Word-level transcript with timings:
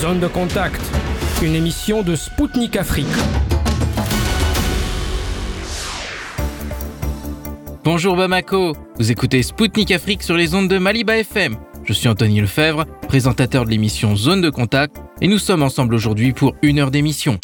Zone 0.00 0.20
de 0.20 0.28
contact, 0.28 0.80
une 1.42 1.56
émission 1.56 2.04
de 2.04 2.14
Spoutnik 2.14 2.76
Afrique. 2.76 3.06
Bonjour 7.82 8.14
Bamako, 8.14 8.76
vous 8.96 9.10
écoutez 9.10 9.42
Spoutnik 9.42 9.90
Afrique 9.90 10.22
sur 10.22 10.36
les 10.36 10.54
ondes 10.54 10.68
de 10.68 10.78
Maliba 10.78 11.18
FM. 11.18 11.56
Je 11.82 11.92
suis 11.92 12.06
Anthony 12.06 12.40
Lefebvre, 12.40 12.84
présentateur 13.08 13.64
de 13.64 13.70
l'émission 13.70 14.14
Zone 14.14 14.40
de 14.40 14.50
contact, 14.50 14.96
et 15.20 15.26
nous 15.26 15.38
sommes 15.38 15.64
ensemble 15.64 15.96
aujourd'hui 15.96 16.32
pour 16.32 16.54
une 16.62 16.78
heure 16.78 16.92
d'émission. 16.92 17.36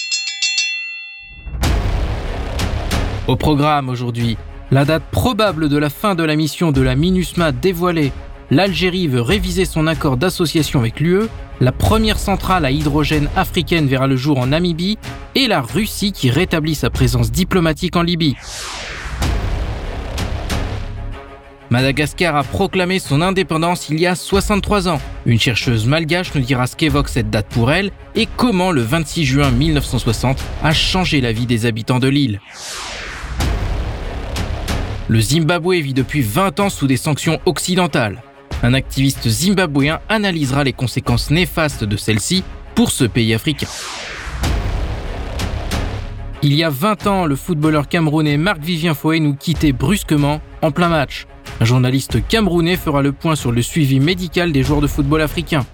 Au 3.27 3.35
programme 3.35 3.89
aujourd'hui, 3.89 4.37
la 4.71 4.85
date 4.85 5.03
probable 5.11 5.69
de 5.69 5.77
la 5.77 5.91
fin 5.91 6.15
de 6.15 6.23
la 6.23 6.37
mission 6.37 6.71
de 6.71 6.83
la 6.83 6.95
MINUSMA 6.95 7.51
dévoilée, 7.51 8.13
l'Algérie 8.51 9.09
veut 9.09 9.21
réviser 9.21 9.65
son 9.65 9.87
accord 9.87 10.17
d'association 10.17 10.81
avec 10.81 11.01
l'UE, 11.01 11.29
la 11.61 11.73
première 11.73 12.19
centrale 12.19 12.65
à 12.65 12.71
hydrogène 12.71 13.29
africaine 13.37 13.87
verra 13.87 14.07
le 14.07 14.17
jour 14.17 14.39
en 14.39 14.49
Namibie, 14.49 14.99
et 15.35 15.47
la 15.47 15.61
Russie 15.61 16.13
qui 16.13 16.31
rétablit 16.31 16.75
sa 16.75 16.91
présence 16.91 17.31
diplomatique 17.31 17.97
en 17.97 18.03
Libye. 18.03 18.37
Madagascar 21.71 22.37
a 22.37 22.45
proclamé 22.45 22.99
son 22.99 23.21
indépendance 23.21 23.89
il 23.89 23.99
y 23.99 24.07
a 24.07 24.15
63 24.15 24.89
ans. 24.89 25.01
Une 25.27 25.41
chercheuse 25.41 25.87
malgache 25.87 26.33
nous 26.35 26.43
dira 26.43 26.67
ce 26.67 26.77
qu'évoque 26.77 27.09
cette 27.09 27.31
date 27.31 27.49
pour 27.49 27.73
elle 27.73 27.91
et 28.15 28.29
comment 28.37 28.71
le 28.71 28.83
26 28.83 29.25
juin 29.25 29.51
1960 29.51 30.39
a 30.63 30.73
changé 30.73 31.21
la 31.21 31.33
vie 31.33 31.47
des 31.47 31.67
habitants 31.67 31.99
de 31.99 32.09
l'île. 32.09 32.41
Le 35.09 35.21
Zimbabwe 35.21 35.75
vit 35.81 35.95
depuis 35.95 36.23
20 36.23 36.61
ans 36.61 36.71
sous 36.71 36.87
des 36.87 36.97
sanctions 36.97 37.41
occidentales. 37.45 38.23
Un 38.65 38.73
activiste 38.73 39.29
zimbabwéen 39.29 40.01
analysera 40.09 40.65
les 40.65 40.73
conséquences 40.73 41.31
néfastes 41.31 41.85
de 41.85 41.99
celles-ci 41.99 42.43
pour 42.75 42.93
ce 42.93 43.05
pays 43.05 43.35
africain. 43.35 43.67
Il 46.43 46.55
y 46.55 46.65
a 46.65 46.71
20 46.71 47.07
ans, 47.07 47.27
le 47.27 47.37
footballeur 47.37 47.89
camerounais 47.89 48.39
Marc-Vivien 48.39 48.95
Foé 48.95 49.21
nous 49.21 49.35
quittait 49.35 49.73
brusquement 49.73 50.41
en 50.63 50.71
plein 50.71 50.89
match. 50.89 51.27
Un 51.61 51.67
journaliste 51.67 52.27
camerounais 52.27 52.77
fera 52.77 53.03
le 53.03 53.13
point 53.13 53.37
sur 53.37 53.53
le 53.53 53.61
suivi 53.61 54.01
médical 54.01 54.51
des 54.51 54.63
joueurs 54.63 54.81
de 54.81 54.87
football 54.87 55.21
africains. 55.21 55.67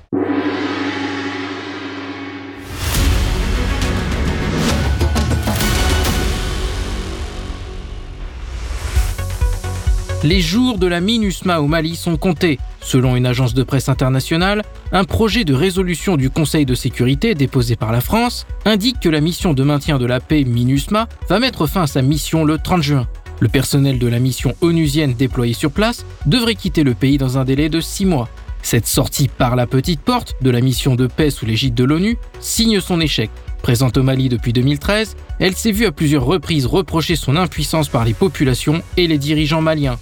Les 10.22 10.42
jours 10.42 10.76
de 10.76 10.86
la 10.86 11.00
MINUSMA 11.00 11.62
au 11.62 11.66
Mali 11.66 11.96
sont 11.96 12.18
comptés. 12.18 12.58
Selon 12.82 13.16
une 13.16 13.24
agence 13.24 13.54
de 13.54 13.62
presse 13.62 13.88
internationale, 13.88 14.62
un 14.92 15.04
projet 15.04 15.44
de 15.44 15.54
résolution 15.54 16.18
du 16.18 16.28
Conseil 16.28 16.66
de 16.66 16.74
sécurité 16.74 17.34
déposé 17.34 17.74
par 17.74 17.90
la 17.90 18.02
France 18.02 18.46
indique 18.66 19.00
que 19.00 19.08
la 19.08 19.22
mission 19.22 19.54
de 19.54 19.62
maintien 19.62 19.96
de 19.96 20.04
la 20.04 20.20
paix 20.20 20.44
MINUSMA 20.44 21.08
va 21.26 21.38
mettre 21.38 21.66
fin 21.66 21.84
à 21.84 21.86
sa 21.86 22.02
mission 22.02 22.44
le 22.44 22.58
30 22.58 22.82
juin. 22.82 23.08
Le 23.40 23.48
personnel 23.48 23.98
de 23.98 24.08
la 24.08 24.18
mission 24.18 24.54
onusienne 24.60 25.14
déployée 25.14 25.54
sur 25.54 25.70
place 25.70 26.04
devrait 26.26 26.54
quitter 26.54 26.82
le 26.82 26.92
pays 26.92 27.16
dans 27.16 27.38
un 27.38 27.46
délai 27.46 27.70
de 27.70 27.80
six 27.80 28.04
mois. 28.04 28.28
Cette 28.60 28.86
sortie 28.86 29.28
par 29.28 29.56
la 29.56 29.66
petite 29.66 30.02
porte 30.02 30.34
de 30.42 30.50
la 30.50 30.60
mission 30.60 30.96
de 30.96 31.06
paix 31.06 31.30
sous 31.30 31.46
l'égide 31.46 31.74
de 31.74 31.84
l'ONU 31.84 32.18
signe 32.40 32.80
son 32.80 33.00
échec. 33.00 33.30
Présente 33.62 33.96
au 33.96 34.02
Mali 34.02 34.28
depuis 34.28 34.52
2013, 34.52 35.16
elle 35.38 35.54
s'est 35.54 35.72
vue 35.72 35.86
à 35.86 35.92
plusieurs 35.92 36.24
reprises 36.24 36.66
reprocher 36.66 37.16
son 37.16 37.36
impuissance 37.36 37.88
par 37.88 38.04
les 38.04 38.14
populations 38.14 38.82
et 38.96 39.06
les 39.06 39.18
dirigeants 39.18 39.60
maliens. 39.60 39.98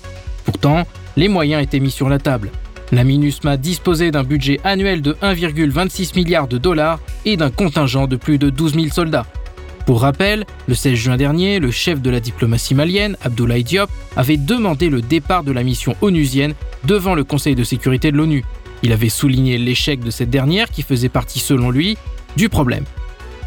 Pourtant, 0.49 0.87
les 1.19 1.29
moyens 1.29 1.63
étaient 1.63 1.79
mis 1.79 1.91
sur 1.91 2.09
la 2.09 2.19
table. 2.19 2.51
La 2.91 3.05
MINUSMA 3.05 3.59
disposait 3.59 4.11
d'un 4.11 4.25
budget 4.25 4.59
annuel 4.65 5.03
de 5.03 5.13
1,26 5.21 6.17
milliard 6.17 6.49
de 6.49 6.57
dollars 6.57 7.01
et 7.27 7.37
d'un 7.37 7.51
contingent 7.51 8.07
de 8.07 8.17
plus 8.17 8.39
de 8.39 8.49
12 8.49 8.73
000 8.73 8.87
soldats. 8.89 9.27
Pour 9.85 10.01
rappel, 10.01 10.47
le 10.67 10.75
16 10.75 10.95
juin 10.95 11.17
dernier, 11.19 11.59
le 11.59 11.71
chef 11.71 12.01
de 12.01 12.09
la 12.09 12.19
diplomatie 12.19 12.75
malienne, 12.75 13.19
Abdoulaye 13.21 13.63
Diop, 13.63 13.91
avait 14.17 14.39
demandé 14.39 14.89
le 14.89 15.03
départ 15.03 15.45
de 15.45 15.53
la 15.53 15.63
mission 15.63 15.95
onusienne 16.01 16.55
devant 16.85 17.15
le 17.15 17.25
Conseil 17.25 17.55
de 17.55 17.63
sécurité 17.63 18.11
de 18.11 18.17
l'ONU. 18.17 18.43
Il 18.83 18.93
avait 18.93 19.11
souligné 19.11 19.59
l'échec 19.59 20.01
de 20.01 20.11
cette 20.11 20.31
dernière 20.31 20.71
qui 20.71 20.81
faisait 20.81 21.11
partie, 21.11 21.41
selon 21.41 21.71
lui, 21.71 21.99
du 22.39 22.49
problème. 22.49 22.85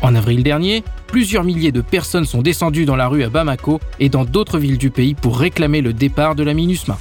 En 0.04 0.14
avril 0.14 0.44
dernier, 0.44 0.84
plusieurs 1.12 1.44
milliers 1.44 1.74
de 1.74 1.82
personnes 1.82 2.26
sont 2.26 2.42
descendues 2.42 2.86
dans 2.86 2.96
la 2.96 3.10
rue 3.10 3.24
à 3.24 3.30
Bamako 3.30 3.82
et 4.00 4.08
dans 4.08 4.24
d'autres 4.24 4.58
villes 4.58 4.78
du 4.78 4.90
pays 4.90 5.14
pour 5.14 5.38
réclamer 5.38 5.82
le 5.82 5.92
départ 5.92 6.36
de 6.36 6.44
la 6.44 6.54
MINUSMA. 6.54 6.98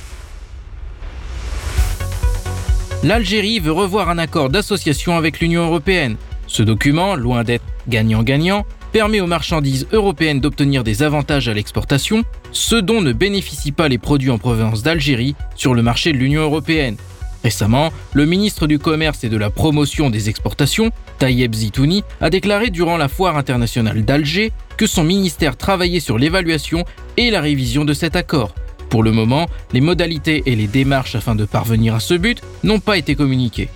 L'Algérie 3.05 3.61
veut 3.61 3.73
revoir 3.73 4.11
un 4.11 4.19
accord 4.19 4.51
d'association 4.51 5.17
avec 5.17 5.39
l'Union 5.41 5.63
européenne. 5.63 6.17
Ce 6.49 6.63
document, 6.63 7.15
loin 7.15 7.45
d'être 7.45 7.65
gagnant-gagnant, 7.89 8.67
permet 8.93 9.21
aux 9.21 9.29
marchandises 9.29 9.87
européennes 9.93 10.41
d'obtenir 10.41 10.83
des 10.83 11.05
avantages 11.05 11.49
à 11.49 11.55
l'exportation, 11.55 12.25
ce 12.51 12.75
dont 12.75 13.01
ne 13.01 13.13
bénéficient 13.13 13.73
pas 13.73 13.89
les 13.89 13.99
produits 13.99 14.31
en 14.31 14.39
provenance 14.39 14.83
d'Algérie 14.83 15.37
sur 15.55 15.73
le 15.73 15.83
marché 15.83 16.13
de 16.13 16.19
l'Union 16.19 16.43
européenne. 16.43 16.97
Récemment, 17.43 17.91
le 18.13 18.27
ministre 18.27 18.67
du 18.67 18.79
Commerce 18.79 19.25
et 19.25 19.29
de 19.29 19.37
la 19.37 19.51
Promotion 19.51 20.11
des 20.11 20.29
exportations, 20.29 20.91
Tayeb 21.19 21.55
Zitouni, 21.55 22.05
a 22.21 22.31
déclaré 22.31 22.71
durant 22.71 22.97
la 22.97 23.09
foire 23.09 23.37
internationale 23.37 24.05
d'Alger 24.05 24.53
que 24.77 24.87
son 24.87 25.05
ministère 25.05 25.57
travaillait 25.57 26.01
sur 26.01 26.19
l'évaluation 26.19 26.85
et 27.17 27.31
la 27.31 27.41
révision 27.41 27.85
de 27.85 27.95
cet 27.95 28.17
accord. 28.17 28.55
Pour 28.89 29.03
le 29.03 29.13
moment, 29.13 29.47
les 29.73 29.81
modalités 29.81 30.43
et 30.47 30.57
les 30.57 30.67
démarches 30.67 31.15
afin 31.15 31.35
de 31.35 31.45
parvenir 31.45 31.95
à 31.95 32.01
ce 32.01 32.15
but 32.15 32.43
n'ont 32.65 32.81
pas 32.81 32.99
été 32.99 33.15
communiquées. 33.15 33.69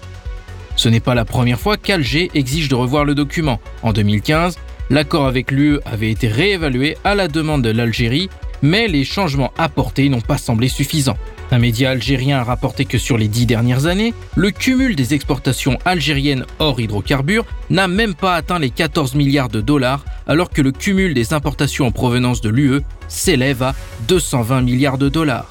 Ce 0.76 0.88
n'est 0.88 1.00
pas 1.00 1.14
la 1.14 1.24
première 1.24 1.60
fois 1.60 1.76
qu'Alger 1.76 2.30
exige 2.34 2.68
de 2.68 2.74
revoir 2.74 3.04
le 3.04 3.14
document. 3.14 3.60
En 3.82 3.92
2015, 3.92 4.56
L'accord 4.90 5.26
avec 5.26 5.50
l'UE 5.50 5.78
avait 5.86 6.10
été 6.10 6.28
réévalué 6.28 6.96
à 7.04 7.14
la 7.14 7.26
demande 7.26 7.62
de 7.62 7.70
l'Algérie, 7.70 8.28
mais 8.62 8.86
les 8.86 9.04
changements 9.04 9.52
apportés 9.56 10.08
n'ont 10.08 10.20
pas 10.20 10.38
semblé 10.38 10.68
suffisants. 10.68 11.16
Un 11.54 11.58
média 11.58 11.90
algérien 11.90 12.40
a 12.40 12.42
rapporté 12.42 12.84
que 12.84 12.98
sur 12.98 13.16
les 13.16 13.28
dix 13.28 13.46
dernières 13.46 13.86
années, 13.86 14.12
le 14.34 14.50
cumul 14.50 14.96
des 14.96 15.14
exportations 15.14 15.78
algériennes 15.84 16.46
hors 16.58 16.80
hydrocarbures 16.80 17.44
n'a 17.70 17.86
même 17.86 18.16
pas 18.16 18.34
atteint 18.34 18.58
les 18.58 18.70
14 18.70 19.14
milliards 19.14 19.50
de 19.50 19.60
dollars, 19.60 20.04
alors 20.26 20.50
que 20.50 20.62
le 20.62 20.72
cumul 20.72 21.14
des 21.14 21.32
importations 21.32 21.86
en 21.86 21.92
provenance 21.92 22.40
de 22.40 22.48
l'UE 22.48 22.80
s'élève 23.06 23.62
à 23.62 23.76
220 24.08 24.62
milliards 24.62 24.98
de 24.98 25.08
dollars. 25.08 25.48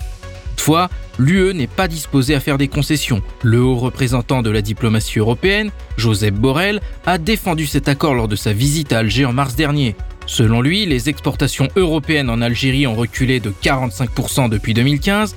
Toutefois, 0.58 0.90
l'UE 1.20 1.54
n'est 1.54 1.68
pas 1.68 1.88
disposée 1.88 2.36
à 2.36 2.42
faire 2.42 2.58
des 2.58 2.68
concessions. 2.68 3.22
Le 3.42 3.62
haut 3.62 3.78
représentant 3.78 4.42
de 4.42 4.50
la 4.50 4.62
diplomatie 4.62 5.20
européenne, 5.20 5.72
Joseph 5.96 6.34
Borrell, 6.34 6.82
a 7.06 7.18
défendu 7.18 7.66
cet 7.66 7.88
accord 7.88 8.14
lors 8.14 8.28
de 8.28 8.36
sa 8.36 8.52
visite 8.52 8.92
à 8.92 8.98
Alger 8.98 9.24
en 9.24 9.32
mars 9.32 9.56
dernier. 9.56 9.96
Selon 10.26 10.62
lui, 10.62 10.86
les 10.86 11.08
exportations 11.08 11.70
européennes 11.78 12.30
en 12.30 12.42
Algérie 12.42 12.88
ont 12.88 12.96
reculé 12.96 13.40
de 13.40 13.54
45% 13.64 14.50
depuis 14.50 14.74
2015 14.74 15.34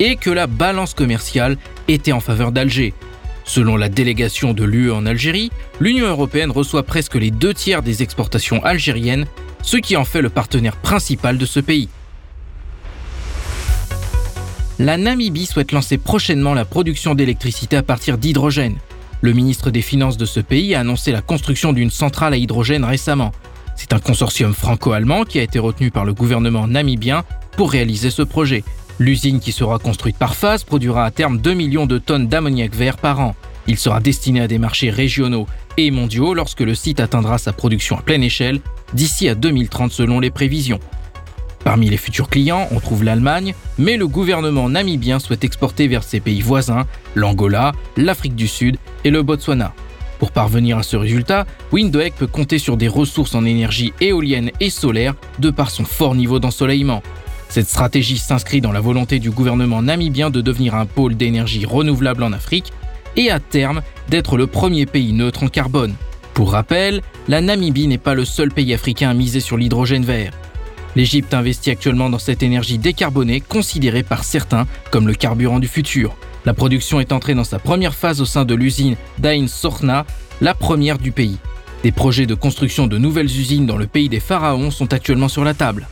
et 0.00 0.16
que 0.16 0.30
la 0.30 0.48
balance 0.48 0.94
commerciale 0.94 1.56
était 1.86 2.10
en 2.10 2.20
faveur 2.20 2.50
d'Alger. 2.50 2.92
Selon 3.44 3.76
la 3.76 3.88
délégation 3.88 4.52
de 4.52 4.64
l'UE 4.64 4.90
en 4.90 5.06
Algérie, 5.06 5.52
l'Union 5.78 6.08
européenne 6.08 6.50
reçoit 6.50 6.82
presque 6.82 7.14
les 7.14 7.30
deux 7.30 7.54
tiers 7.54 7.82
des 7.82 8.02
exportations 8.02 8.64
algériennes, 8.64 9.26
ce 9.62 9.76
qui 9.76 9.96
en 9.96 10.04
fait 10.04 10.22
le 10.22 10.30
partenaire 10.30 10.76
principal 10.76 11.38
de 11.38 11.46
ce 11.46 11.60
pays 11.60 11.88
la 14.80 14.96
Namibie 14.96 15.44
souhaite 15.44 15.72
lancer 15.72 15.98
prochainement 15.98 16.54
la 16.54 16.64
production 16.64 17.14
d'électricité 17.14 17.76
à 17.76 17.82
partir 17.82 18.16
d'hydrogène. 18.16 18.76
Le 19.20 19.34
ministre 19.34 19.70
des 19.70 19.82
Finances 19.82 20.16
de 20.16 20.24
ce 20.24 20.40
pays 20.40 20.74
a 20.74 20.80
annoncé 20.80 21.12
la 21.12 21.20
construction 21.20 21.74
d'une 21.74 21.90
centrale 21.90 22.32
à 22.32 22.38
hydrogène 22.38 22.84
récemment. 22.86 23.32
C'est 23.76 23.92
un 23.92 23.98
consortium 23.98 24.54
franco-allemand 24.54 25.24
qui 25.24 25.38
a 25.38 25.42
été 25.42 25.58
retenu 25.58 25.90
par 25.90 26.06
le 26.06 26.14
gouvernement 26.14 26.66
namibien 26.66 27.24
pour 27.58 27.72
réaliser 27.72 28.08
ce 28.10 28.22
projet. 28.22 28.64
L'usine 29.00 29.40
qui 29.40 29.50
sera 29.50 29.78
construite 29.78 30.18
par 30.18 30.34
phase 30.34 30.62
produira 30.62 31.06
à 31.06 31.10
terme 31.10 31.38
2 31.38 31.54
millions 31.54 31.86
de 31.86 31.96
tonnes 31.96 32.28
d'ammoniac 32.28 32.74
vert 32.74 32.98
par 32.98 33.20
an. 33.20 33.34
Il 33.66 33.78
sera 33.78 33.98
destiné 33.98 34.42
à 34.42 34.46
des 34.46 34.58
marchés 34.58 34.90
régionaux 34.90 35.46
et 35.78 35.90
mondiaux 35.90 36.34
lorsque 36.34 36.60
le 36.60 36.74
site 36.74 37.00
atteindra 37.00 37.38
sa 37.38 37.54
production 37.54 37.98
à 37.98 38.02
pleine 38.02 38.22
échelle 38.22 38.60
d'ici 38.92 39.26
à 39.30 39.34
2030 39.34 39.90
selon 39.90 40.20
les 40.20 40.30
prévisions. 40.30 40.80
Parmi 41.64 41.88
les 41.88 41.96
futurs 41.96 42.28
clients, 42.28 42.68
on 42.72 42.80
trouve 42.80 43.02
l'Allemagne, 43.02 43.54
mais 43.78 43.96
le 43.96 44.06
gouvernement 44.06 44.68
namibien 44.68 45.18
souhaite 45.18 45.44
exporter 45.44 45.88
vers 45.88 46.02
ses 46.02 46.20
pays 46.20 46.42
voisins, 46.42 46.84
l'Angola, 47.14 47.72
l'Afrique 47.96 48.36
du 48.36 48.48
Sud 48.48 48.76
et 49.04 49.10
le 49.10 49.22
Botswana. 49.22 49.72
Pour 50.18 50.30
parvenir 50.30 50.76
à 50.76 50.82
ce 50.82 50.98
résultat, 50.98 51.46
Windhoek 51.72 52.12
peut 52.18 52.26
compter 52.26 52.58
sur 52.58 52.76
des 52.76 52.88
ressources 52.88 53.34
en 53.34 53.46
énergie 53.46 53.94
éolienne 54.02 54.50
et 54.60 54.68
solaire 54.68 55.14
de 55.38 55.48
par 55.48 55.70
son 55.70 55.86
fort 55.86 56.14
niveau 56.14 56.38
d'ensoleillement. 56.38 57.02
Cette 57.50 57.68
stratégie 57.68 58.16
s'inscrit 58.16 58.60
dans 58.60 58.70
la 58.70 58.80
volonté 58.80 59.18
du 59.18 59.32
gouvernement 59.32 59.82
namibien 59.82 60.30
de 60.30 60.40
devenir 60.40 60.76
un 60.76 60.86
pôle 60.86 61.16
d'énergie 61.16 61.66
renouvelable 61.66 62.22
en 62.22 62.32
Afrique 62.32 62.72
et 63.16 63.28
à 63.32 63.40
terme 63.40 63.82
d'être 64.08 64.36
le 64.36 64.46
premier 64.46 64.86
pays 64.86 65.12
neutre 65.12 65.42
en 65.42 65.48
carbone. 65.48 65.94
Pour 66.32 66.52
rappel, 66.52 67.02
la 67.26 67.40
Namibie 67.40 67.88
n'est 67.88 67.98
pas 67.98 68.14
le 68.14 68.24
seul 68.24 68.52
pays 68.52 68.72
africain 68.72 69.10
à 69.10 69.14
miser 69.14 69.40
sur 69.40 69.56
l'hydrogène 69.56 70.04
vert. 70.04 70.32
L'Égypte 70.94 71.34
investit 71.34 71.70
actuellement 71.70 72.08
dans 72.08 72.20
cette 72.20 72.44
énergie 72.44 72.78
décarbonée 72.78 73.40
considérée 73.40 74.04
par 74.04 74.22
certains 74.22 74.68
comme 74.92 75.08
le 75.08 75.14
carburant 75.14 75.58
du 75.58 75.68
futur. 75.68 76.16
La 76.44 76.54
production 76.54 77.00
est 77.00 77.12
entrée 77.12 77.34
dans 77.34 77.44
sa 77.44 77.58
première 77.58 77.94
phase 77.94 78.20
au 78.20 78.26
sein 78.26 78.44
de 78.44 78.54
l'usine 78.54 78.96
d'Ain 79.18 79.48
Sorna 79.48 80.06
la 80.40 80.54
première 80.54 80.98
du 80.98 81.10
pays. 81.10 81.38
Des 81.82 81.92
projets 81.92 82.26
de 82.26 82.34
construction 82.34 82.86
de 82.86 82.96
nouvelles 82.96 83.26
usines 83.26 83.66
dans 83.66 83.76
le 83.76 83.88
pays 83.88 84.08
des 84.08 84.20
pharaons 84.20 84.70
sont 84.70 84.92
actuellement 84.92 85.28
sur 85.28 85.42
la 85.42 85.54
table. 85.54 85.88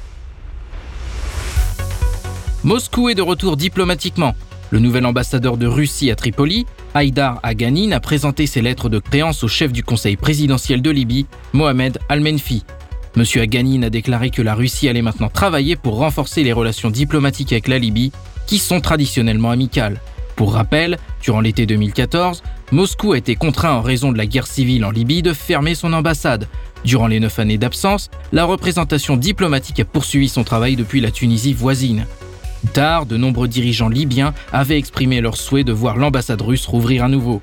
Moscou 2.69 3.09
est 3.09 3.15
de 3.15 3.23
retour 3.23 3.57
diplomatiquement. 3.57 4.35
Le 4.69 4.79
nouvel 4.79 5.07
ambassadeur 5.07 5.57
de 5.57 5.67
Russie 5.67 6.11
à 6.11 6.15
Tripoli, 6.15 6.67
Haïdar 6.93 7.41
Aganin, 7.43 7.93
a 7.93 7.99
présenté 7.99 8.47
ses 8.47 8.61
lettres 8.61 8.91
de 8.91 8.99
créance 8.99 9.43
au 9.43 9.49
chef 9.49 9.73
du 9.73 9.83
conseil 9.83 10.19
présidentiel 10.19 10.83
de 10.83 10.91
Libye, 10.91 11.25
Mohamed 11.55 11.99
Al-Menfi. 12.11 12.65
Monsieur 13.17 13.41
Aganin 13.41 13.85
a 13.85 13.89
déclaré 13.89 14.29
que 14.29 14.43
la 14.43 14.55
Russie 14.55 14.87
allait 14.87 15.01
maintenant 15.01 15.31
travailler 15.31 15.77
pour 15.77 15.97
renforcer 15.97 16.45
les 16.45 16.53
relations 16.53 16.91
diplomatiques 16.91 17.53
avec 17.53 17.69
la 17.69 17.79
Libye, 17.79 18.13
qui 18.47 18.59
sont 18.59 18.83
traditionnellement 18.83 19.51
amicales. 19.51 19.99
Pour 20.37 20.53
rappel, 20.53 20.99
durant 21.23 21.41
l'été 21.41 21.65
2014, 21.65 22.43
Moscou 22.71 23.13
a 23.13 23.17
été 23.17 23.35
contraint 23.35 23.73
en 23.73 23.81
raison 23.81 24.13
de 24.13 24.19
la 24.19 24.27
guerre 24.27 24.47
civile 24.47 24.85
en 24.85 24.91
Libye 24.91 25.23
de 25.23 25.33
fermer 25.33 25.75
son 25.75 25.95
ambassade. 25.95 26.47
Durant 26.85 27.07
les 27.07 27.19
neuf 27.19 27.39
années 27.39 27.57
d'absence, 27.57 28.11
la 28.31 28.45
représentation 28.45 29.17
diplomatique 29.17 29.81
a 29.81 29.87
poursuivi 29.87 30.29
son 30.29 30.45
travail 30.45 30.77
depuis 30.77 31.01
la 31.01 31.11
Tunisie 31.11 31.55
voisine. 31.55 32.05
Tard, 32.73 33.07
de 33.07 33.17
nombreux 33.17 33.49
dirigeants 33.49 33.89
libyens 33.89 34.35
avaient 34.53 34.79
exprimé 34.79 35.21
leur 35.21 35.37
souhait 35.37 35.65
de 35.65 35.73
voir 35.73 35.97
l'ambassade 35.97 36.43
russe 36.43 36.67
rouvrir 36.67 37.05
à 37.05 37.09
nouveau. 37.09 37.41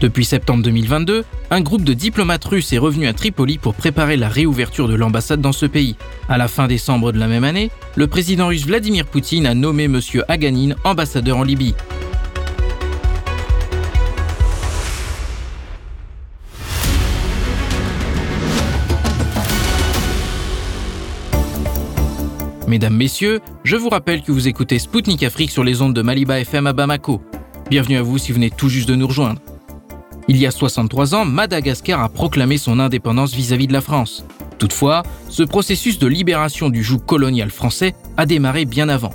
Depuis 0.00 0.26
septembre 0.26 0.62
2022, 0.62 1.24
un 1.50 1.60
groupe 1.62 1.82
de 1.82 1.94
diplomates 1.94 2.44
russes 2.44 2.72
est 2.72 2.78
revenu 2.78 3.06
à 3.06 3.14
Tripoli 3.14 3.56
pour 3.56 3.74
préparer 3.74 4.16
la 4.16 4.28
réouverture 4.28 4.88
de 4.88 4.94
l'ambassade 4.94 5.40
dans 5.40 5.52
ce 5.52 5.64
pays. 5.64 5.96
À 6.28 6.36
la 6.36 6.48
fin 6.48 6.66
décembre 6.66 7.12
de 7.12 7.18
la 7.18 7.28
même 7.28 7.44
année, 7.44 7.70
le 7.94 8.06
président 8.06 8.48
russe 8.48 8.66
Vladimir 8.66 9.06
Poutine 9.06 9.46
a 9.46 9.54
nommé 9.54 9.84
M. 9.84 10.00
Aganin 10.28 10.74
ambassadeur 10.84 11.38
en 11.38 11.44
Libye. 11.44 11.74
Mesdames, 22.66 22.96
Messieurs, 22.96 23.40
je 23.62 23.76
vous 23.76 23.88
rappelle 23.88 24.22
que 24.22 24.32
vous 24.32 24.48
écoutez 24.48 24.80
Spoutnik 24.80 25.22
Afrique 25.22 25.52
sur 25.52 25.62
les 25.62 25.82
ondes 25.82 25.94
de 25.94 26.02
Maliba 26.02 26.40
FM 26.40 26.66
à 26.66 26.72
Bamako. 26.72 27.22
Bienvenue 27.70 27.96
à 27.96 28.02
vous 28.02 28.18
si 28.18 28.32
vous 28.32 28.36
venez 28.36 28.50
tout 28.50 28.68
juste 28.68 28.88
de 28.88 28.96
nous 28.96 29.06
rejoindre. 29.06 29.40
Il 30.26 30.36
y 30.36 30.46
a 30.46 30.50
63 30.50 31.14
ans, 31.14 31.24
Madagascar 31.24 32.02
a 32.02 32.08
proclamé 32.08 32.58
son 32.58 32.80
indépendance 32.80 33.34
vis-à-vis 33.34 33.68
de 33.68 33.72
la 33.72 33.80
France. 33.80 34.24
Toutefois, 34.58 35.04
ce 35.28 35.44
processus 35.44 36.00
de 36.00 36.08
libération 36.08 36.68
du 36.68 36.82
joug 36.82 36.98
colonial 36.98 37.50
français 37.50 37.94
a 38.16 38.26
démarré 38.26 38.64
bien 38.64 38.88
avant. 38.88 39.14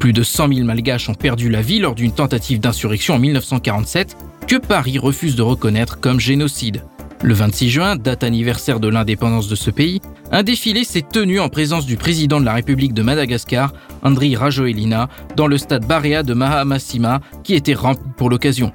Plus 0.00 0.12
de 0.12 0.24
100 0.24 0.52
000 0.52 0.66
Malgaches 0.66 1.08
ont 1.08 1.14
perdu 1.14 1.50
la 1.50 1.62
vie 1.62 1.78
lors 1.78 1.94
d'une 1.94 2.12
tentative 2.12 2.58
d'insurrection 2.58 3.14
en 3.14 3.20
1947 3.20 4.16
que 4.48 4.56
Paris 4.56 4.98
refuse 4.98 5.36
de 5.36 5.42
reconnaître 5.42 6.00
comme 6.00 6.18
génocide. 6.18 6.82
Le 7.24 7.34
26 7.34 7.70
juin, 7.70 7.94
date 7.94 8.24
anniversaire 8.24 8.80
de 8.80 8.88
l'indépendance 8.88 9.46
de 9.46 9.54
ce 9.54 9.70
pays, 9.70 10.00
un 10.32 10.42
défilé 10.42 10.82
s'est 10.82 11.06
tenu 11.08 11.38
en 11.38 11.48
présence 11.48 11.86
du 11.86 11.96
président 11.96 12.40
de 12.40 12.44
la 12.44 12.54
République 12.54 12.94
de 12.94 13.02
Madagascar, 13.02 13.72
Andry 14.02 14.34
Rajoelina, 14.34 15.08
dans 15.36 15.46
le 15.46 15.56
stade 15.56 15.86
Barea 15.86 16.24
de 16.24 16.34
Mahamasima, 16.34 17.20
qui 17.44 17.54
était 17.54 17.74
rempli 17.74 18.02
pour 18.16 18.28
l'occasion. 18.28 18.72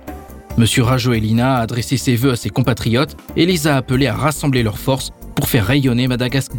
Monsieur 0.57 0.83
Rajoelina 0.83 1.57
a 1.57 1.61
adressé 1.61 1.97
ses 1.97 2.15
vœux 2.15 2.31
à 2.31 2.35
ses 2.37 2.49
compatriotes 2.49 3.17
et 3.35 3.45
les 3.45 3.67
a 3.67 3.75
appelés 3.75 4.07
à 4.07 4.15
rassembler 4.15 4.63
leurs 4.63 4.79
forces 4.79 5.11
pour 5.35 5.49
faire 5.49 5.65
rayonner 5.65 6.07
Madagascar. 6.07 6.57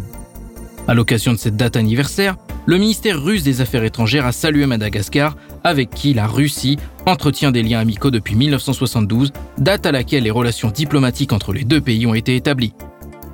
À 0.87 0.93
l'occasion 0.93 1.33
de 1.33 1.37
cette 1.37 1.57
date 1.57 1.75
anniversaire, 1.75 2.35
le 2.67 2.77
ministère 2.77 3.19
russe 3.19 3.41
des 3.41 3.61
Affaires 3.61 3.83
étrangères 3.83 4.27
a 4.27 4.31
salué 4.31 4.67
Madagascar, 4.67 5.35
avec 5.63 5.89
qui 5.89 6.13
la 6.13 6.27
Russie 6.27 6.77
entretient 7.05 7.51
des 7.51 7.63
liens 7.63 7.79
amicaux 7.79 8.11
depuis 8.11 8.35
1972, 8.35 9.31
date 9.57 9.85
à 9.85 9.91
laquelle 9.91 10.23
les 10.23 10.31
relations 10.31 10.71
diplomatiques 10.71 11.33
entre 11.33 11.53
les 11.53 11.63
deux 11.63 11.81
pays 11.81 12.05
ont 12.05 12.13
été 12.13 12.35
établies. 12.35 12.73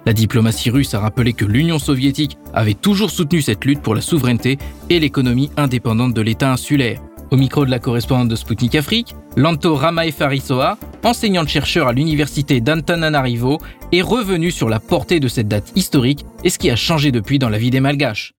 La 0.06 0.14
diplomatie 0.14 0.70
russe 0.70 0.94
a 0.94 1.00
rappelé 1.00 1.34
que 1.34 1.46
l'Union 1.46 1.80
soviétique 1.80 2.38
avait 2.54 2.76
toujours 2.76 3.10
soutenu 3.10 3.42
cette 3.42 3.66
lutte 3.66 3.82
pour 3.82 3.96
la 3.96 4.02
souveraineté 4.02 4.60
et 4.90 5.00
l'économie 5.00 5.50
indépendante 5.58 6.14
de 6.14 6.22
l'État 6.22 6.52
insulaire. 6.52 7.02
Au 7.32 7.38
micro 7.38 7.66
de 7.66 7.72
la 7.72 7.80
correspondante 7.80 8.30
de 8.30 8.36
Sputnik 8.36 8.76
Afrique, 8.76 9.16
Lanto 9.36 9.74
Ramaefarisoa, 9.76 10.78
enseignante-chercheur 11.04 11.88
à 11.88 11.94
l'université 11.94 12.62
d'Antananarivo, 12.62 13.58
est 13.92 14.04
revenu 14.04 14.52
sur 14.52 14.70
la 14.70 14.80
portée 14.80 15.20
de 15.20 15.28
cette 15.28 15.48
date 15.48 15.72
historique 15.76 16.24
et 16.44 16.52
ce 16.52 16.60
qui 16.60 16.70
a 16.70 16.76
changé 16.76 17.12
depuis 17.12 17.40
dans 17.40 17.50
la 17.50 17.58
vie 17.58 17.72
des 17.72 17.80
Malgaches. 17.80 18.34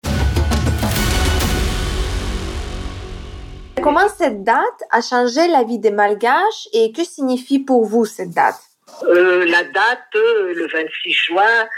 Comment 3.87 4.09
cette 4.09 4.43
date 4.43 4.83
a 4.91 5.01
changé 5.01 5.47
la 5.47 5.63
vie 5.63 5.79
des 5.79 5.93
Malgaches 5.93 6.67
et 6.73 6.91
que 6.91 7.05
signifie 7.05 7.61
pour 7.61 7.85
vous 7.85 8.05
cette 8.05 8.31
date? 8.31 8.59
Euh, 9.05 9.45
La 9.47 9.63
date, 9.63 10.13
euh, 10.17 10.53
le 10.55 10.67
26 10.67 11.13
juin 11.13 11.69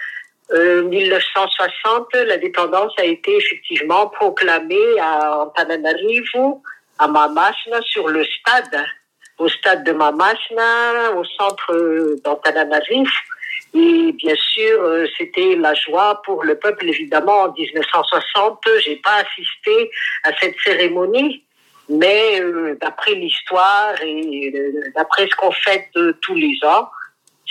1960, 0.51 2.07
euh, 2.15 2.25
l'indépendance 2.25 2.95
a 2.99 3.05
été 3.05 3.37
effectivement 3.37 4.07
proclamée 4.09 4.99
à 4.99 5.43
Antananarivo, 5.43 6.63
à 6.99 7.09
Mamasna, 7.09 7.83
sur 7.83 8.09
le 8.09 8.25
stade, 8.25 8.87
au 9.37 9.51
stade 9.51 9.85
de 9.85 9.93
Mamasna, 9.93 11.13
au 11.15 11.25
centre 11.25 12.17
d'Antananarivo. 12.25 13.11
Et 13.75 14.13
bien 14.13 14.35
sûr, 14.35 15.07
c'était 15.19 15.57
la 15.57 15.75
joie 15.75 16.23
pour 16.25 16.43
le 16.43 16.59
peuple, 16.59 16.89
évidemment, 16.89 17.43
en 17.43 17.53
1960. 17.53 18.67
J'ai 18.83 18.97
pas 18.97 19.17
assisté 19.17 19.91
à 20.25 20.31
cette 20.41 20.57
cérémonie, 20.65 21.45
mais 21.89 22.41
euh, 22.41 22.77
d'après 22.81 23.15
l'histoire 23.15 23.95
et 24.03 24.53
euh, 24.55 24.83
d'après 24.95 25.27
ce 25.27 25.35
qu'on 25.37 25.53
fait 25.53 25.89
tous 26.21 26.35
les 26.35 26.59
ans, 26.65 26.91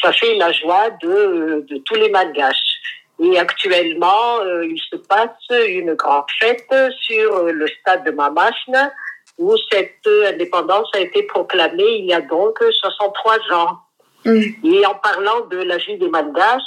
ça 0.02 0.12
fait 0.12 0.36
la 0.36 0.52
joie 0.52 0.92
de, 1.02 1.66
de 1.68 1.78
tous 1.80 1.96
les 1.96 2.10
malgaches. 2.10 2.80
Et 3.20 3.40
actuellement, 3.40 4.40
euh, 4.42 4.66
il 4.66 4.80
se 4.80 4.96
passe 4.96 5.30
une 5.50 5.96
grande 5.96 6.26
fête 6.40 6.72
sur 7.02 7.46
le 7.46 7.68
stade 7.68 8.06
de 8.06 8.12
Mamasne, 8.12 8.92
où 9.40 9.56
cette 9.72 10.08
indépendance 10.28 10.88
a 10.94 11.00
été 11.00 11.24
proclamée 11.24 11.98
il 12.00 12.06
y 12.06 12.14
a 12.14 12.22
donc 12.22 12.60
63 12.60 13.38
ans. 13.54 13.80
Mm. 14.26 14.42
Et 14.66 14.86
en 14.86 14.96
parlant 14.96 15.42
de 15.50 15.58
la 15.58 15.78
vie 15.78 15.98
des 15.98 16.10
malgaches, 16.10 16.62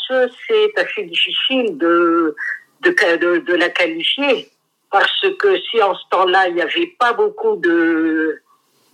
c'est 0.48 0.76
assez 0.76 1.04
difficile 1.04 1.78
de, 1.78 2.34
de, 2.80 3.16
de, 3.16 3.38
de 3.38 3.54
la 3.54 3.68
qualifier 3.68 4.50
parce 4.90 5.26
que 5.38 5.58
si 5.58 5.82
en 5.82 5.94
ce 5.94 6.02
temps-là, 6.10 6.48
il 6.48 6.54
n'y 6.54 6.62
avait 6.62 6.94
pas 6.98 7.12
beaucoup 7.12 7.56
de, 7.56 8.40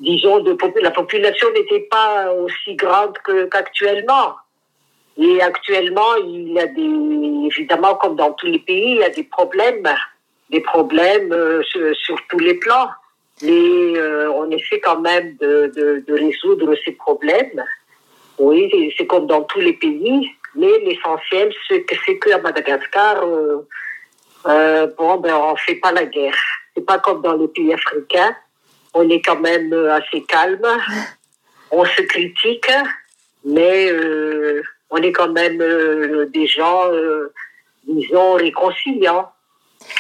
disons, 0.01 0.41
de 0.41 0.57
la 0.83 0.91
population 0.91 1.51
n'était 1.53 1.89
pas 1.91 2.33
aussi 2.33 2.75
grande 2.75 3.17
qu'actuellement. 3.51 4.37
Et 5.19 5.41
actuellement, 5.41 6.15
il 6.17 6.53
y 6.53 6.61
a 6.61 6.67
des, 6.67 7.47
évidemment, 7.47 7.95
comme 7.95 8.17
dans 8.17 8.33
tous 8.33 8.47
les 8.47 8.59
pays, 8.59 8.93
il 8.93 8.99
y 8.99 9.05
a 9.05 9.09
des 9.09 9.25
problèmes, 9.25 9.89
des 10.51 10.61
problèmes 10.61 11.33
euh, 11.33 11.63
sur, 11.63 12.19
tous 12.29 12.39
les 12.39 12.55
plans. 12.55 12.91
Mais 13.43 13.97
euh, 13.97 14.31
on 14.33 14.51
essaie 14.51 14.81
quand 14.81 15.01
même 15.01 15.37
de, 15.41 15.73
de, 15.75 16.05
de 16.07 16.15
résoudre 16.15 16.75
ces 16.85 16.93
problèmes. 16.93 17.65
Oui, 18.39 18.93
c'est 18.97 19.07
comme 19.07 19.27
dans 19.27 19.43
tous 19.43 19.61
les 19.61 19.73
pays. 19.73 20.31
Mais 20.55 20.79
l'essentiel, 20.85 21.53
c'est 21.69 21.85
qu'à 22.19 22.39
Madagascar, 22.39 23.23
euh, 23.25 23.67
euh, 24.49 24.87
bon, 24.97 25.17
ben, 25.17 25.35
on 25.35 25.57
fait 25.57 25.77
pas 25.77 25.93
la 25.93 26.07
guerre. 26.07 26.37
C'est 26.75 26.85
pas 26.85 26.99
comme 26.99 27.23
dans 27.23 27.37
les 27.37 27.49
pays 27.49 27.73
africains. 27.73 28.37
On 28.95 29.09
est 29.09 29.21
quand 29.21 29.41
même 29.41 29.73
euh, 29.73 29.95
assez 29.95 30.23
calme. 30.23 30.67
On 31.71 31.85
se 31.85 32.03
critique, 32.03 32.71
mais 33.45 33.91
euh, 33.91 34.63
on 34.91 34.99
est 34.99 35.13
quand 35.13 35.33
même 35.33 35.61
euh, 35.61 36.27
des 36.27 36.47
gens, 36.47 36.93
euh, 36.93 37.33
disons, 37.87 38.35
réconciliants. 38.35 39.31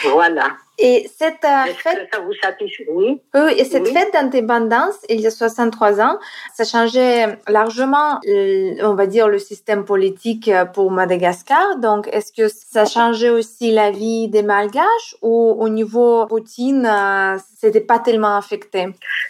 Voilà. 0.02 0.56
Et 0.78 1.08
cette 1.16 1.44
euh, 1.44 1.72
fête, 1.74 2.08
ça 2.12 2.20
vous 2.20 2.34
satisfait? 2.42 2.86
Oui. 2.90 3.20
Oui, 3.34 3.52
et 3.56 3.64
cette 3.64 3.88
fête 3.88 4.12
d'indépendance, 4.12 4.96
il 5.08 5.20
y 5.20 5.26
a 5.26 5.30
63 5.30 6.00
ans, 6.00 6.18
ça 6.54 6.64
changeait 6.64 7.38
largement, 7.48 8.20
on 8.26 8.94
va 8.94 9.06
dire, 9.06 9.28
le 9.28 9.38
système 9.38 9.84
politique 9.84 10.50
pour 10.74 10.90
Madagascar. 10.90 11.78
Donc, 11.78 12.08
est-ce 12.12 12.32
que 12.32 12.48
ça 12.48 12.84
changeait 12.84 13.30
aussi 13.30 13.72
la 13.72 13.90
vie 13.90 14.28
des 14.28 14.42
Malgaches 14.42 15.16
ou 15.22 15.56
au 15.58 15.68
niveau 15.68 16.26
Poutine, 16.26 16.86
euh, 16.86 17.38
c'était 17.58 17.80
pas 17.80 17.98
tellement 17.98 18.36
affecté? 18.36 18.86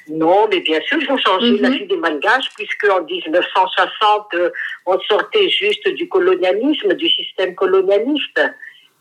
Non, 0.09 0.49
mais 0.51 0.61
bien 0.61 0.81
sûr, 0.83 0.99
ils 1.01 1.11
ont 1.11 1.19
changé 1.19 1.59
la 1.59 1.69
mhm. 1.69 1.77
vie 1.77 1.87
des 1.87 1.97
Malgaches 1.97 2.51
puisque 2.57 2.89
en 2.91 3.03
1960, 3.03 4.27
euh, 4.35 4.51
on 4.87 4.99
sortait 5.01 5.49
juste 5.49 5.89
du 5.89 6.09
colonialisme, 6.09 6.95
du 6.95 7.09
système 7.09 7.55
colonialiste. 7.55 8.41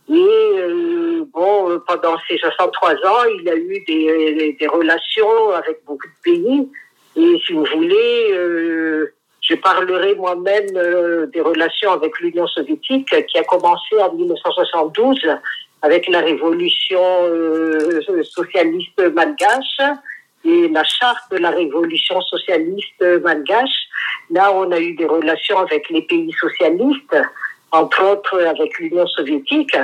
Et 0.07 0.13
euh, 0.13 1.25
bon, 1.33 1.71
euh, 1.71 1.79
pendant 1.87 2.15
ces 2.27 2.37
63 2.37 2.91
ans, 2.91 3.23
il 3.39 3.49
a 3.49 3.55
eu 3.55 3.83
des, 3.87 4.55
des, 4.59 4.67
relations 4.67 5.51
avec 5.51 5.83
beaucoup 5.85 6.07
de 6.07 6.21
pays. 6.23 6.69
Et 7.15 7.41
si 7.45 7.53
vous 7.53 7.65
voulez, 7.65 8.31
euh, 8.31 9.13
je 9.41 9.55
parlerai 9.55 10.13
moi-même 10.15 10.67
euh, 10.75 11.25
des 11.27 11.41
relations 11.41 11.91
avec 11.91 12.19
l'Union 12.19 12.45
soviétique 12.45 13.15
qui 13.27 13.37
a 13.37 13.43
commencé 13.43 13.95
en 13.99 14.13
1972 14.13 15.19
avec 15.81 16.07
la 16.07 16.21
révolution 16.21 17.01
socialiste 18.23 19.01
malgache. 19.13 19.79
et 20.43 20.67
la 20.69 20.83
charte 20.83 21.31
de 21.31 21.37
la 21.37 21.49
révolution 21.49 22.21
socialiste 22.21 23.03
malgache. 23.23 23.87
Là, 24.29 24.51
on 24.53 24.71
a 24.71 24.79
eu 24.79 24.93
des 24.93 25.05
relations 25.05 25.59
avec 25.59 25.89
les 25.89 26.03
pays 26.03 26.31
socialistes, 26.39 27.17
entre 27.71 28.03
autres 28.03 28.41
avec 28.43 28.77
l'Union 28.79 29.07
soviétique. 29.07 29.77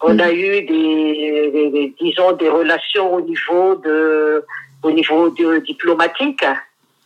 On 0.00 0.18
a 0.18 0.30
eu 0.30 0.62
des, 0.62 1.94
disons, 2.00 2.32
des 2.32 2.48
relations 2.48 3.14
au 3.14 3.20
niveau 3.20 3.76
de, 3.76 4.44
au 4.82 4.90
niveau 4.90 5.30
de, 5.30 5.58
diplomatique. 5.58 6.44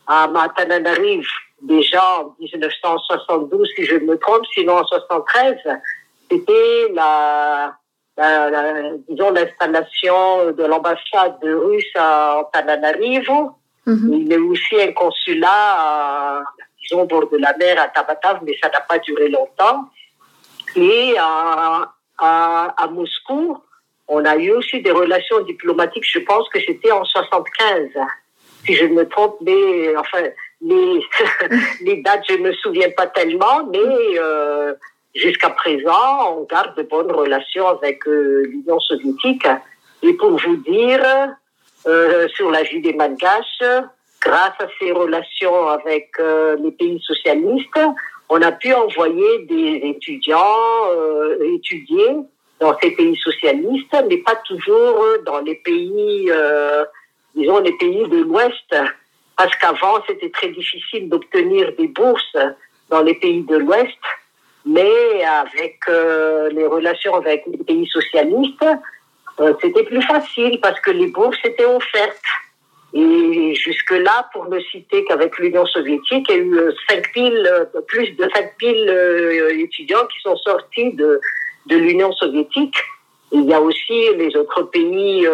À 0.07 0.27
Matananarive, 0.27 1.29
déjà 1.63 2.03
en 2.19 2.35
1972, 2.41 3.69
si 3.77 3.85
je 3.85 3.97
me 3.97 4.19
trompe, 4.19 4.45
sinon 4.53 4.79
en 4.79 4.85
73, 4.85 5.57
c'était 6.29 6.89
la, 6.93 7.77
disons, 9.09 9.31
l'installation 9.31 10.51
de 10.51 10.65
l'ambassade 10.65 11.39
russe 11.43 11.93
à 11.95 12.43
Tananarivo. 12.53 13.53
Mhm. 13.87 14.15
Il 14.15 14.29
y 14.29 14.35
a 14.35 14.39
aussi 14.39 14.81
un 14.81 14.93
consulat, 14.93 16.43
disons, 16.81 17.03
au 17.03 17.07
bord 17.07 17.29
de 17.31 17.39
la 17.39 17.57
mer 17.57 17.81
à 17.81 17.89
Tabatav, 17.89 18.41
mais 18.43 18.57
ça 18.61 18.69
n'a 18.69 18.81
pas 18.81 18.99
duré 18.99 19.29
longtemps. 19.29 19.89
Et 20.77 21.15
à, 21.19 21.93
à, 22.19 22.89
Moscou, 22.91 23.59
on 24.09 24.25
a 24.25 24.37
eu 24.37 24.51
aussi 24.53 24.81
des 24.81 24.91
relations 24.91 25.41
diplomatiques, 25.41 26.05
je 26.11 26.21
pense 26.21 26.49
que 26.49 26.61
c'était 26.61 26.93
en 26.93 27.05
75, 27.05 27.91
si 28.65 28.75
je 28.75 28.85
me 28.87 29.09
trompe, 29.09 29.37
mais 29.41 29.97
enfin, 29.97 30.23
les, 30.61 31.01
les 31.83 32.03
dates, 32.03 32.25
je 32.29 32.35
ne 32.35 32.49
me 32.49 32.53
souviens 32.55 32.91
pas 32.91 33.07
tellement, 33.07 33.67
mais 33.67 34.19
euh, 34.19 34.75
jusqu'à 35.15 35.51
présent, 35.51 36.37
on 36.37 36.45
garde 36.45 36.77
de 36.77 36.83
bonnes 36.83 37.13
relations 37.13 37.69
avec 37.69 38.07
euh, 38.07 38.47
l'Union 38.49 38.79
soviétique. 38.81 39.47
Et 40.03 40.15
pour 40.15 40.39
vous 40.39 40.57
dire, 40.57 41.05
euh, 41.87 42.29
sur 42.29 42.51
la 42.51 42.63
vie 42.63 42.81
des 42.81 42.93
Malgaches, 42.93 43.63
grâce 44.21 44.53
à 44.59 44.67
ces 44.79 44.93
relations 44.93 45.69
avec 45.69 46.11
euh, 46.19 46.57
les 46.57 46.73
pays 46.73 47.01
socialistes, 47.01 47.81
on 48.31 48.41
a 48.43 48.53
pu 48.53 48.73
envoyer 48.73 49.41
des 49.41 49.81
étudiants 49.85 50.57
euh, 50.93 51.55
étudier 51.55 52.17
dans 52.61 52.77
ces 52.81 52.93
pays 52.93 53.17
socialistes, 53.17 53.97
mais 54.09 54.19
pas 54.19 54.37
toujours 54.47 55.05
dans 55.27 55.41
les 55.41 55.57
pays, 55.57 56.31
euh, 56.31 56.85
disons, 57.35 57.59
les 57.59 57.73
pays 57.73 58.09
de 58.09 58.19
l'Ouest, 58.23 58.75
parce 59.37 59.57
qu'avant, 59.57 60.03
c'était 60.07 60.31
très 60.31 60.49
difficile 60.49 61.09
d'obtenir 61.09 61.73
des 61.77 61.89
bourses 61.89 62.37
dans 62.91 63.03
les 63.03 63.15
pays 63.15 63.43
de 63.43 63.57
l'Ouest, 63.57 63.99
mais 64.67 65.25
avec 65.25 65.79
euh, 65.89 66.51
les 66.51 66.67
relations 66.67 67.15
avec 67.15 67.45
les 67.47 67.59
pays 67.59 67.87
socialistes, 67.87 68.67
euh, 69.41 69.55
c'était 69.63 69.85
plus 69.85 70.03
facile 70.03 70.61
parce 70.61 70.79
que 70.81 70.91
les 70.91 71.07
bourses 71.07 71.39
étaient 71.45 71.65
offertes. 71.65 72.21
Et 72.93 73.55
jusque-là, 73.55 74.29
pour 74.33 74.49
ne 74.49 74.59
citer 74.59 75.05
qu'avec 75.05 75.39
l'Union 75.39 75.65
soviétique, 75.67 76.27
il 76.29 76.35
y 76.35 76.39
a 76.39 76.43
eu 76.43 76.73
5000, 76.89 77.33
euh, 77.33 77.65
euh, 77.77 77.81
plus 77.87 78.11
de 78.17 78.29
5000 78.35 78.89
euh, 78.89 79.59
étudiants 79.59 80.07
qui 80.13 80.21
sont 80.21 80.37
sortis 80.39 80.93
de, 80.95 81.21
de 81.67 81.77
l'Union 81.77 82.13
soviétique. 82.13 82.77
Il 83.31 83.45
y 83.45 83.55
a 83.55 83.61
aussi 83.61 84.13
les 84.17 84.35
autres 84.37 84.63
pays 84.65 85.25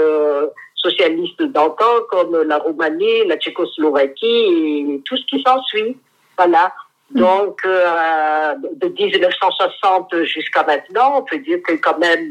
socialistes 0.75 1.43
d'antan, 1.45 2.03
comme 2.11 2.43
la 2.43 2.59
Roumanie, 2.59 3.25
la 3.27 3.39
Tchécoslovaquie 3.39 4.27
et 4.27 5.01
tout 5.07 5.17
ce 5.17 5.25
qui 5.25 5.43
s'ensuit. 5.43 5.97
Voilà. 6.37 6.75
Mm. 7.13 7.21
Donc, 7.21 7.63
de 7.65 8.89
1960 8.89 10.25
jusqu'à 10.25 10.63
maintenant, 10.65 11.21
on 11.21 11.23
peut 11.23 11.39
dire 11.39 11.61
a 11.67 11.73
quand 11.79 11.99
même 11.99 12.31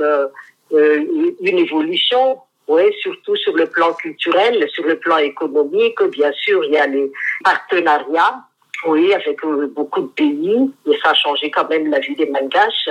une 0.72 1.58
évolution 1.58 2.38
oui, 2.68 2.84
surtout 3.00 3.36
sur 3.36 3.56
le 3.56 3.68
plan 3.68 3.94
culturel, 3.94 4.68
sur 4.70 4.86
le 4.86 4.98
plan 4.98 5.18
économique, 5.18 6.02
bien 6.12 6.32
sûr, 6.34 6.64
il 6.66 6.72
y 6.72 6.78
a 6.78 6.88
les 6.88 7.12
partenariats, 7.44 8.42
oui, 8.86 9.14
avec 9.14 9.44
euh, 9.46 9.68
beaucoup 9.68 10.02
de 10.02 10.08
pays, 10.08 10.72
et 10.88 10.98
ça 11.04 11.12
a 11.12 11.14
changé 11.14 11.52
quand 11.52 11.70
même 11.70 11.90
la 11.90 12.00
vie 12.00 12.16
des 12.16 12.26
Malgaches. 12.26 12.90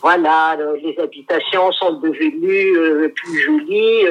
Voilà, 0.00 0.56
euh, 0.58 0.76
les 0.82 0.98
habitations 0.98 1.70
sont 1.72 1.92
devenues 2.00 2.76
euh, 2.76 3.08
plus 3.14 3.38
jolies, 3.40 4.06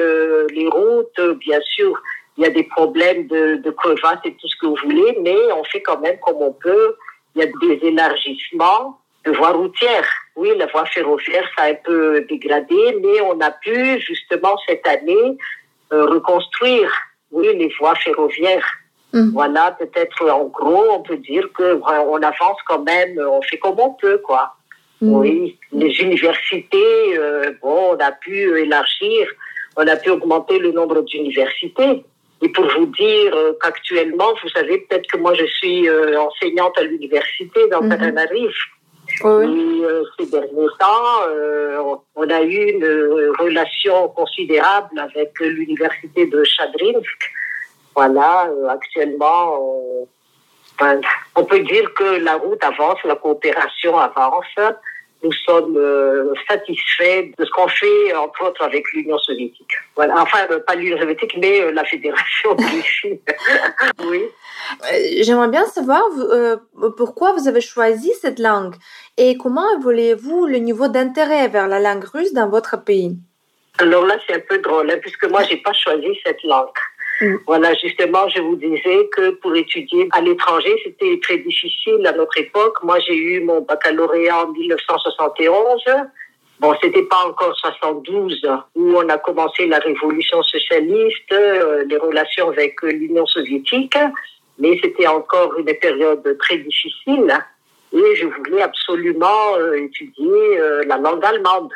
les 0.54 0.68
routes, 0.68 1.38
bien 1.38 1.60
sûr, 1.60 2.00
il 2.38 2.44
y 2.44 2.46
a 2.46 2.50
des 2.50 2.64
problèmes 2.64 3.26
de, 3.26 3.56
de 3.56 3.70
crevasses 3.70 4.20
et 4.24 4.34
tout 4.34 4.48
ce 4.48 4.56
que 4.56 4.66
vous 4.66 4.78
voulez, 4.84 5.18
mais 5.20 5.36
on 5.52 5.64
fait 5.64 5.82
quand 5.82 6.00
même 6.00 6.18
comme 6.24 6.40
on 6.40 6.52
peut. 6.52 6.96
Il 7.34 7.42
y 7.42 7.44
a 7.44 7.50
des 7.60 7.86
élargissements 7.86 8.98
de 9.26 9.32
voies 9.32 9.50
routières. 9.50 10.08
Oui, 10.36 10.50
la 10.56 10.66
voie 10.66 10.86
ferroviaire, 10.86 11.46
ça 11.56 11.64
a 11.64 11.70
un 11.70 11.74
peu 11.74 12.22
dégradé, 12.22 12.96
mais 13.02 13.20
on 13.20 13.38
a 13.40 13.50
pu 13.50 14.00
justement 14.00 14.56
cette 14.66 14.86
année 14.86 15.36
euh, 15.92 16.06
reconstruire, 16.06 16.90
oui, 17.32 17.48
les 17.54 17.70
voies 17.78 17.94
ferroviaires. 17.96 18.66
Mm. 19.12 19.32
Voilà, 19.32 19.76
peut-être 19.78 20.26
en 20.30 20.44
gros, 20.44 20.86
on 20.90 21.02
peut 21.02 21.18
dire 21.18 21.46
que 21.52 21.78
on 21.84 22.22
avance 22.22 22.58
quand 22.66 22.82
même, 22.82 23.20
on 23.20 23.42
fait 23.42 23.58
comme 23.58 23.78
on 23.78 23.90
peut, 23.90 24.18
quoi. 24.24 24.54
Mm. 25.02 25.12
Oui, 25.12 25.58
les 25.72 25.92
universités, 26.00 27.18
euh, 27.18 27.52
bon, 27.60 27.94
on 27.94 27.96
a 27.98 28.12
pu 28.12 28.58
élargir, 28.58 29.28
on 29.76 29.86
a 29.86 29.96
pu 29.96 30.08
augmenter 30.08 30.58
le 30.58 30.72
nombre 30.72 31.02
d'universités. 31.02 32.04
Et 32.40 32.48
pour 32.48 32.66
vous 32.76 32.86
dire 32.86 33.36
euh, 33.36 33.52
qu'actuellement, 33.60 34.32
vous 34.42 34.48
savez 34.48 34.78
peut-être 34.78 35.06
que 35.08 35.18
moi 35.18 35.34
je 35.34 35.44
suis 35.44 35.90
enseignante 35.90 36.78
à 36.78 36.84
l'université 36.84 37.68
dans 37.68 37.82
et 39.20 39.24
euh, 39.24 40.04
ces 40.18 40.26
derniers 40.26 40.68
temps, 40.78 41.26
euh, 41.28 41.96
on 42.14 42.28
a 42.30 42.42
eu 42.42 42.70
une 42.70 43.32
relation 43.38 44.08
considérable 44.08 44.98
avec 44.98 45.38
l'université 45.40 46.26
de 46.26 46.42
Chadrinsk. 46.44 47.32
Voilà, 47.94 48.48
euh, 48.48 48.68
actuellement, 48.68 49.58
on 51.36 51.44
peut 51.44 51.60
dire 51.60 51.92
que 51.94 52.24
la 52.24 52.36
route 52.36 52.62
avance, 52.64 52.98
la 53.04 53.16
coopération 53.16 53.98
avance 53.98 54.46
nous 55.22 55.32
sommes 55.32 55.76
euh, 55.76 56.34
satisfaits 56.48 57.30
de 57.38 57.44
ce 57.44 57.50
qu'on 57.50 57.68
fait, 57.68 58.14
entre 58.14 58.46
autres, 58.46 58.62
avec 58.62 58.84
l'Union 58.92 59.18
soviétique. 59.18 59.70
Voilà. 59.94 60.14
Enfin, 60.20 60.46
euh, 60.50 60.58
pas 60.60 60.74
l'Union 60.74 60.98
soviétique, 60.98 61.36
mais 61.38 61.60
euh, 61.60 61.70
la 61.70 61.84
Fédération 61.84 62.56
Russie. 62.56 63.20
oui. 64.06 64.22
J'aimerais 65.20 65.48
bien 65.48 65.66
savoir 65.66 66.02
pourquoi 66.96 67.32
vous 67.32 67.48
avez 67.48 67.60
choisi 67.60 68.12
cette 68.20 68.38
langue 68.38 68.74
et 69.16 69.36
comment 69.36 69.64
évoluez-vous 69.78 70.46
le 70.46 70.58
niveau 70.58 70.88
d'intérêt 70.88 71.48
vers 71.48 71.68
la 71.68 71.80
langue 71.80 72.04
russe 72.04 72.32
dans 72.32 72.48
votre 72.48 72.82
pays? 72.82 73.16
Alors 73.78 74.04
là, 74.06 74.16
c'est 74.26 74.34
un 74.34 74.40
peu 74.40 74.58
drôle, 74.58 74.90
hein, 74.90 74.98
puisque 75.00 75.24
moi, 75.24 75.42
j'ai 75.44 75.56
pas 75.56 75.72
choisi 75.72 76.08
cette 76.24 76.42
langue. 76.44 76.68
Mm. 77.22 77.36
Voilà, 77.46 77.74
justement, 77.74 78.28
je 78.28 78.40
vous 78.40 78.56
disais 78.56 79.08
que 79.16 79.30
pour 79.30 79.54
étudier 79.54 80.08
à 80.12 80.20
l'étranger, 80.20 80.74
c'était 80.84 81.18
très 81.22 81.38
difficile 81.38 82.06
à 82.06 82.12
notre 82.12 82.36
époque. 82.38 82.82
Moi, 82.82 82.98
j'ai 83.00 83.16
eu 83.16 83.40
mon 83.40 83.60
baccalauréat 83.60 84.44
en 84.44 84.52
1971. 84.52 85.84
Bon, 86.60 86.74
c'était 86.80 87.02
pas 87.02 87.24
encore 87.26 87.56
72 87.56 88.40
où 88.76 88.96
on 88.96 89.08
a 89.08 89.18
commencé 89.18 89.66
la 89.66 89.78
révolution 89.78 90.42
socialiste, 90.44 91.32
euh, 91.32 91.84
les 91.88 91.96
relations 91.96 92.50
avec 92.50 92.80
l'Union 92.82 93.26
soviétique, 93.26 93.98
mais 94.58 94.78
c'était 94.80 95.08
encore 95.08 95.58
une 95.58 95.74
période 95.74 96.38
très 96.38 96.58
difficile 96.58 97.34
et 97.92 98.16
je 98.16 98.26
voulais 98.26 98.62
absolument 98.62 99.56
euh, 99.56 99.74
étudier 99.74 100.60
euh, 100.60 100.84
la 100.86 100.98
langue 100.98 101.24
allemande. 101.24 101.70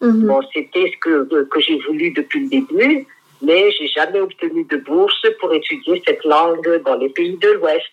Mm-hmm. 0.00 0.26
Bon, 0.26 0.40
c'était 0.54 0.92
ce 0.92 0.98
que, 1.00 1.44
que 1.44 1.60
j'ai 1.60 1.78
voulu 1.80 2.12
depuis 2.12 2.40
le 2.44 2.48
début 2.48 3.06
mais 3.42 3.70
j'ai 3.72 3.88
jamais 3.88 4.20
obtenu 4.20 4.64
de 4.64 4.76
bourse 4.78 5.26
pour 5.40 5.52
étudier 5.52 6.02
cette 6.06 6.24
langue 6.24 6.82
dans 6.84 6.96
les 6.96 7.08
pays 7.10 7.36
de 7.36 7.50
l'Ouest. 7.50 7.92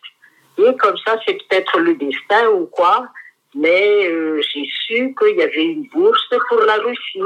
Et 0.57 0.75
comme 0.77 0.97
ça, 1.05 1.17
c'est 1.25 1.33
peut-être 1.33 1.79
le 1.79 1.95
destin 1.95 2.49
ou 2.49 2.65
quoi, 2.67 3.07
mais 3.53 4.07
euh, 4.07 4.41
j'ai 4.41 4.65
su 4.85 5.15
qu'il 5.19 5.37
y 5.37 5.41
avait 5.41 5.65
une 5.65 5.87
bourse 5.89 6.29
pour 6.49 6.61
la 6.61 6.75
Russie. 6.75 7.21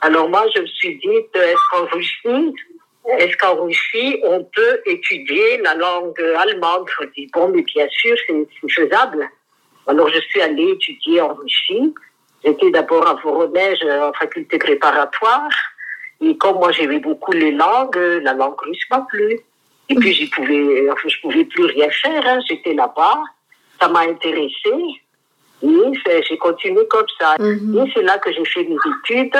Alors 0.00 0.28
moi, 0.28 0.44
je 0.54 0.60
me 0.60 0.66
suis 0.66 0.96
dit, 0.98 1.08
est-ce 1.34 1.70
qu'en 1.70 1.84
Russie, 1.86 2.54
est-ce 3.18 3.36
qu'en 3.36 3.64
Russie, 3.64 4.20
on 4.24 4.44
peut 4.44 4.80
étudier 4.86 5.58
la 5.58 5.74
langue 5.74 6.20
allemande? 6.36 6.88
Je 7.00 7.06
dis, 7.16 7.28
bon, 7.32 7.48
mais 7.48 7.62
bien 7.62 7.88
sûr, 7.88 8.16
c'est 8.26 8.46
faisable. 8.70 9.28
Alors 9.86 10.08
je 10.08 10.20
suis 10.20 10.40
allée 10.40 10.70
étudier 10.70 11.20
en 11.20 11.34
Russie. 11.34 11.94
J'étais 12.44 12.70
d'abord 12.70 13.06
à 13.06 13.14
Voronezh, 13.14 13.82
en 13.84 14.12
faculté 14.12 14.58
préparatoire. 14.58 15.50
Et 16.22 16.36
comme 16.36 16.56
moi 16.56 16.72
j'aimais 16.72 17.00
beaucoup 17.00 17.32
les 17.32 17.50
langues, 17.50 17.96
la 18.22 18.32
langue 18.34 18.60
russe 18.60 18.84
m'a 18.90 19.00
plu. 19.08 19.40
Et 19.88 19.94
puis 19.94 20.14
je 20.14 20.30
pouvais, 20.30 20.90
enfin, 20.90 21.08
je 21.08 21.20
pouvais 21.20 21.44
plus 21.44 21.64
rien 21.64 21.90
faire. 21.90 22.22
Hein. 22.26 22.38
J'étais 22.48 22.74
là-bas, 22.74 23.20
ça 23.80 23.88
m'a 23.88 24.00
intéressé. 24.00 24.72
Et 25.62 26.22
j'ai 26.28 26.38
continué 26.38 26.86
comme 26.88 27.06
ça. 27.20 27.36
Mhm. 27.38 27.78
Et 27.78 27.92
c'est 27.92 28.02
là 28.02 28.18
que 28.18 28.32
j'ai 28.32 28.44
fait 28.44 28.64
mes 28.64 28.76
études. 28.76 29.36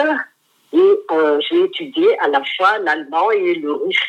Et 0.72 0.78
euh, 1.12 1.38
j'ai 1.48 1.64
étudié 1.64 2.18
à 2.20 2.28
la 2.28 2.42
fois 2.56 2.78
l'allemand 2.78 3.30
et 3.30 3.54
le 3.54 3.72
russe. 3.72 4.02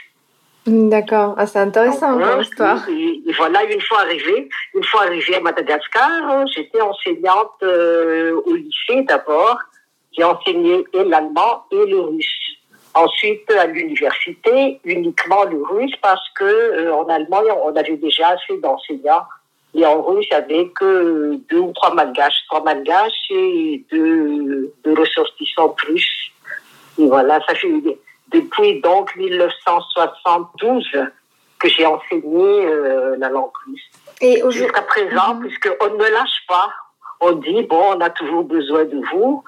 D'accord, 0.66 1.36
ah, 1.38 1.46
c'est 1.46 1.60
intéressant 1.60 2.18
hein. 2.22 2.42
Et, 2.88 3.22
voilà, 3.36 3.66
une 3.66 3.82
fois 3.82 4.00
arrivée, 4.00 4.48
une 4.74 4.84
fois 4.86 5.02
arrivée 5.02 5.36
à 5.36 5.42
Madagascar, 5.42 6.48
j'étais 6.48 6.80
enseignante 6.80 7.52
euh, 7.64 8.40
au 8.46 8.54
lycée 8.56 9.04
d'abord. 9.04 9.60
J'ai 10.16 10.24
enseigné 10.24 10.86
et 10.94 11.04
l'allemand 11.04 11.66
et 11.70 11.86
le 11.86 12.00
russe. 12.00 12.58
Ensuite, 12.96 13.50
à 13.52 13.66
l'université, 13.66 14.80
uniquement 14.84 15.44
le 15.46 15.64
russe 15.64 15.96
parce 16.02 16.30
que 16.36 16.44
euh, 16.44 16.96
en 16.96 17.08
Allemagne, 17.10 17.48
on 17.64 17.76
avait 17.76 17.98
déjà 17.98 18.30
assez 18.30 18.58
d'enseignants. 18.60 19.26
Et 19.74 19.84
en 19.86 20.02
russe, 20.04 20.28
il 20.30 20.38
n'y 20.38 20.44
avait 20.44 20.70
que 20.70 21.40
deux 21.50 21.60
ou 21.60 21.72
trois 21.74 21.94
malgaches, 21.96 22.46
trois 22.48 22.64
malgaches 22.64 23.32
et 23.32 23.84
deux, 23.92 24.72
deux 24.84 24.94
ressortissants 24.94 25.76
russes. 25.88 26.32
Et 27.00 27.08
voilà, 27.08 27.40
ça 27.48 27.56
fait 27.56 27.74
depuis 28.32 28.82
donc 28.82 29.16
1972 29.16 30.86
que 31.58 31.70
j'ai 31.70 31.88
enseigné 31.88 32.66
euh, 32.66 33.16
la 33.18 33.30
langue 33.30 33.50
russe. 33.66 33.90
Et 34.22 34.44
jusqu'à 34.50 34.84
présent, 34.84 35.36
mm 35.36 35.40
puisqu'on 35.48 35.98
ne 35.98 36.04
lâche 36.04 36.46
pas, 36.48 36.70
on 37.22 37.32
dit 37.32 37.64
bon, 37.64 37.96
on 37.96 38.02
a 38.02 38.10
toujours 38.12 38.44
besoin 38.44 38.86
de 38.86 39.02
vous. 39.12 39.44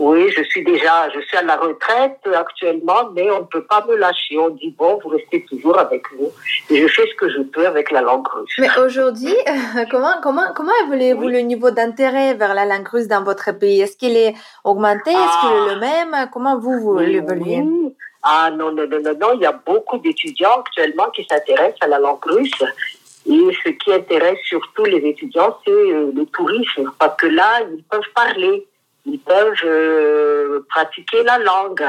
Oui, 0.00 0.32
je 0.34 0.42
suis 0.44 0.64
déjà, 0.64 1.10
je 1.14 1.20
suis 1.20 1.36
à 1.36 1.42
la 1.42 1.56
retraite 1.56 2.26
actuellement, 2.34 3.10
mais 3.14 3.30
on 3.30 3.40
ne 3.40 3.44
peut 3.44 3.64
pas 3.64 3.84
me 3.86 3.96
lâcher. 3.96 4.38
On 4.38 4.48
dit 4.48 4.74
bon, 4.78 4.98
vous 5.02 5.10
restez 5.10 5.44
toujours 5.44 5.78
avec 5.78 6.04
nous. 6.18 6.30
Et 6.70 6.80
je 6.80 6.88
fais 6.88 7.06
ce 7.06 7.14
que 7.16 7.28
je 7.28 7.42
peux 7.42 7.66
avec 7.66 7.90
la 7.90 8.00
langue 8.00 8.26
russe. 8.26 8.54
Mais 8.58 8.70
aujourd'hui, 8.78 9.34
comment 9.90 10.14
comment 10.22 10.54
comment 10.56 10.72
évoluez-vous 10.86 11.28
le 11.28 11.40
niveau 11.40 11.70
d'intérêt 11.70 12.32
vers 12.32 12.54
la 12.54 12.64
langue 12.64 12.88
russe 12.88 13.08
dans 13.08 13.22
votre 13.22 13.52
pays? 13.52 13.82
Est-ce 13.82 13.98
qu'il 13.98 14.16
est 14.16 14.32
augmenté 14.64 15.10
Est-ce 15.10 15.40
qu'il 15.42 15.56
est 15.58 15.74
le 15.74 15.82
ah. 15.82 16.06
même? 16.06 16.30
Comment 16.32 16.58
vous 16.58 16.80
vous 16.80 16.98
l'évoluez? 16.98 17.62
Ah 18.22 18.50
non 18.50 18.72
non 18.72 18.86
non 18.88 19.02
non 19.02 19.14
non, 19.20 19.32
il 19.34 19.42
y 19.42 19.46
a 19.46 19.52
beaucoup 19.52 19.98
d'étudiants 19.98 20.60
actuellement 20.60 21.10
qui 21.10 21.26
s'intéressent 21.30 21.82
à 21.82 21.88
la 21.88 21.98
langue 21.98 22.24
russe. 22.24 22.64
Et 23.26 23.50
ce 23.62 23.68
qui 23.68 23.92
intéresse 23.92 24.38
surtout 24.44 24.86
les 24.86 25.06
étudiants, 25.06 25.58
c'est 25.62 25.70
euh, 25.70 26.10
le 26.14 26.24
tourisme, 26.24 26.90
parce 26.98 27.16
que 27.16 27.26
là, 27.26 27.60
ils 27.70 27.84
peuvent 27.84 28.00
parler 28.14 28.66
ils 29.06 29.18
peuvent 29.20 29.64
euh, 29.64 30.60
pratiquer 30.68 31.22
la 31.22 31.38
langue 31.38 31.84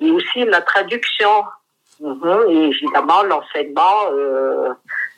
et 0.00 0.10
aussi 0.10 0.44
la 0.44 0.60
traduction. 0.62 1.44
Mhm. 2.00 2.50
Et 2.50 2.64
évidemment, 2.66 3.22
l'enseignement, 3.22 4.10
euh, 4.12 4.68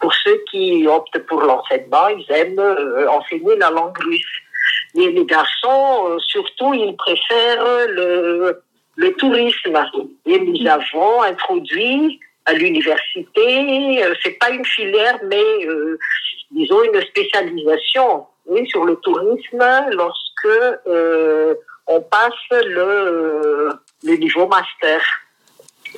pour 0.00 0.12
ceux 0.12 0.42
qui 0.50 0.86
optent 0.86 1.18
pour 1.26 1.40
l'enseignement, 1.40 2.08
ils 2.08 2.26
aiment 2.30 2.58
euh, 2.58 3.08
enseigner 3.08 3.56
la 3.56 3.70
langue 3.70 3.96
russe. 3.98 4.36
Et 4.94 5.10
les 5.10 5.24
garçons, 5.24 6.18
surtout, 6.26 6.72
ils 6.72 6.96
préfèrent 6.96 7.86
le, 7.88 8.62
le 8.96 9.12
tourisme. 9.14 9.78
Et 10.24 10.38
nous 10.40 10.66
avons 10.66 11.22
introduit 11.22 12.18
à 12.46 12.52
l'université, 12.54 14.02
c'est 14.22 14.38
pas 14.38 14.50
une 14.50 14.64
filière, 14.64 15.18
mais 15.24 15.44
disons 16.50 16.82
une 16.84 17.02
spécialisation 17.02 18.26
oui, 18.48 18.66
sur 18.68 18.84
le 18.84 18.96
tourisme 18.96 19.64
lorsque 19.92 20.46
euh, 20.86 21.54
on 21.86 22.00
passe 22.00 22.32
le, 22.50 23.70
le 24.04 24.16
niveau 24.16 24.46
master. 24.46 25.00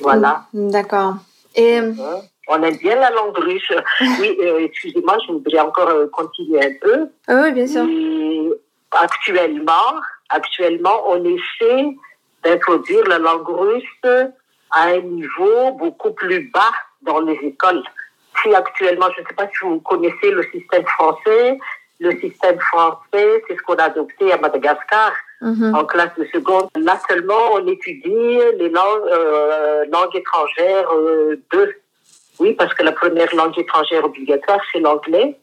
Voilà. 0.01 0.45
Mm, 0.53 0.71
d'accord. 0.71 1.15
Et 1.55 1.79
on 2.47 2.63
aime 2.63 2.77
bien 2.77 2.95
la 2.95 3.11
langue 3.11 3.37
russe. 3.37 3.71
Oui, 4.19 4.37
euh, 4.41 4.59
excusez-moi, 4.59 5.17
je 5.27 5.33
voudrais 5.33 5.59
encore 5.59 5.89
euh, 5.89 6.07
continuer 6.07 6.63
un 6.63 6.73
peu. 6.81 7.07
Ah 7.27 7.41
oui, 7.43 7.51
bien 7.51 7.67
sûr. 7.67 7.85
actuellement, 8.91 9.99
actuellement, 10.29 11.03
on 11.07 11.23
essaie 11.23 11.95
d'introduire 12.43 13.05
la 13.07 13.19
langue 13.19 13.47
russe 13.47 14.27
à 14.71 14.83
un 14.85 15.01
niveau 15.01 15.71
beaucoup 15.73 16.11
plus 16.11 16.49
bas 16.51 16.71
dans 17.01 17.19
les 17.19 17.37
écoles. 17.43 17.83
Si 18.41 18.53
actuellement, 18.53 19.07
je 19.15 19.21
ne 19.21 19.27
sais 19.27 19.33
pas 19.35 19.47
si 19.47 19.65
vous 19.65 19.79
connaissez 19.81 20.31
le 20.31 20.43
système 20.51 20.85
français, 20.85 21.59
le 21.99 22.11
système 22.19 22.59
français, 22.59 23.43
c'est 23.47 23.55
ce 23.55 23.61
qu'on 23.61 23.75
a 23.75 23.83
adopté 23.83 24.31
à 24.31 24.37
Madagascar 24.37 25.11
mhm. 25.41 25.75
en 25.75 25.85
classe 25.85 26.15
de 26.17 26.25
seconde. 26.33 26.69
Là 26.75 26.99
seulement, 27.09 27.53
on 27.53 27.67
étudie 27.67 28.39
les 28.57 28.69
langues, 28.69 29.09
euh, 29.11 29.85
langues 29.91 30.15
étrangères 30.15 30.89
euh, 30.93 31.41
2. 31.51 31.75
Oui, 32.39 32.53
parce 32.53 32.73
que 32.73 32.83
la 32.83 32.93
première 32.93 33.33
langue 33.35 33.57
étrangère 33.59 34.05
obligatoire, 34.05 34.59
c'est 34.71 34.79
l'anglais. 34.79 35.37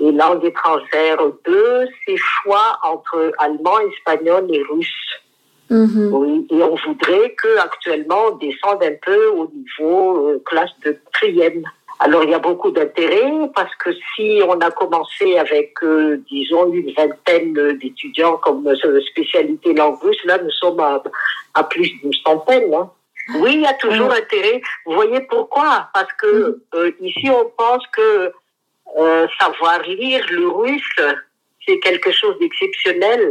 Et 0.00 0.10
langue 0.10 0.44
étrangère 0.44 1.18
2, 1.46 1.86
c'est 2.04 2.16
choix 2.16 2.78
entre 2.82 3.32
allemand, 3.38 3.78
espagnol 3.92 4.46
et 4.50 4.62
russe. 4.68 5.22
Mhm. 5.70 6.12
Oui, 6.12 6.46
et 6.50 6.62
on 6.62 6.74
voudrait 6.74 7.34
que 7.40 7.58
actuellement 7.58 8.26
on 8.32 8.36
descende 8.36 8.82
un 8.82 8.94
peu 9.00 9.28
au 9.28 9.50
niveau 9.54 10.28
euh, 10.28 10.42
classe 10.44 10.72
de 10.84 10.92
quatrième. 10.92 11.62
Alors 12.04 12.24
il 12.24 12.30
y 12.30 12.34
a 12.34 12.40
beaucoup 12.40 12.72
d'intérêt 12.72 13.30
parce 13.54 13.72
que 13.76 13.90
si 13.92 14.40
on 14.44 14.58
a 14.58 14.72
commencé 14.72 15.38
avec, 15.38 15.72
euh, 15.84 16.20
disons, 16.28 16.72
une 16.72 16.92
vingtaine 16.92 17.78
d'étudiants 17.78 18.38
comme 18.38 18.66
euh, 18.66 19.00
spécialité 19.02 19.72
langue 19.72 20.02
russe, 20.02 20.24
là 20.24 20.38
nous 20.38 20.50
sommes 20.50 20.80
à, 20.80 21.64
plus 21.64 21.88
d'une 22.00 22.12
centaine. 22.24 22.74
Hein. 22.74 22.90
Oui, 23.38 23.52
il 23.54 23.60
y 23.60 23.66
a 23.66 23.74
toujours 23.74 24.10
intérêt. 24.10 24.60
Vous 24.84 24.94
voyez 24.94 25.20
pourquoi? 25.20 25.90
Parce 25.94 26.12
que 26.20 26.26
mm-hmm. 26.26 26.58
euh, 26.74 26.90
ici 27.02 27.30
on 27.30 27.48
pense 27.56 27.84
que 27.96 28.32
savoir 29.40 29.80
lire 29.82 30.26
le 30.30 30.48
russe, 30.48 30.96
c'est 31.64 31.78
quelque 31.78 32.10
chose 32.10 32.36
d'exceptionnel. 32.40 33.30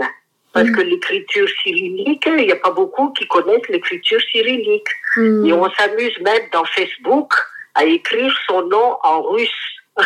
Parce 0.54 0.68
mm-hmm. 0.68 0.76
que 0.76 0.82
l'écriture 0.82 1.48
cyrillique, 1.62 2.24
il 2.26 2.46
n'y 2.46 2.52
a 2.54 2.56
pas 2.56 2.72
beaucoup 2.72 3.12
qui 3.12 3.28
connaissent 3.28 3.68
l'écriture 3.68 4.22
cyrillique. 4.32 4.88
Et 5.18 5.52
on 5.52 5.70
s'amuse 5.72 6.18
même 6.22 6.48
dans 6.54 6.64
Facebook 6.64 7.34
à 7.76 7.86
écrire 7.86 8.34
son 8.48 8.64
nom 8.64 8.98
en 9.04 9.22
russe. 9.22 9.50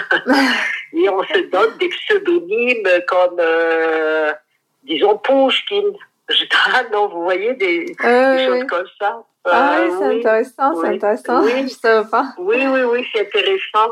et 0.94 1.10
on 1.10 1.24
se 1.24 1.50
donne 1.50 1.78
des 1.78 1.90
pseudonymes 1.90 2.88
comme, 3.08 3.38
euh, 3.40 4.34
disons, 4.84 5.18
Pushkin. 5.18 5.84
Ah 6.74 6.84
non, 6.92 7.08
vous 7.08 7.24
voyez 7.24 7.54
des, 7.54 7.86
choses 7.88 8.66
comme 8.68 8.88
ça? 9.00 9.24
Ah 9.46 9.78
oui, 9.80 9.90
euh, 9.90 9.98
c'est 10.00 10.20
intéressant, 10.20 10.82
c'est 10.82 10.88
intéressant. 10.88 11.44
Oui. 11.44 11.68
Je 11.68 11.76
savais 11.76 12.10
pas. 12.10 12.34
Oui, 12.40 12.58
oui, 12.66 12.82
oui, 12.82 13.08
c'est 13.14 13.22
intéressant. 13.22 13.92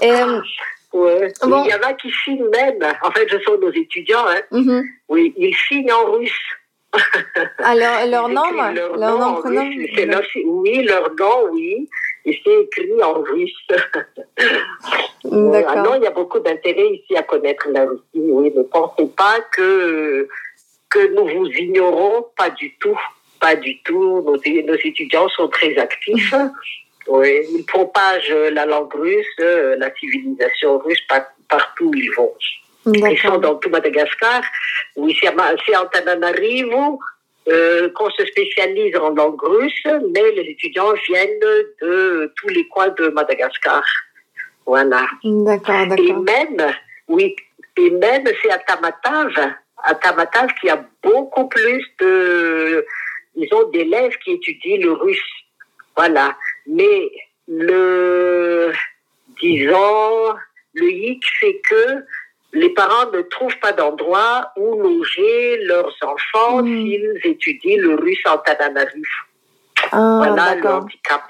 Et, 0.00 0.12
euh. 0.12 0.40
Il 0.92 1.66
y 1.70 1.74
en 1.74 1.88
a 1.88 1.92
qui 1.94 2.10
signent 2.24 2.48
même. 2.48 2.82
En 3.02 3.12
fait, 3.12 3.28
ce 3.30 3.38
sont 3.40 3.56
nos 3.58 3.70
étudiants. 3.70 4.26
Hein. 4.26 4.40
Mm-hmm. 4.50 4.82
Oui, 5.08 5.32
ils 5.36 5.54
signent 5.68 5.92
en 5.92 6.12
russe. 6.12 6.32
Alors, 7.58 8.06
leur 8.06 8.28
nom, 8.28 8.50
leur, 8.72 8.98
nom, 8.98 9.34
prénom. 9.36 10.20
Oui, 10.44 10.82
leur 10.82 11.14
nom, 11.14 11.48
oui 11.52 11.88
et 12.24 12.40
c'est 12.44 12.62
écrit 12.62 13.02
en 13.02 13.14
russe. 13.22 13.66
D'accord. 15.24 15.76
non, 15.76 15.94
il 15.96 16.02
y 16.02 16.06
a 16.06 16.10
beaucoup 16.10 16.40
d'intérêt 16.40 16.88
ici 16.88 17.16
à 17.16 17.22
connaître 17.22 17.68
la 17.70 17.86
Russie. 17.86 18.02
Oui, 18.14 18.52
ne 18.54 18.62
pensez 18.62 19.06
pas 19.16 19.40
que, 19.52 20.28
que 20.88 21.14
nous 21.14 21.26
vous 21.26 21.46
ignorons, 21.46 22.26
pas 22.36 22.50
du 22.50 22.74
tout. 22.76 22.98
Pas 23.40 23.56
du 23.56 23.80
tout. 23.82 24.22
Nos, 24.22 24.36
nos 24.36 24.74
étudiants 24.74 25.28
sont 25.30 25.48
très 25.48 25.76
actifs. 25.78 26.34
oui, 27.08 27.40
ils 27.54 27.64
propagent 27.64 28.34
la 28.52 28.66
langue 28.66 28.92
russe, 28.94 29.38
la 29.38 29.94
civilisation 29.94 30.78
russe 30.78 31.02
partout 31.48 31.86
où 31.86 31.94
ils 31.94 32.12
vont. 32.12 32.34
Ils 32.86 33.18
sont 33.18 33.38
dans 33.38 33.56
tout 33.56 33.70
Madagascar. 33.70 34.42
Oui, 34.96 35.16
c'est 35.20 35.76
Antananarivo, 35.76 36.98
euh, 37.48 37.90
qu'on 37.90 38.10
se 38.10 38.24
spécialise 38.26 38.96
en 38.96 39.10
langue 39.10 39.42
russe, 39.42 39.84
mais 39.84 40.32
les 40.32 40.50
étudiants 40.50 40.92
viennent 41.08 41.40
de 41.40 42.32
tous 42.36 42.48
les 42.48 42.66
coins 42.68 42.88
de 42.88 43.08
Madagascar. 43.08 43.82
Voilà. 44.66 45.06
D'accord, 45.24 45.86
d'accord. 45.86 46.06
Et 46.06 46.12
même, 46.12 46.74
oui, 47.08 47.34
et 47.76 47.90
même 47.90 48.24
c'est 48.42 48.50
à 48.50 48.58
Tamatave, 48.58 49.54
à 49.84 49.94
Tamatave 49.94 50.54
qu'il 50.60 50.68
y 50.68 50.72
a 50.72 50.84
beaucoup 51.02 51.48
plus 51.48 51.84
de, 52.00 52.86
disons, 53.36 53.68
d'élèves 53.70 54.16
qui 54.24 54.32
étudient 54.32 54.78
le 54.78 54.92
russe. 54.92 55.32
Voilà. 55.96 56.36
Mais 56.66 57.10
le, 57.48 58.72
disons, 59.40 60.34
le 60.74 60.90
hic, 60.90 61.24
c'est 61.40 61.60
que 61.68 62.04
les 62.52 62.70
parents 62.70 63.10
ne 63.12 63.22
trouvent 63.22 63.58
pas 63.60 63.72
d'endroit 63.72 64.52
où 64.56 64.80
loger 64.80 65.58
leurs 65.64 65.94
enfants 66.02 66.62
hmm. 66.62 66.66
s'ils 66.66 67.20
étudient 67.24 67.78
le 67.78 67.94
russe 67.94 68.22
en 68.26 68.38
Tananarive. 68.38 69.04
Ah, 69.92 70.16
voilà 70.18 70.54
le 70.56 70.66
handicap. 70.68 71.22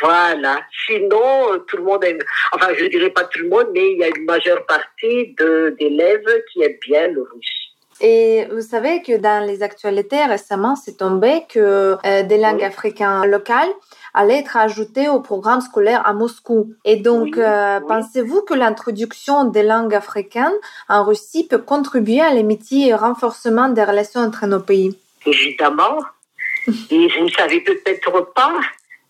Voilà. 0.00 0.62
Sinon, 0.86 1.52
euh, 1.52 1.58
tout 1.66 1.78
le 1.78 1.82
monde 1.82 2.04
aime, 2.04 2.18
enfin, 2.52 2.68
je 2.78 2.84
dirais 2.86 3.10
pas 3.10 3.24
tout 3.24 3.40
le 3.40 3.48
monde, 3.48 3.68
mais 3.74 3.92
il 3.92 3.98
y 3.98 4.04
a 4.04 4.08
une 4.08 4.24
majeure 4.24 4.64
partie 4.66 5.34
d'élèves 5.78 6.42
qui 6.52 6.62
aiment 6.62 6.78
bien 6.86 7.08
le 7.08 7.22
russe. 7.22 7.67
Et 8.00 8.46
vous 8.52 8.60
savez 8.60 9.02
que 9.02 9.16
dans 9.16 9.44
les 9.44 9.62
actualités 9.62 10.24
récemment, 10.24 10.76
c'est 10.76 10.98
tombé 10.98 11.42
que 11.48 11.96
euh, 12.04 12.22
des 12.22 12.38
langues 12.38 12.62
africaines 12.62 13.26
locales 13.26 13.70
allaient 14.14 14.38
être 14.38 14.56
ajoutées 14.56 15.08
au 15.08 15.20
programme 15.20 15.60
scolaire 15.60 16.06
à 16.06 16.12
Moscou. 16.12 16.74
Et 16.84 16.96
donc, 16.96 17.36
euh, 17.36 17.80
pensez-vous 17.80 18.42
que 18.42 18.54
l'introduction 18.54 19.44
des 19.44 19.62
langues 19.62 19.94
africaines 19.94 20.54
en 20.88 21.04
Russie 21.04 21.46
peut 21.48 21.58
contribuer 21.58 22.20
à 22.20 22.32
l'amitié 22.32 22.88
et 22.88 22.94
au 22.94 22.96
renforcement 22.96 23.68
des 23.68 23.84
relations 23.84 24.20
entre 24.20 24.46
nos 24.46 24.60
pays? 24.60 24.96
Évidemment. 25.26 25.98
et 26.90 27.08
vous 27.08 27.24
ne 27.24 27.30
savez 27.30 27.60
peut-être 27.60 28.32
pas, 28.34 28.60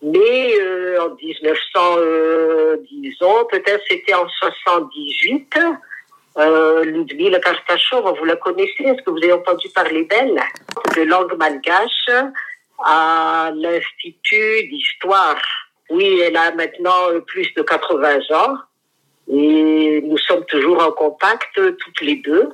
mais 0.01 0.53
euh, 0.59 1.01
en 1.03 1.15
1900, 1.15 1.79
disons, 2.89 3.45
peut-être 3.51 3.83
c'était 3.87 4.15
en 4.15 4.27
78, 4.27 5.59
euh, 6.37 6.83
Ludmila 6.83 7.39
Kartachova, 7.39 8.11
vous 8.11 8.25
la 8.25 8.35
connaissez 8.35 8.83
Est-ce 8.83 9.01
que 9.01 9.09
vous 9.09 9.17
avez 9.17 9.33
entendu 9.33 9.67
parler 9.69 10.05
d'elle? 10.05 10.39
De 10.95 11.01
langue 11.01 11.35
malgache. 11.37 12.09
à 12.85 13.51
l'Institut 13.53 14.67
d'histoire. 14.69 15.41
Oui, 15.89 16.19
elle 16.23 16.37
a 16.37 16.51
maintenant 16.53 17.19
plus 17.25 17.51
de 17.55 17.61
80 17.61 18.19
ans 18.31 18.57
et 19.31 20.01
nous 20.03 20.17
sommes 20.17 20.45
toujours 20.45 20.81
en 20.83 20.91
contact 20.91 21.53
toutes 21.55 22.01
les 22.01 22.15
deux. 22.17 22.49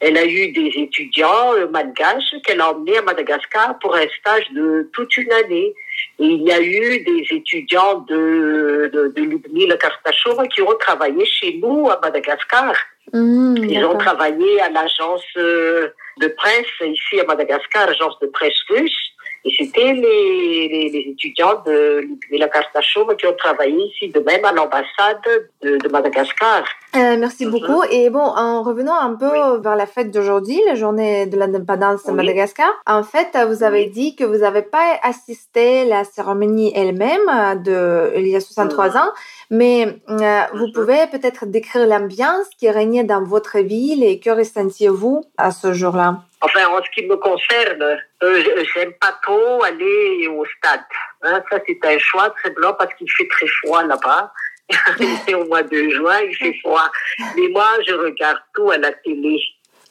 Elle 0.00 0.18
a 0.18 0.26
eu 0.26 0.52
des 0.52 0.72
étudiants 0.76 1.54
euh, 1.54 1.68
malgaches 1.68 2.34
qu'elle 2.44 2.60
a 2.60 2.70
emmenés 2.72 2.98
à 2.98 3.02
Madagascar 3.02 3.78
pour 3.78 3.94
un 3.94 4.06
stage 4.18 4.50
de 4.52 4.90
toute 4.92 5.16
une 5.16 5.32
année. 5.32 5.72
Et 6.18 6.26
il 6.26 6.42
y 6.42 6.52
a 6.52 6.60
eu 6.60 7.00
des 7.00 7.24
étudiants 7.30 8.00
de, 8.00 8.90
de, 8.92 9.08
de 9.08 9.22
Ludmila 9.22 9.76
Kartachova 9.78 10.46
qui 10.48 10.60
ont 10.60 10.76
travaillé 10.78 11.24
chez 11.24 11.58
nous 11.62 11.88
à 11.88 11.98
Madagascar. 12.02 12.74
Mmh, 13.12 13.56
Ils 13.68 13.84
ont 13.84 13.96
travaillé 13.98 14.60
à 14.60 14.68
l'agence 14.68 15.24
euh, 15.36 15.88
de 16.18 16.28
presse 16.28 16.66
ici 16.82 17.20
à 17.20 17.24
Madagascar, 17.24 17.88
agence 17.88 18.18
de 18.20 18.26
presse 18.26 18.58
russe. 18.68 19.12
Et 19.48 19.54
c'était 19.56 19.92
les, 19.92 20.68
les, 20.68 20.88
les 20.90 21.04
étudiants 21.12 21.62
de 21.64 22.00
Ludmila 22.00 22.48
Kartachova 22.48 23.14
qui 23.14 23.26
ont 23.26 23.36
travaillé 23.38 23.76
ici, 23.90 24.08
de 24.08 24.18
même 24.20 24.44
à 24.44 24.50
l'ambassade 24.52 25.20
de, 25.62 25.76
de 25.76 25.88
Madagascar. 25.88 26.64
Euh, 26.96 27.16
merci 27.16 27.46
Mhm. 27.46 27.52
beaucoup. 27.52 27.82
Et 27.92 28.10
bon, 28.10 28.18
en 28.46 28.62
revenant 28.64 28.98
un 28.98 29.14
peu 29.14 29.60
vers 29.62 29.76
la 29.76 29.86
fête 29.86 30.10
d'aujourd'hui, 30.10 30.60
la 30.66 30.74
journée 30.74 31.26
de 31.26 31.36
l'indépendance 31.38 32.04
de 32.04 32.10
Oui. 32.10 32.16
Madagascar, 32.16 32.70
en 32.88 33.04
fait, 33.04 33.28
vous 33.48 33.62
avez 33.62 33.86
dit 33.86 34.16
que 34.16 34.24
vous 34.24 34.38
n'avez 34.38 34.62
pas 34.62 34.98
assisté 35.02 35.82
à 35.82 35.84
la 35.84 36.04
cérémonie 36.04 36.72
elle-même 36.74 37.28
de 37.62 38.12
il 38.16 38.26
y 38.26 38.34
a 38.34 38.40
63 38.40 38.96
ans, 38.96 39.10
mais 39.50 39.86
euh, 40.10 40.40
vous 40.54 40.66
Mhm. 40.66 40.72
pouvez 40.72 41.06
peut-être 41.12 41.46
décrire 41.46 41.86
l'ambiance 41.86 42.46
qui 42.58 42.68
régnait 42.68 43.04
dans 43.04 43.22
votre 43.22 43.58
ville 43.60 44.02
et 44.02 44.18
que 44.18 44.30
ressentiez-vous 44.30 45.22
à 45.38 45.52
ce 45.52 45.72
jour-là? 45.72 46.22
Enfin, 46.42 46.66
en 46.68 46.82
ce 46.84 46.90
qui 46.90 47.06
me 47.06 47.16
concerne, 47.16 47.82
euh, 47.82 48.42
je- 48.42 48.64
j'aime 48.74 48.92
pas 49.00 49.18
trop 49.22 49.62
aller 49.64 50.28
au 50.28 50.44
stade. 50.58 50.80
Hein, 51.22 51.42
ça, 51.50 51.58
c'est 51.66 51.78
un 51.84 51.98
choix 51.98 52.30
très 52.30 52.50
blanc 52.50 52.74
parce 52.78 52.92
qu'il 52.94 53.10
fait 53.10 53.26
très 53.28 53.46
froid 53.46 53.82
là-bas. 53.84 54.32
c'est 55.26 55.34
au 55.34 55.44
mois 55.46 55.62
de 55.62 55.88
juin, 55.90 56.20
il 56.22 56.34
fait 56.36 56.54
froid. 56.60 56.90
Mais 57.36 57.48
moi, 57.48 57.68
je 57.86 57.94
regarde 57.94 58.38
tout 58.54 58.70
à 58.70 58.78
la 58.78 58.92
télé. 58.92 59.38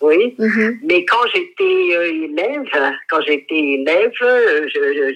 Oui. 0.02 0.36
Mhm. 0.38 0.80
Mais 0.84 1.06
quand 1.06 1.26
j'étais 1.34 1.96
euh, 1.96 2.26
élève, 2.26 2.64
quand 3.10 3.22
j'étais 3.22 3.56
élève, 3.58 4.12
euh, 4.22 4.68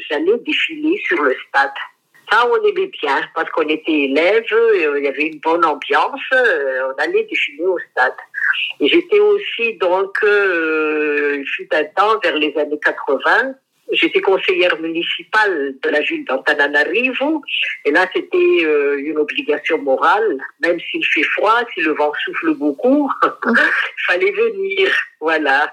j'allais 0.09 0.37
défiler 0.39 0.97
sur 1.05 1.21
le 1.21 1.35
stade. 1.49 1.71
Ça, 2.31 2.47
on 2.47 2.67
aimait 2.67 2.91
bien 3.01 3.21
parce 3.33 3.49
qu'on 3.51 3.67
était 3.67 3.91
élève, 3.91 4.45
euh, 4.51 4.99
il 4.99 5.05
y 5.05 5.07
avait 5.07 5.27
une 5.27 5.39
bonne 5.39 5.65
ambiance, 5.65 6.21
euh, 6.33 6.91
on 6.91 7.01
allait 7.01 7.23
défiler 7.23 7.63
au 7.63 7.77
stade. 7.91 8.13
Et 8.79 8.87
j'étais 8.87 9.19
aussi 9.19 9.75
donc, 9.75 10.17
euh, 10.23 11.37
il 11.39 11.47
fut 11.47 11.67
un 11.73 11.85
temps 11.85 12.19
vers 12.23 12.35
les 12.35 12.55
années 12.57 12.79
80, 12.83 13.55
j'étais 13.91 14.21
conseillère 14.21 14.79
municipale 14.79 15.75
de 15.81 15.89
la 15.89 16.01
ville 16.01 16.25
d'Antananarivo. 16.25 17.41
Et 17.85 17.91
là, 17.91 18.07
c'était 18.13 18.63
euh, 18.63 18.97
une 18.99 19.17
obligation 19.17 19.77
morale, 19.79 20.37
même 20.61 20.79
s'il 20.79 21.05
fait 21.05 21.23
froid, 21.23 21.59
si 21.73 21.81
le 21.81 21.93
vent 21.93 22.11
souffle 22.25 22.53
beaucoup, 22.55 23.09
il 23.23 23.53
fallait 24.07 24.31
venir. 24.31 24.91
Voilà. 25.19 25.71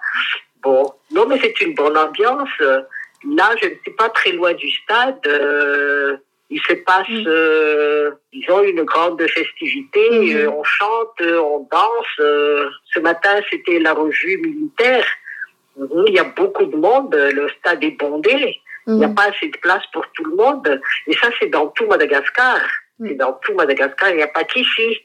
Bon, 0.63 0.93
non, 1.13 1.27
mais 1.27 1.39
c'est 1.41 1.61
une 1.61 1.75
bonne 1.75 1.97
ambiance. 1.97 2.49
Là, 2.61 3.51
je 3.63 3.69
ne 3.69 3.75
suis 3.83 3.93
pas 3.97 4.09
très 4.11 4.33
loin 4.33 4.53
du 4.55 4.71
stade. 4.71 5.21
Euh, 5.27 6.17
il 6.51 6.61
se 6.61 6.75
passe, 6.75 7.09
Mm. 7.09 7.25
euh, 7.27 8.11
disons, 8.33 8.63
une 8.63 8.83
grande 8.85 9.21
festivité. 9.29 10.11
Mhm. 10.11 10.37
Euh, 10.37 10.51
on 10.51 10.63
chante, 10.65 11.21
euh, 11.23 11.41
on 11.41 11.69
danse. 11.71 12.07
Euh, 12.21 12.69
ce 12.95 13.01
matin, 13.01 13.41
c'était 13.51 13.79
la 13.81 13.93
revue 13.95 14.39
militaire. 14.39 15.07
Mhm, 15.77 16.05
Il 16.07 16.15
y 16.15 16.19
a 16.19 16.25
beaucoup 16.25 16.65
de 16.67 16.77
monde. 16.77 17.15
Le 17.15 17.49
stade 17.59 17.83
est 17.85 17.99
bondé. 17.99 18.59
Il 18.87 18.95
n'y 18.95 19.05
a 19.05 19.09
Mhm. 19.09 19.15
pas 19.17 19.25
assez 19.25 19.49
de 19.49 19.59
place 19.59 19.83
pour 19.93 20.05
tout 20.15 20.25
le 20.25 20.37
monde. 20.37 20.81
Et 21.09 21.15
ça, 21.15 21.29
c'est 21.41 21.49
dans 21.49 21.67
tout 21.69 21.87
Madagascar. 21.87 22.61
Mm. 23.01 23.09
C'est 23.09 23.15
dans 23.17 23.33
tout 23.43 23.55
Madagascar. 23.55 24.11
Il 24.11 24.17
n'y 24.17 24.23
a 24.23 24.29
pas 24.29 24.45
qu'ici. 24.45 25.01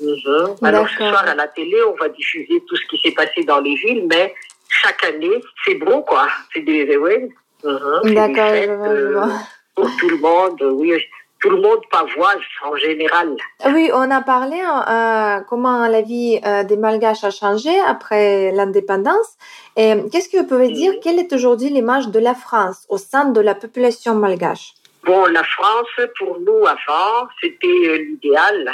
Mhm. 0.00 0.56
Alors, 0.62 0.88
ce 0.88 0.96
soir, 0.98 1.24
à 1.26 1.34
la 1.34 1.48
télé, 1.48 1.76
on 1.84 1.94
va 1.94 2.08
diffuser 2.10 2.62
tout 2.68 2.76
ce 2.76 2.86
qui 2.88 2.98
s'est 3.02 3.14
passé 3.14 3.44
dans 3.44 3.60
les 3.60 3.74
villes, 3.76 4.06
mais 4.10 4.34
chaque 4.68 5.02
année, 5.04 5.40
c'est 5.64 5.74
beau, 5.76 6.02
quoi. 6.02 6.28
C'est 6.52 6.60
des, 6.60 6.96
ouais. 6.96 7.28
Mhm. 7.64 8.14
D'accord, 8.14 8.54
je 8.54 8.70
vois, 8.70 8.88
euh, 8.88 9.12
vois. 9.12 9.32
Pour 9.74 9.88
tout 9.98 10.08
le 10.08 10.18
monde, 10.18 10.60
oui. 10.62 10.92
Tout 11.40 11.50
le 11.50 11.60
monde 11.60 11.80
pavoise 11.90 12.38
en 12.64 12.76
général. 12.76 13.34
Oui, 13.66 13.90
on 13.92 14.08
a 14.12 14.20
parlé 14.20 14.60
euh, 14.62 15.40
comment 15.48 15.88
la 15.88 16.00
vie 16.00 16.38
euh, 16.46 16.62
des 16.62 16.76
Malgaches 16.76 17.24
a 17.24 17.30
changé 17.30 17.70
après 17.94 18.52
l'indépendance. 18.52 19.30
Et 19.76 19.94
qu'est-ce 20.12 20.28
que 20.28 20.36
vous 20.38 20.46
pouvez 20.46 20.68
dire? 20.70 20.92
Mhm. 20.92 21.00
Quelle 21.02 21.18
est 21.18 21.32
aujourd'hui 21.32 21.68
l'image 21.70 22.08
de 22.08 22.20
la 22.20 22.34
France 22.34 22.86
au 22.88 22.96
sein 22.96 23.24
de 23.30 23.40
la 23.40 23.56
population 23.56 24.14
malgache? 24.14 24.74
Bon, 25.04 25.24
la 25.26 25.42
France, 25.42 25.88
pour 26.16 26.38
nous, 26.38 26.64
avant, 26.64 27.26
c'était 27.40 27.66
euh, 27.88 27.96
l'idéal. 27.98 28.70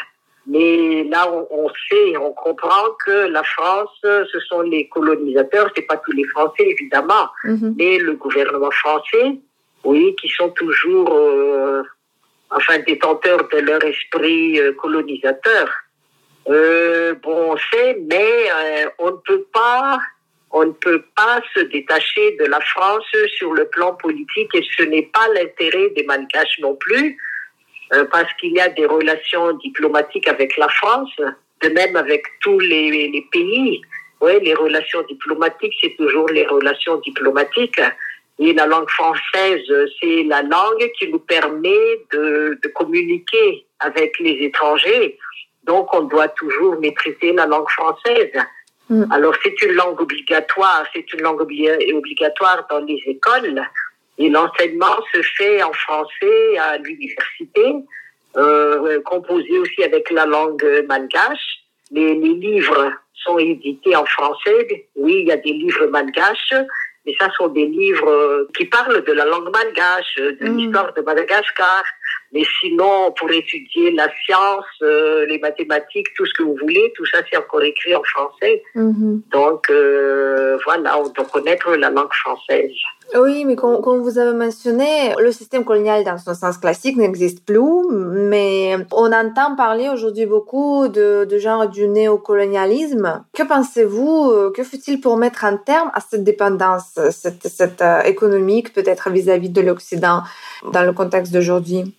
Mais 0.47 1.05
là, 1.05 1.31
on, 1.33 1.47
on 1.51 1.69
sait, 1.89 2.17
on 2.19 2.33
comprend 2.33 2.85
que 3.05 3.29
la 3.29 3.43
France, 3.45 3.91
ce 4.03 4.41
sont 4.49 4.61
les 4.61 4.89
colonisateurs, 4.89 5.71
c'est 5.75 5.83
pas 5.83 5.97
tous 5.99 6.13
les 6.13 6.25
Français, 6.25 6.65
évidemment, 6.69 7.29
Mhm. 7.45 7.75
mais 7.79 7.99
le 7.99 8.13
gouvernement 8.15 8.71
français, 8.71 9.39
oui, 9.89 10.15
qui 10.21 10.29
sont 10.29 10.51
toujours, 10.51 11.11
euh, 11.15 11.83
enfin, 12.51 12.79
détenteurs 12.81 13.49
de 13.49 13.59
leur 13.59 13.83
esprit 13.83 14.61
euh, 14.61 14.73
colonisateur. 14.75 15.67
Euh, 16.51 17.15
bon, 17.23 17.53
on 17.53 17.57
sait, 17.71 17.97
mais 18.11 18.51
on 18.99 19.11
ne 19.13 19.21
peut 19.29 19.47
pas, 19.53 19.99
on 20.51 20.67
ne 20.67 20.73
peut 20.73 21.05
pas 21.17 21.41
se 21.55 21.61
détacher 21.61 22.37
de 22.41 22.45
la 22.45 22.61
France 22.61 23.11
sur 23.39 23.55
le 23.55 23.67
plan 23.69 23.95
politique 23.95 24.55
et 24.55 24.65
ce 24.77 24.83
n'est 24.83 25.09
pas 25.17 25.27
l'intérêt 25.35 25.89
des 25.97 26.05
Malgaches 26.05 26.59
non 26.61 26.75
plus, 26.75 27.17
parce 28.11 28.33
qu'il 28.39 28.53
y 28.53 28.61
a 28.61 28.69
des 28.69 28.87
relations 28.87 29.53
diplomatiques 29.67 30.29
avec 30.29 30.57
la 30.59 30.69
France, 30.69 31.15
de 31.63 31.69
même 31.71 31.97
avec 31.97 32.23
tous 32.41 32.59
les, 32.61 33.09
les 33.09 33.27
pays. 33.33 33.81
Oui, 34.21 34.33
les 34.43 34.55
relations 34.55 35.03
diplomatiques, 35.03 35.75
c'est 35.81 35.97
toujours 35.97 36.29
les 36.29 36.47
relations 36.47 36.97
diplomatiques. 36.97 37.81
Et 38.41 38.53
la 38.53 38.67
langue 38.67 38.89
française, 38.91 39.67
c'est 40.01 40.23
la 40.25 40.43
langue 40.43 40.91
qui 40.97 41.09
nous 41.09 41.19
permet 41.19 41.87
de, 42.13 42.59
de 42.63 42.69
communiquer 42.69 43.67
avec 43.81 44.19
les 44.21 44.37
étrangers. 44.49 45.19
Donc, 45.65 45.93
on 45.93 46.03
doit 46.03 46.29
toujours 46.29 46.79
maîtriser 46.81 47.33
la 47.33 47.47
langue 47.47 47.69
française. 47.71 48.33
Mm. 48.89 49.05
Alors, 49.11 49.35
c'est 49.43 49.61
une 49.63 49.73
langue 49.73 50.01
obligatoire, 50.01 50.85
c'est 50.95 51.13
une 51.13 51.23
langue 51.23 51.41
obli- 51.41 51.93
obligatoire 51.95 52.67
dans 52.71 52.79
les 52.79 53.01
écoles. 53.07 53.61
Et 54.19 54.29
l'enseignement 54.31 54.97
se 55.13 55.21
fait 55.37 55.63
en 55.63 55.73
français 55.73 56.59
à 56.59 56.79
l'université, 56.79 57.75
euh, 58.37 59.01
composé 59.03 59.59
aussi 59.59 59.83
avec 59.83 60.11
la 60.11 60.27
langue 60.27 60.65
malgache. 60.89 61.49
Les, 61.91 62.15
les 62.15 62.35
livres 62.35 62.93
sont 63.15 63.39
édités 63.39 63.95
en 63.97 64.07
français. 64.07 64.89
Oui, 64.97 65.21
il 65.23 65.29
y 65.29 65.33
a 65.33 65.37
des 65.37 65.53
livres 65.53 65.87
malgaches, 65.87 66.55
mais 67.09 67.15
ça 67.19 67.31
sont 67.39 67.49
des 67.49 67.65
livres 67.65 68.07
euh, 68.11 68.47
qui 68.55 68.67
parlent 68.67 69.03
de 69.03 69.13
la 69.13 69.25
langue 69.25 69.49
malgache, 69.51 70.17
de 70.19 70.47
Mm. 70.47 70.57
l'histoire 70.59 70.93
de 70.93 71.01
Madagascar. 71.01 71.83
Mais 72.33 72.43
sinon, 72.61 73.13
pour 73.19 73.31
étudier 73.31 73.91
la 73.93 74.09
science, 74.25 74.67
euh, 74.83 75.25
les 75.27 75.39
mathématiques, 75.39 76.09
tout 76.15 76.27
ce 76.27 76.35
que 76.35 76.43
vous 76.43 76.57
voulez, 76.61 76.93
tout 76.95 77.07
ça, 77.07 77.19
c'est 77.31 77.39
encore 77.39 77.63
écrit 77.63 77.95
en 77.95 78.03
français. 78.03 78.63
Mhm. 78.75 79.23
Donc, 79.33 79.71
euh, 79.71 80.59
voilà, 80.65 80.99
on 80.99 81.09
doit 81.09 81.25
connaître 81.25 81.71
la 81.75 81.89
langue 81.91 82.13
française. 82.13 82.73
Oui, 83.15 83.47
mais 83.47 83.57
comme, 83.57 83.81
comme 83.81 84.03
vous 84.03 84.19
avez 84.19 84.37
mentionné, 84.37 85.15
le 85.19 85.33
système 85.33 85.65
colonial 85.65 86.05
dans 86.05 86.19
son 86.19 86.35
sens 86.35 86.59
classique 86.59 86.99
n'existe 86.99 87.43
plus, 87.47 87.89
mais 87.91 88.77
on 88.93 89.11
entend 89.13 89.57
parler 89.57 89.89
aujourd'hui 89.89 90.27
beaucoup 90.27 90.89
de, 90.89 91.25
de 91.25 91.39
genre 91.39 91.69
du 91.69 91.89
néocolonialisme. 91.89 93.25
Que 93.33 93.45
pensez-vous, 93.45 94.31
euh, 94.31 94.53
que 94.55 94.63
faut-il 94.63 95.01
pour 95.01 95.17
mettre 95.17 95.47
un 95.47 95.57
terme 95.57 95.91
à 95.95 96.01
cette 96.01 96.25
dépendance, 96.25 96.99
cette, 97.11 97.49
cette 97.49 97.81
euh, 97.81 98.03
économique 98.03 98.75
peut-être 98.75 99.09
vis-à-vis 99.09 99.49
de 99.49 99.63
l'Occident 99.63 100.21
dans 100.71 100.83
le 100.83 100.93
contexte 100.93 101.33
d'aujourd'hui? 101.33 101.95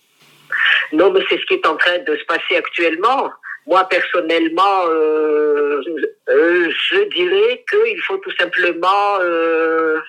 Non, 0.92 1.10
mais 1.10 1.20
c'est 1.28 1.38
ce 1.38 1.46
qui 1.46 1.54
est 1.54 1.66
en 1.66 1.76
train 1.76 1.98
de 1.98 2.16
se 2.16 2.24
passer 2.24 2.56
actuellement. 2.56 3.30
Moi, 3.66 3.84
personnellement, 3.84 4.86
euh, 4.88 5.80
euh, 6.28 6.70
je 6.90 7.08
dirais 7.10 7.64
qu'il 7.70 8.00
faut 8.02 8.16
tout 8.18 8.32
simplement 8.38 9.18
euh, 9.20 10.00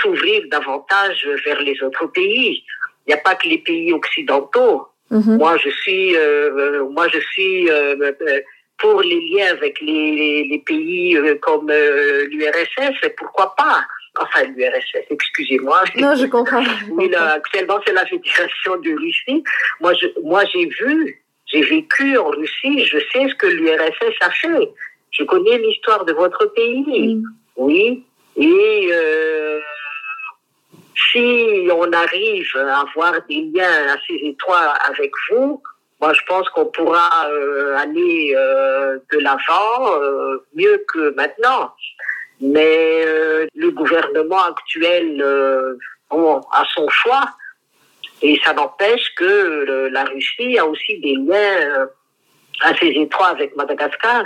s'ouvrir 0.00 0.42
davantage 0.50 1.28
vers 1.44 1.60
les 1.60 1.82
autres 1.82 2.06
pays. 2.06 2.64
Il 3.06 3.08
n'y 3.08 3.14
a 3.14 3.18
pas 3.18 3.34
que 3.34 3.48
les 3.48 3.58
pays 3.58 3.92
occidentaux. 3.92 4.86
Mhm. 5.10 5.38
Moi, 5.38 5.56
je 5.58 5.70
suis, 5.70 6.16
moi, 6.90 7.08
je 7.08 7.18
suis 7.18 7.68
pour 8.78 9.02
les 9.02 9.20
liens 9.32 9.50
avec 9.50 9.80
les, 9.80 10.44
les 10.44 10.62
pays 10.64 11.18
comme 11.40 11.70
l'URSS. 11.70 13.08
Pourquoi 13.16 13.54
pas? 13.56 13.84
Enfin, 14.20 14.44
l'URSS, 14.44 15.06
excusez-moi. 15.10 15.82
Non, 15.96 16.14
je 16.14 16.26
comprends. 16.26 16.60
Là, 17.10 17.32
actuellement, 17.34 17.78
c'est 17.86 17.92
la 17.92 18.06
Fédération 18.06 18.76
de 18.76 18.92
Russie. 18.98 19.42
Moi, 19.80 19.92
je, 19.94 20.06
moi, 20.22 20.44
j'ai 20.52 20.66
vu, 20.66 21.22
j'ai 21.46 21.62
vécu 21.62 22.16
en 22.18 22.30
Russie, 22.30 22.84
je 22.84 22.98
sais 23.12 23.28
ce 23.28 23.34
que 23.34 23.46
l'URSS 23.46 24.16
a 24.20 24.30
fait. 24.30 24.70
Je 25.10 25.24
connais 25.24 25.58
l'histoire 25.58 26.04
de 26.04 26.12
votre 26.12 26.46
pays. 26.46 27.14
Mm. 27.14 27.22
Oui. 27.56 28.04
Et 28.36 28.88
euh, 28.92 29.60
si 31.10 31.68
on 31.72 31.92
arrive 31.92 32.56
à 32.56 32.80
avoir 32.80 33.14
des 33.28 33.50
liens 33.52 33.94
assez 33.94 34.14
étroits 34.22 34.74
avec 34.88 35.10
vous, 35.30 35.60
moi 36.00 36.12
je 36.12 36.20
pense 36.28 36.48
qu'on 36.50 36.66
pourra 36.66 37.28
euh, 37.30 37.76
aller 37.76 38.32
euh, 38.36 38.98
de 39.12 39.18
l'avant 39.18 40.00
mieux 40.54 40.84
que 40.92 41.14
maintenant. 41.16 41.72
Mais 42.40 43.04
le 43.54 43.70
gouvernement 43.70 44.44
actuel 44.44 45.24
bon, 46.10 46.40
a 46.52 46.64
son 46.74 46.88
choix 46.88 47.24
et 48.22 48.40
ça 48.44 48.52
n'empêche 48.52 49.14
que 49.16 49.88
la 49.90 50.04
Russie 50.04 50.58
a 50.58 50.66
aussi 50.66 51.00
des 51.00 51.16
liens 51.16 51.88
assez 52.60 52.86
étroits 52.86 53.28
avec 53.28 53.56
Madagascar. 53.56 54.24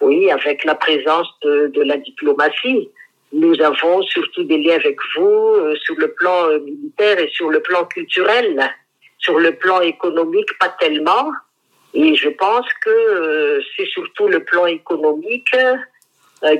Oui, 0.00 0.30
avec 0.30 0.64
la 0.64 0.74
présence 0.74 1.28
de, 1.42 1.68
de 1.68 1.82
la 1.82 1.96
diplomatie. 1.96 2.90
Nous 3.32 3.60
avons 3.60 4.02
surtout 4.02 4.44
des 4.44 4.58
liens 4.58 4.76
avec 4.76 4.98
vous 5.16 5.24
euh, 5.24 5.74
sur 5.76 5.96
le 5.96 6.12
plan 6.12 6.48
euh, 6.48 6.60
militaire 6.60 7.18
et 7.18 7.28
sur 7.28 7.50
le 7.50 7.60
plan 7.60 7.84
culturel. 7.84 8.74
Sur 9.18 9.38
le 9.38 9.52
plan 9.52 9.80
économique, 9.80 10.56
pas 10.58 10.74
tellement. 10.78 11.32
Et 11.94 12.14
je 12.14 12.28
pense 12.28 12.66
que 12.84 12.90
euh, 12.90 13.60
c'est 13.76 13.86
surtout 13.86 14.28
le 14.28 14.44
plan 14.44 14.66
économique 14.66 15.56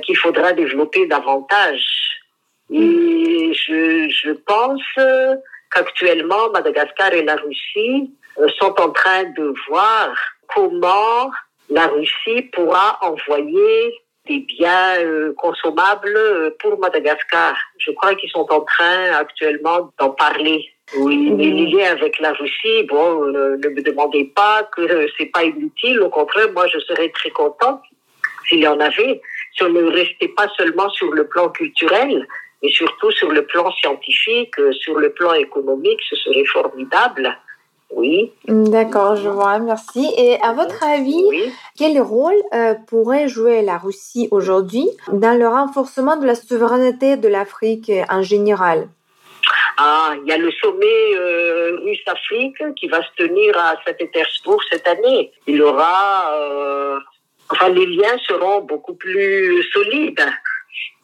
qu'il 0.03 0.17
faudra 0.17 0.53
développer 0.53 1.05
davantage. 1.07 1.85
Et 2.71 3.51
je, 3.53 4.09
je 4.09 4.31
pense 4.31 4.81
qu'actuellement, 5.71 6.49
Madagascar 6.51 7.13
et 7.13 7.23
la 7.23 7.35
Russie 7.35 8.11
sont 8.59 8.73
en 8.79 8.89
train 8.89 9.23
de 9.23 9.53
voir 9.67 10.15
comment 10.53 11.31
la 11.69 11.87
Russie 11.87 12.43
pourra 12.53 12.97
envoyer 13.01 13.93
des 14.27 14.39
biens 14.39 14.99
euh, 14.99 15.33
consommables 15.37 16.15
euh, 16.15 16.49
pour 16.59 16.77
Madagascar. 16.79 17.55
Je 17.77 17.91
crois 17.91 18.15
qu'ils 18.15 18.29
sont 18.29 18.45
en 18.49 18.61
train 18.61 19.13
actuellement 19.13 19.89
d'en 19.99 20.09
parler. 20.09 20.69
Oui, 20.97 21.31
mais 21.31 21.45
les 21.45 21.67
liens 21.67 21.91
avec 21.91 22.19
la 22.19 22.33
Russie, 22.33 22.83
bon, 22.89 23.23
euh, 23.23 23.57
ne 23.57 23.69
me 23.69 23.81
demandez 23.81 24.25
pas 24.35 24.69
que 24.75 25.07
c'est 25.17 25.27
pas 25.27 25.43
inutile. 25.43 26.01
Au 26.01 26.09
contraire, 26.09 26.51
moi, 26.53 26.67
je 26.67 26.79
serais 26.79 27.09
très 27.09 27.29
contente 27.29 27.81
s'il 28.47 28.59
y 28.59 28.67
en 28.67 28.79
avait. 28.79 29.21
Si 29.57 29.63
on 29.63 29.69
ne 29.69 29.83
restait 29.83 30.27
pas 30.29 30.47
seulement 30.57 30.89
sur 30.91 31.11
le 31.11 31.27
plan 31.27 31.49
culturel, 31.49 32.27
mais 32.61 32.69
surtout 32.69 33.11
sur 33.11 33.31
le 33.31 33.45
plan 33.45 33.71
scientifique, 33.71 34.55
sur 34.79 34.99
le 34.99 35.11
plan 35.11 35.33
économique, 35.33 35.99
ce 36.09 36.15
serait 36.15 36.45
formidable. 36.45 37.35
Oui. 37.91 38.31
D'accord, 38.47 39.15
je 39.15 39.29
vois, 39.29 39.59
merci. 39.59 40.11
Et 40.17 40.37
à 40.41 40.51
votre 40.53 40.83
avis, 40.83 41.23
quel 41.77 42.01
rôle 42.01 42.35
euh, 42.53 42.73
pourrait 42.87 43.29
jouer 43.29 43.61
la 43.61 43.77
Russie 43.77 44.27
aujourd'hui 44.31 44.87
dans 45.11 45.37
le 45.37 45.47
renforcement 45.47 46.17
de 46.17 46.25
la 46.25 46.35
souveraineté 46.35 47.15
de 47.15 47.27
l'Afrique 47.29 47.91
en 48.09 48.21
général? 48.21 48.89
Ah, 49.77 50.13
il 50.19 50.27
y 50.27 50.33
a 50.33 50.37
le 50.37 50.51
sommet 50.51 51.15
euh, 51.15 51.77
russe-Afrique 51.83 52.57
qui 52.75 52.87
va 52.87 53.01
se 53.03 53.09
tenir 53.15 53.57
à 53.57 53.75
Saint-Pétersbourg 53.85 54.61
cette 54.69 54.87
année. 54.87 55.31
Il 55.45 55.61
aura, 55.61 56.33
euh, 56.33 56.99
enfin, 57.49 57.69
les 57.69 57.85
liens 57.85 58.17
seront 58.27 58.61
beaucoup 58.61 58.95
plus 58.95 59.63
solides. 59.73 60.25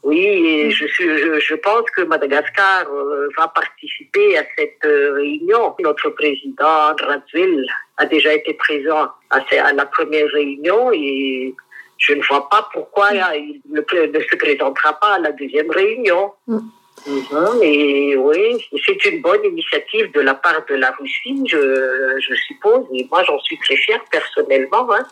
Oui, 0.03 0.69
je, 0.69 0.86
je, 0.86 1.39
je, 1.39 1.56
pense 1.56 1.89
que 1.91 2.01
Madagascar 2.01 2.86
euh, 2.91 3.29
va 3.38 3.47
participer 3.47 4.38
à 4.38 4.43
cette 4.58 4.84
euh, 4.86 5.13
réunion. 5.13 5.73
Notre 5.79 6.10
président 6.10 6.93
Dradzil 6.95 7.65
a 7.97 8.06
déjà 8.06 8.34
été 8.34 8.53
présent 8.53 9.08
à, 9.29 9.38
à, 9.38 9.71
la 9.71 9.86
première 9.86 10.27
réunion 10.27 10.91
et 10.91 11.56
je 11.99 12.13
ne 12.15 12.21
vois 12.21 12.49
pas 12.49 12.67
pourquoi 12.73 13.12
il 13.13 13.62
ne, 13.69 13.79
ne 13.79 14.19
se 14.19 14.36
présentera 14.36 14.99
pas 14.99 15.13
à 15.13 15.19
la 15.19 15.32
deuxième 15.32 15.71
réunion. 15.71 16.34
Mm. 16.47 16.60
Mhm, 17.06 17.60
et 17.62 18.15
oui, 18.15 18.65
c'est 18.86 19.06
une 19.06 19.21
bonne 19.21 19.43
initiative 19.43 20.12
de 20.13 20.21
la 20.21 20.36
part 20.36 20.65
de 20.69 20.75
la 20.75 20.91
Russie, 20.91 21.43
je, 21.47 22.17
je 22.19 22.36
suppose. 22.47 22.86
Et 22.93 23.08
moi, 23.12 23.23
j'en 23.25 23.39
suis 23.39 23.58
très 23.60 23.75
fière 23.75 24.03
personnellement. 24.10 24.88
Hein. 24.93 25.06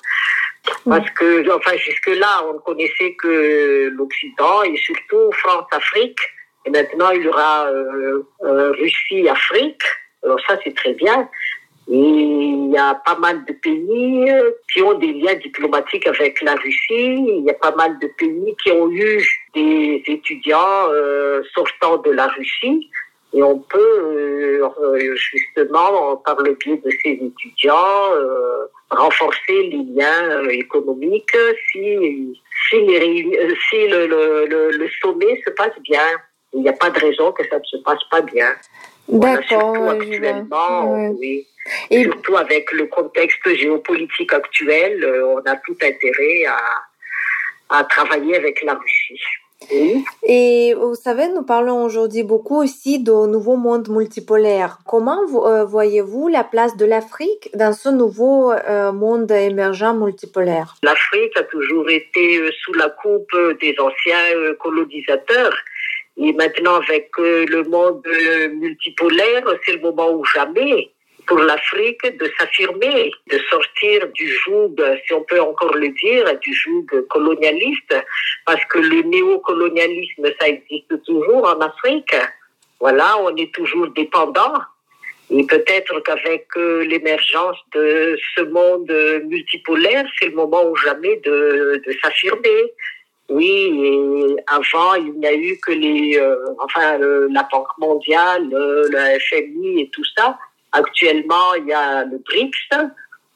Parce 0.85 1.09
que, 1.11 1.55
enfin, 1.55 1.75
jusque-là, 1.77 2.45
on 2.47 2.53
ne 2.53 2.59
connaissait 2.59 3.15
que 3.15 3.89
l'Occident 3.89 4.63
et 4.63 4.75
surtout 4.77 5.31
France-Afrique. 5.33 6.19
Et 6.65 6.69
maintenant, 6.69 7.11
il 7.11 7.23
y 7.23 7.27
aura 7.27 7.67
euh, 7.67 8.23
euh, 8.43 8.71
Russie-Afrique. 8.71 9.81
Alors 10.23 10.39
ça, 10.47 10.57
c'est 10.63 10.75
très 10.75 10.93
bien. 10.93 11.29
Et 11.87 11.97
il 11.97 12.71
y 12.71 12.77
a 12.77 12.95
pas 12.95 13.17
mal 13.17 13.43
de 13.45 13.53
pays 13.53 14.31
qui 14.71 14.81
ont 14.81 14.93
des 14.93 15.13
liens 15.13 15.33
diplomatiques 15.35 16.07
avec 16.07 16.41
la 16.41 16.55
Russie. 16.55 16.77
Il 16.89 17.43
y 17.45 17.49
a 17.49 17.55
pas 17.55 17.75
mal 17.75 17.97
de 17.99 18.07
pays 18.17 18.55
qui 18.63 18.71
ont 18.71 18.89
eu 18.91 19.21
des 19.55 20.03
étudiants 20.05 20.87
euh, 20.89 21.41
sortant 21.53 21.97
de 21.97 22.11
la 22.11 22.27
Russie. 22.27 22.89
Et 23.33 23.41
on 23.41 23.59
peut 23.59 24.61
justement, 25.15 26.17
par 26.17 26.41
le 26.41 26.53
biais 26.53 26.81
de 26.83 26.91
ces 27.03 27.11
étudiants, 27.11 28.11
renforcer 28.91 29.63
les 29.63 29.83
liens 29.95 30.29
euh, 30.29 30.49
économiques 30.49 31.35
si, 31.71 32.37
si, 32.69 32.75
les, 32.81 33.57
si 33.69 33.87
le, 33.87 34.07
le, 34.07 34.71
le, 34.71 34.89
sommet 35.01 35.41
se 35.45 35.51
passe 35.51 35.77
bien. 35.81 36.03
Il 36.53 36.61
n'y 36.61 36.69
a 36.69 36.73
pas 36.73 36.89
de 36.89 36.99
raison 36.99 37.31
que 37.31 37.47
ça 37.47 37.57
ne 37.57 37.63
se 37.63 37.77
passe 37.77 38.03
pas 38.09 38.21
bien. 38.21 38.53
D'accord. 39.07 39.43
surtout 39.47 39.89
actuellement, 39.89 41.11
oui. 41.17 41.47
Et... 41.89 42.03
Surtout 42.03 42.37
avec 42.37 42.71
le 42.73 42.87
contexte 42.87 43.47
géopolitique 43.55 44.33
actuel, 44.33 45.03
euh, 45.03 45.35
on 45.35 45.49
a 45.49 45.55
tout 45.57 45.77
intérêt 45.81 46.45
à, 46.45 47.77
à 47.77 47.83
travailler 47.85 48.35
avec 48.35 48.61
la 48.63 48.73
Russie. 48.73 49.21
Et 50.23 50.73
vous 50.73 50.95
savez, 50.95 51.27
nous 51.29 51.43
parlons 51.43 51.83
aujourd'hui 51.83 52.23
beaucoup 52.23 52.61
aussi 52.61 52.99
du 52.99 53.11
nouveau 53.11 53.55
monde 53.55 53.89
multipolaire. 53.89 54.79
Comment 54.85 55.21
euh, 55.45 55.65
voyez-vous 55.65 56.27
la 56.27 56.43
place 56.43 56.75
de 56.77 56.85
l'Afrique 56.85 57.49
dans 57.53 57.73
ce 57.73 57.89
nouveau 57.89 58.51
euh, 58.51 58.91
monde 58.91 59.31
émergent 59.31 59.93
multipolaire? 59.93 60.75
L'Afrique 60.83 61.37
a 61.37 61.43
toujours 61.43 61.89
été 61.89 62.37
euh, 62.37 62.49
sous 62.63 62.73
la 62.73 62.89
coupe 62.89 63.35
des 63.61 63.75
anciens 63.79 64.55
colonisateurs. 64.59 65.55
Et 66.17 66.33
maintenant, 66.33 66.75
avec 66.75 67.09
le 67.17 67.63
monde 67.63 68.05
multipolaire, 68.53 69.43
c'est 69.65 69.73
le 69.73 69.81
moment 69.81 70.11
où 70.11 70.23
jamais 70.25 70.91
pour 71.31 71.39
l'Afrique 71.39 72.05
de 72.17 72.29
s'affirmer, 72.37 73.09
de 73.31 73.39
sortir 73.49 74.05
du 74.09 74.27
joug, 74.27 74.75
si 75.07 75.13
on 75.13 75.23
peut 75.23 75.39
encore 75.39 75.73
le 75.75 75.87
dire, 75.87 76.25
du 76.41 76.53
joug 76.53 76.85
colonialiste, 77.09 77.95
parce 78.45 78.65
que 78.65 78.79
le 78.79 79.03
néocolonialisme, 79.03 80.25
ça 80.37 80.49
existe 80.49 81.01
toujours 81.05 81.45
en 81.47 81.57
Afrique. 81.61 82.13
Voilà, 82.81 83.17
on 83.19 83.33
est 83.37 83.53
toujours 83.53 83.87
dépendant. 83.91 84.55
Et 85.29 85.45
peut-être 85.45 86.01
qu'avec 86.01 86.47
euh, 86.57 86.83
l'émergence 86.83 87.59
de 87.73 88.19
ce 88.35 88.41
monde 88.41 88.91
multipolaire, 89.23 90.03
c'est 90.19 90.27
le 90.27 90.35
moment 90.35 90.65
ou 90.69 90.75
jamais 90.75 91.15
de, 91.23 91.81
s'affirmer. 92.03 92.61
Oui, 93.29 94.35
avant, 94.47 94.95
il 94.95 95.13
n'y 95.13 95.27
a 95.27 95.33
eu 95.33 95.57
que 95.65 95.71
les, 95.71 96.17
euh, 96.17 96.35
enfin, 96.59 96.97
la 96.97 97.47
Banque 97.49 97.77
mondiale, 97.77 98.49
le 98.51 99.17
FMI 99.29 99.83
et 99.83 99.89
tout 99.93 100.03
ça. 100.17 100.37
Actuellement, 100.73 101.53
il 101.55 101.67
y 101.67 101.73
a 101.73 102.05
le 102.05 102.17
BRICS 102.19 102.69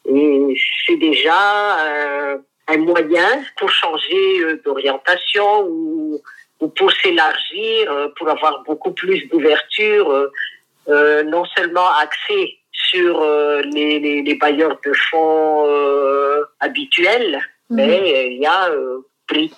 et 0.08 0.56
c'est 0.86 0.98
déjà 0.98 1.80
euh, 1.80 2.38
un 2.68 2.78
moyen 2.78 3.44
pour 3.58 3.70
changer 3.70 4.40
euh, 4.40 4.62
d'orientation 4.64 5.68
ou, 5.68 6.22
ou, 6.60 6.68
pour 6.70 6.92
s'élargir, 6.92 7.92
euh, 7.92 8.08
pour 8.18 8.30
avoir 8.30 8.64
beaucoup 8.64 8.92
plus 8.92 9.28
d'ouverture, 9.28 10.30
euh, 10.88 11.24
non 11.24 11.46
seulement 11.56 11.90
axé 12.02 12.60
sur 12.72 13.22
les, 13.74 14.00
les, 14.00 14.22
les, 14.22 14.36
bailleurs 14.36 14.78
de 14.86 14.92
fonds 15.10 15.66
habituels, 16.60 17.40
mmh. 17.70 17.76
mais 17.76 18.28
il 18.34 18.42
y 18.42 18.46
a 18.46 18.70
BRICS, 19.30 19.56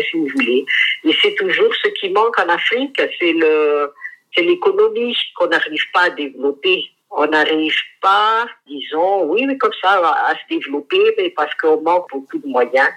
si 0.00 0.16
vous 0.16 0.26
voulez. 0.34 0.64
Et 1.04 1.14
c'est 1.20 1.34
toujours 1.34 1.72
ce 1.84 1.90
qui 1.90 2.08
manque 2.08 2.38
en 2.38 2.48
Afrique, 2.48 3.00
c'est 3.20 3.32
le 3.32 3.92
c'est 4.34 4.42
l'économie 4.42 5.16
qu'on 5.34 5.48
n'arrive 5.48 5.84
pas 5.92 6.04
à 6.04 6.10
développer 6.10 6.90
on 7.16 7.26
n'arrive 7.28 7.74
pas, 8.02 8.46
disons, 8.66 9.24
oui, 9.24 9.46
mais 9.46 9.56
comme 9.56 9.72
ça, 9.80 9.92
à, 9.92 10.34
se 10.34 10.54
développer, 10.54 11.14
mais 11.16 11.30
parce 11.30 11.54
qu'on 11.54 11.80
manque 11.80 12.08
beaucoup 12.12 12.38
de 12.38 12.46
moyens. 12.46 12.90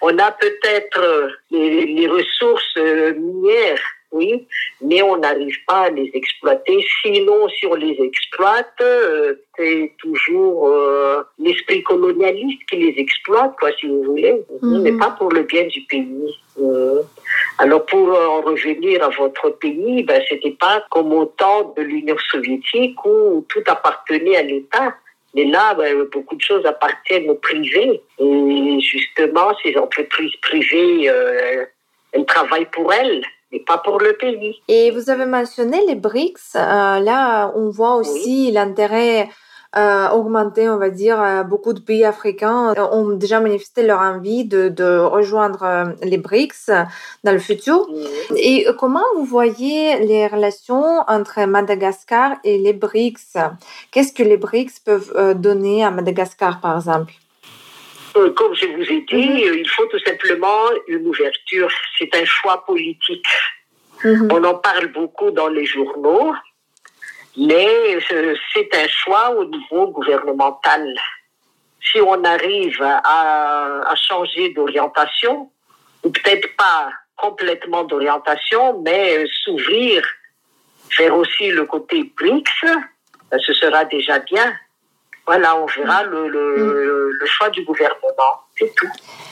On 0.00 0.16
a 0.16 0.30
peut-être 0.30 0.98
euh, 0.98 1.28
les, 1.50 2.06
ressources 2.06 2.76
euh, 2.76 3.14
minières, 3.14 3.82
oui, 4.14 4.46
mais 4.80 5.02
on 5.02 5.18
n'arrive 5.18 5.58
pas 5.66 5.82
à 5.82 5.90
les 5.90 6.10
exploiter. 6.14 6.84
Sinon, 7.02 7.48
si 7.48 7.66
on 7.66 7.74
les 7.74 7.96
exploite, 8.00 8.74
euh, 8.80 9.34
c'est 9.56 9.92
toujours 9.98 10.72
l'esprit 11.38 11.82
colonialiste 11.82 12.62
qui 12.68 12.76
les 12.76 12.94
exploite, 12.96 13.54
quoi, 13.60 13.70
si 13.78 13.86
vous 13.86 14.02
voulez, 14.02 14.42
mhm. 14.62 14.82
mais 14.82 14.92
pas 14.92 15.10
pour 15.10 15.30
le 15.30 15.42
bien 15.42 15.64
du 15.66 15.82
pays. 15.82 16.34
Alors 17.58 17.84
pour 17.86 18.08
en 18.08 18.40
revenir 18.42 19.02
à 19.02 19.08
votre 19.10 19.50
pays, 19.50 20.02
ben 20.02 20.22
c'était 20.28 20.56
pas 20.58 20.84
comme 20.90 21.12
au 21.12 21.26
temps 21.26 21.74
de 21.76 21.82
l'Union 21.82 22.16
soviétique 22.30 23.04
où 23.04 23.44
tout 23.48 23.62
appartenait 23.66 24.36
à 24.36 24.42
l'État. 24.42 24.94
Mais 25.34 25.44
là, 25.44 25.74
ben, 25.74 26.04
beaucoup 26.12 26.36
de 26.36 26.40
choses 26.40 26.64
appartiennent 26.64 27.28
au 27.28 27.34
privé. 27.34 28.00
Et 28.18 28.80
justement, 28.80 29.52
ces 29.62 29.76
entreprises 29.76 30.34
privées, 30.42 31.10
euh, 31.10 31.64
elles 32.12 32.26
travaillent 32.26 32.70
pour 32.70 32.92
elles. 32.92 33.24
Et 33.54 33.60
pas 33.60 33.78
pour 33.78 34.00
le 34.00 34.14
pays. 34.14 34.60
Et 34.68 34.90
vous 34.90 35.10
avez 35.10 35.26
mentionné 35.26 35.80
les 35.86 35.94
BRICS. 35.94 36.56
Euh, 36.56 36.98
là, 36.98 37.52
on 37.54 37.70
voit 37.70 37.94
aussi 37.94 38.50
l'intérêt 38.50 39.28
euh, 39.76 40.08
augmenter, 40.10 40.68
on 40.68 40.76
va 40.76 40.90
dire. 40.90 41.20
Euh, 41.20 41.42
beaucoup 41.44 41.72
de 41.72 41.80
pays 41.80 42.04
africains 42.04 42.74
ont 42.92 43.10
déjà 43.10 43.38
manifesté 43.40 43.84
leur 43.84 44.00
envie 44.00 44.44
de, 44.44 44.68
de 44.68 44.98
rejoindre 44.98 45.94
les 46.02 46.18
BRICS 46.18 46.70
dans 47.22 47.32
le 47.32 47.38
futur. 47.38 47.86
Et 48.36 48.66
comment 48.78 49.04
vous 49.16 49.24
voyez 49.24 49.98
les 50.00 50.26
relations 50.26 51.04
entre 51.06 51.44
Madagascar 51.46 52.36
et 52.44 52.58
les 52.58 52.72
BRICS? 52.72 53.36
Qu'est-ce 53.92 54.12
que 54.12 54.22
les 54.22 54.36
BRICS 54.36 54.80
peuvent 54.84 55.40
donner 55.40 55.84
à 55.84 55.90
Madagascar, 55.90 56.60
par 56.60 56.76
exemple? 56.76 57.12
Comme 58.14 58.54
je 58.54 58.66
vous 58.66 58.82
ai 58.82 59.00
dit, 59.02 59.44
mhm. 59.44 59.58
il 59.58 59.68
faut 59.68 59.86
tout 59.86 59.98
simplement 60.00 60.70
une 60.86 61.06
ouverture. 61.06 61.70
C'est 61.98 62.14
un 62.14 62.24
choix 62.24 62.64
politique. 62.64 63.26
Mhm. 64.04 64.28
On 64.32 64.44
en 64.44 64.54
parle 64.54 64.88
beaucoup 64.88 65.30
dans 65.30 65.48
les 65.48 65.64
journaux, 65.64 66.32
mais 67.36 67.98
c'est 68.52 68.74
un 68.74 68.88
choix 68.88 69.30
au 69.30 69.44
niveau 69.44 69.88
gouvernemental. 69.88 70.94
Si 71.80 72.00
on 72.00 72.22
arrive 72.24 72.80
à, 72.82 73.94
changer 73.96 74.50
d'orientation, 74.50 75.50
ou 76.02 76.10
peut-être 76.10 76.54
pas 76.56 76.90
complètement 77.16 77.84
d'orientation, 77.84 78.80
mais 78.82 79.24
s'ouvrir 79.44 80.04
vers 80.98 81.16
aussi 81.16 81.50
le 81.50 81.64
côté 81.64 82.12
BRICS, 82.16 82.64
ben, 83.30 83.38
ce 83.38 83.52
sera 83.52 83.84
déjà 83.84 84.18
bien. 84.20 84.54
Voilà, 85.26 85.56
on 85.56 85.66
verra 85.66 86.04
le, 86.04 86.28
le, 86.28 87.10
le 87.10 87.26
choix 87.26 87.48
du 87.48 87.64
gouvernement. 87.64 88.40
C'est 88.58 88.72
tout. 88.74 88.88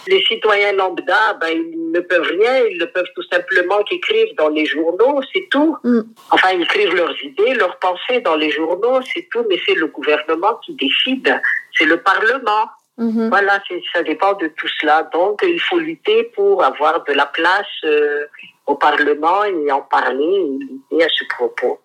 Les 0.08 0.22
citoyens 0.24 0.72
lambda, 0.72 1.34
ben, 1.40 1.50
ils 1.50 1.90
ne 1.92 2.00
peuvent 2.00 2.26
rien, 2.40 2.64
ils 2.70 2.78
ne 2.78 2.86
peuvent 2.86 3.10
tout 3.14 3.22
simplement 3.30 3.82
qu'écrire 3.84 4.26
dans 4.38 4.48
les 4.48 4.66
journaux, 4.66 5.20
c'est 5.32 5.46
tout. 5.50 5.76
Mm. 5.84 6.00
Enfin, 6.30 6.48
écrire 6.58 6.92
leurs 6.94 7.14
idées, 7.22 7.54
leurs 7.54 7.78
pensées 7.78 8.20
dans 8.20 8.36
les 8.36 8.50
journaux, 8.50 9.00
c'est 9.14 9.28
tout, 9.30 9.44
mais 9.48 9.60
c'est 9.66 9.74
le 9.74 9.86
gouvernement 9.86 10.54
qui 10.64 10.74
décide, 10.74 11.40
c'est 11.76 11.84
le 11.84 11.98
Parlement. 11.98 12.70
Mm-hmm. 12.98 13.28
Voilà, 13.28 13.62
ça 13.92 14.02
dépend 14.02 14.32
de 14.34 14.48
tout 14.48 14.68
cela. 14.80 15.08
Donc, 15.12 15.40
il 15.46 15.60
faut 15.60 15.78
lutter 15.78 16.24
pour 16.34 16.64
avoir 16.64 17.04
de 17.04 17.12
la 17.12 17.26
place 17.26 17.66
euh, 17.84 18.26
au 18.66 18.74
Parlement 18.74 19.44
et 19.44 19.70
en 19.70 19.82
parler 19.82 20.58
et 20.90 21.04
à 21.04 21.08
ce 21.08 21.24
propos. 21.28 21.80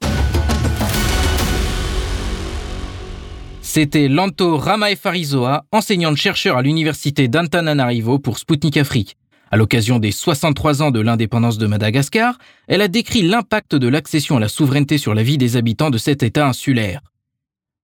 C'était 3.69 4.07
Lanto 4.07 4.57
Ramaefarizoa, 4.57 5.65
enseignante-chercheur 5.73 6.57
à 6.57 6.61
l'université 6.61 7.27
d'Antananarivo 7.27 8.17
pour 8.17 8.39
Sputnik 8.39 8.77
Afrique. 8.77 9.17
À 9.51 9.57
l'occasion 9.57 9.99
des 9.99 10.13
63 10.13 10.81
ans 10.81 10.89
de 10.89 11.01
l'indépendance 11.01 11.57
de 11.57 11.67
Madagascar, 11.67 12.37
elle 12.69 12.81
a 12.81 12.87
décrit 12.87 13.23
l'impact 13.23 13.75
de 13.75 13.89
l'accession 13.89 14.37
à 14.37 14.39
la 14.39 14.47
souveraineté 14.47 14.97
sur 14.97 15.13
la 15.13 15.21
vie 15.21 15.37
des 15.37 15.57
habitants 15.57 15.89
de 15.89 15.97
cet 15.97 16.23
État 16.23 16.47
insulaire. 16.47 17.01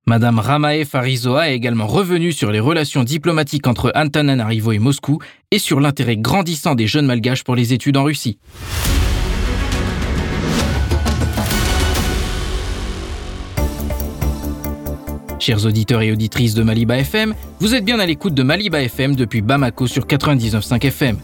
Madame 0.07 0.39
Ramae 0.39 0.85
Farizoa 0.85 1.49
est 1.49 1.55
également 1.55 1.85
revenue 1.85 2.31
sur 2.31 2.49
les 2.49 2.61
relations 2.61 3.03
diplomatiques 3.03 3.67
entre 3.67 3.91
Antananarivo 3.93 4.71
et 4.71 4.79
Moscou 4.79 5.19
et 5.51 5.59
sur 5.59 5.81
l'intérêt 5.81 6.15
grandissant 6.15 6.75
des 6.75 6.87
jeunes 6.87 7.07
malgaches 7.07 7.43
pour 7.43 7.55
les 7.55 7.73
études 7.73 7.97
en 7.97 8.05
Russie. 8.05 8.39
Chers 15.43 15.65
auditeurs 15.65 16.01
et 16.01 16.09
auditrices 16.13 16.53
de 16.53 16.63
Maliba 16.63 16.97
FM, 16.97 17.35
vous 17.59 17.75
êtes 17.75 17.83
bien 17.83 17.99
à 17.99 18.05
l'écoute 18.05 18.33
de 18.33 18.43
Maliba 18.43 18.81
FM 18.81 19.13
depuis 19.17 19.41
Bamako 19.41 19.87
sur 19.87 20.05
99.5 20.05 20.85
FM. 20.85 21.17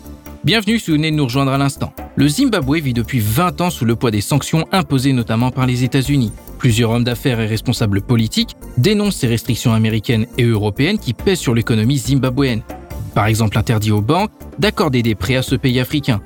Bienvenue 0.43 0.77
si 0.77 0.91
vous 0.91 0.97
venez 0.97 1.10
de 1.10 1.15
nous 1.15 1.23
rejoindre 1.23 1.53
à 1.53 1.58
l'instant. 1.58 1.93
Le 2.17 2.27
Zimbabwe 2.27 2.82
vit 2.82 2.91
depuis 2.91 3.21
20 3.21 3.62
ans 3.62 3.69
sous 3.69 3.86
le 3.86 3.95
poids 3.95 4.12
des 4.12 4.19
sanctions 4.19 4.67
imposées 4.73 5.13
notamment 5.13 5.51
par 5.51 5.65
les 5.65 5.86
États-Unis. 5.86 6.34
Plusieurs 6.58 6.91
hommes 6.91 7.05
d'affaires 7.05 7.39
et 7.39 7.45
responsables 7.45 8.01
politiques 8.01 8.58
dénoncent 8.77 9.15
ces 9.15 9.27
restrictions 9.27 9.71
américaines 9.71 10.25
et 10.38 10.43
européennes 10.43 10.99
qui 10.99 11.13
pèsent 11.13 11.39
sur 11.39 11.55
l'économie 11.55 11.97
zimbabwéenne. 11.97 12.63
Par 13.15 13.27
exemple, 13.27 13.58
interdit 13.58 13.93
aux 13.93 14.01
banques 14.01 14.32
d'accorder 14.58 15.01
des 15.01 15.15
prêts 15.15 15.38
à 15.38 15.43
ce 15.43 15.55
pays 15.55 15.79
africain, 15.79 16.19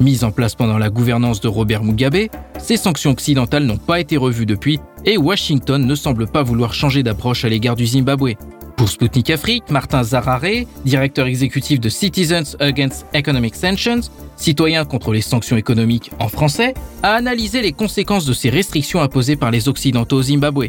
Mises 0.00 0.24
en 0.24 0.30
place 0.30 0.54
pendant 0.54 0.78
la 0.78 0.88
gouvernance 0.88 1.42
de 1.42 1.48
Robert 1.48 1.84
Mugabe, 1.84 2.30
ces 2.58 2.78
sanctions 2.78 3.10
occidentales 3.10 3.64
n'ont 3.64 3.76
pas 3.76 4.00
été 4.00 4.16
revues 4.16 4.46
depuis 4.46 4.80
et 5.04 5.18
Washington 5.18 5.84
ne 5.84 5.94
semble 5.94 6.26
pas 6.26 6.42
vouloir 6.42 6.72
changer 6.72 7.02
d'approche 7.02 7.44
à 7.44 7.50
l'égard 7.50 7.76
du 7.76 7.86
Zimbabwe. 7.86 8.32
Pour 8.78 8.88
Sputnik 8.88 9.28
Afrique, 9.28 9.64
Martin 9.68 10.02
Zarare, 10.02 10.64
directeur 10.86 11.26
exécutif 11.26 11.80
de 11.80 11.90
Citizens 11.90 12.56
Against 12.60 13.04
Economic 13.12 13.54
Sanctions, 13.54 14.00
citoyens 14.36 14.86
contre 14.86 15.12
les 15.12 15.20
sanctions 15.20 15.58
économiques 15.58 16.10
en 16.18 16.28
français, 16.28 16.72
a 17.02 17.12
analysé 17.12 17.60
les 17.60 17.72
conséquences 17.72 18.24
de 18.24 18.32
ces 18.32 18.48
restrictions 18.48 19.02
imposées 19.02 19.36
par 19.36 19.50
les 19.50 19.68
Occidentaux 19.68 20.16
au 20.16 20.22
Zimbabwe. 20.22 20.68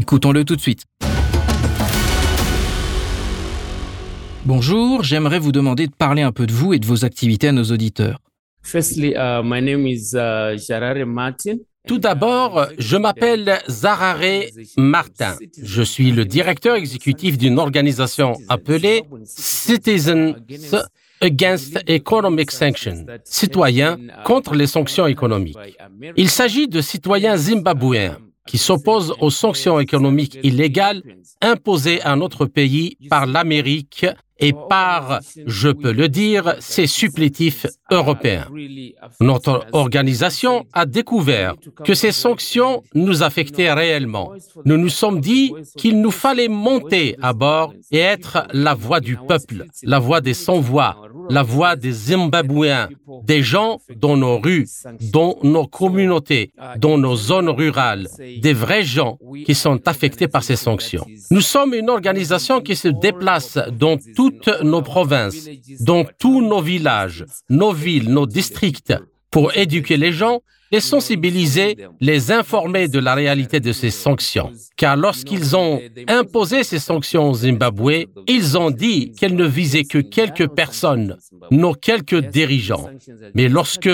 Écoutons-le 0.00 0.44
tout 0.44 0.54
de 0.54 0.60
suite. 0.60 0.84
Bonjour, 4.46 5.02
j'aimerais 5.02 5.40
vous 5.40 5.50
demander 5.50 5.88
de 5.88 5.92
parler 5.92 6.22
un 6.22 6.30
peu 6.30 6.46
de 6.46 6.52
vous 6.52 6.72
et 6.72 6.78
de 6.78 6.86
vos 6.86 7.04
activités 7.04 7.48
à 7.48 7.52
nos 7.52 7.64
auditeurs. 7.64 8.20
Firstly, 8.62 9.14
uh, 9.16 9.42
my 9.42 9.60
name 9.60 9.86
is 9.86 10.14
uh, 10.14 10.56
Martin. 11.06 11.58
Tout 11.86 11.98
d'abord, 11.98 12.68
je 12.78 12.96
m'appelle 12.96 13.58
Zarare 13.68 14.44
Martin. 14.76 15.36
Je 15.60 15.82
suis 15.82 16.12
le 16.12 16.24
directeur 16.24 16.76
exécutif 16.76 17.36
d'une 17.36 17.58
organisation 17.58 18.34
appelée 18.48 19.02
Citizens 19.24 20.34
Against 21.20 21.80
Economic 21.88 22.52
Sanctions, 22.52 23.04
citoyens 23.24 23.98
contre 24.24 24.54
les 24.54 24.68
sanctions 24.68 25.06
économiques. 25.08 25.58
Il 26.16 26.30
s'agit 26.30 26.68
de 26.68 26.80
citoyens 26.80 27.36
zimbabwéens 27.36 28.18
qui 28.46 28.58
s'opposent 28.58 29.14
aux 29.20 29.30
sanctions 29.30 29.78
économiques 29.80 30.38
illégales 30.42 31.02
imposées 31.40 32.00
à 32.02 32.16
notre 32.16 32.46
pays 32.46 32.96
par 33.08 33.26
l'Amérique 33.26 34.06
et 34.38 34.52
par, 34.68 35.20
je 35.46 35.68
peux 35.68 35.92
le 35.92 36.08
dire, 36.08 36.56
ses 36.58 36.86
supplétifs 36.86 37.66
européens. 37.90 38.48
Notre 39.20 39.66
organisation 39.72 40.64
a 40.72 40.86
découvert 40.86 41.54
que 41.84 41.94
ces 41.94 42.12
sanctions 42.12 42.82
nous 42.94 43.22
affectaient 43.22 43.72
réellement. 43.72 44.32
Nous 44.64 44.76
nous 44.76 44.88
sommes 44.88 45.20
dit 45.20 45.52
qu'il 45.76 46.00
nous 46.00 46.10
fallait 46.10 46.48
monter 46.48 47.16
à 47.22 47.32
bord 47.32 47.72
et 47.90 47.98
être 47.98 48.46
la 48.52 48.74
voix 48.74 49.00
du 49.00 49.16
peuple, 49.16 49.66
la 49.82 49.98
voix 49.98 50.20
des 50.20 50.34
sans-voix, 50.34 50.96
la 51.30 51.42
voix 51.42 51.76
des 51.76 51.92
Zimbabwéens, 51.92 52.88
des 53.24 53.42
gens 53.42 53.80
dans 53.96 54.16
nos 54.16 54.38
rues, 54.38 54.66
dans 55.12 55.36
nos 55.42 55.66
communautés, 55.66 56.52
dans 56.78 56.98
nos 56.98 57.16
zones 57.16 57.48
rurales, 57.48 58.08
des 58.18 58.52
vrais 58.52 58.82
gens 58.82 59.18
qui 59.46 59.54
sont 59.54 59.80
affectés 59.86 60.28
par 60.28 60.42
ces 60.42 60.56
sanctions. 60.56 61.06
Nous 61.30 61.40
sommes 61.40 61.74
une 61.74 61.90
organisation 61.90 62.60
qui 62.60 62.76
se 62.76 62.88
déplace 62.88 63.58
dans 63.78 63.96
toutes 64.30 64.62
nos 64.62 64.82
provinces, 64.82 65.48
dans 65.80 66.04
tous 66.04 66.42
nos 66.42 66.60
villages, 66.60 67.24
nos 67.48 67.72
villes, 67.72 68.10
nos 68.10 68.26
districts, 68.26 68.94
pour 69.30 69.56
éduquer 69.56 69.96
les 69.96 70.12
gens 70.12 70.42
les 70.72 70.80
sensibiliser, 70.80 71.76
les 72.00 72.32
informer 72.32 72.88
de 72.88 72.98
la 72.98 73.14
réalité 73.14 73.60
de 73.60 73.72
ces 73.72 73.90
sanctions. 73.90 74.50
Car 74.76 74.96
lorsqu'ils 74.96 75.54
ont 75.54 75.80
imposé 76.08 76.64
ces 76.64 76.78
sanctions 76.78 77.30
au 77.30 77.34
Zimbabwe, 77.34 78.06
ils 78.26 78.56
ont 78.56 78.70
dit 78.70 79.12
qu'elles 79.12 79.36
ne 79.36 79.46
visaient 79.46 79.84
que 79.84 79.98
quelques 79.98 80.48
personnes, 80.48 81.18
nos 81.50 81.74
quelques 81.74 82.26
dirigeants. 82.30 82.88
Mais 83.34 83.48
lorsque 83.48 83.90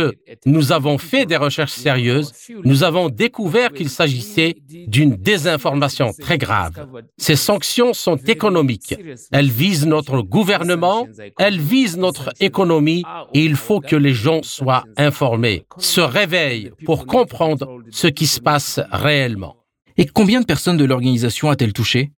nous 0.47 0.71
avons 0.71 0.99
fait 0.99 1.27
des 1.27 1.37
recherches 1.37 1.73
sérieuses, 1.73 2.33
nous 2.65 2.85
avons 2.85 3.09
découvert 3.09 3.73
qu'il 3.73 3.91
s'agissait 3.91 4.55
d'une 4.69 5.17
désinformation 5.17 6.13
très 6.19 6.39
grave. 6.39 6.87
Ces 7.17 7.37
sanctions 7.37 7.93
sont 7.93 8.17
économiques. 8.17 8.95
Elles 9.33 9.51
visent 9.51 9.87
notre 9.87 10.21
gouvernement, 10.23 11.09
elles 11.39 11.61
visent 11.61 11.97
notre 11.97 12.31
économie 12.39 13.03
et 13.35 13.45
il 13.45 13.57
faut 13.57 13.81
que 13.81 13.97
les 13.97 14.15
gens 14.15 14.43
soient 14.45 14.85
informés, 14.97 15.65
se 15.79 16.01
réveillent 16.01 16.68
pour 16.85 17.07
comprendre 17.07 17.83
ce 17.91 18.07
qui 18.07 18.27
se 18.27 18.41
passe 18.41 18.81
réellement. 18.91 19.57
Et 19.97 20.07
combien 20.07 20.41
de 20.41 20.47
personnes 20.47 20.77
de 20.77 20.85
l'organisation 20.85 21.51
a-t-elle 21.51 21.73
touché 21.73 22.13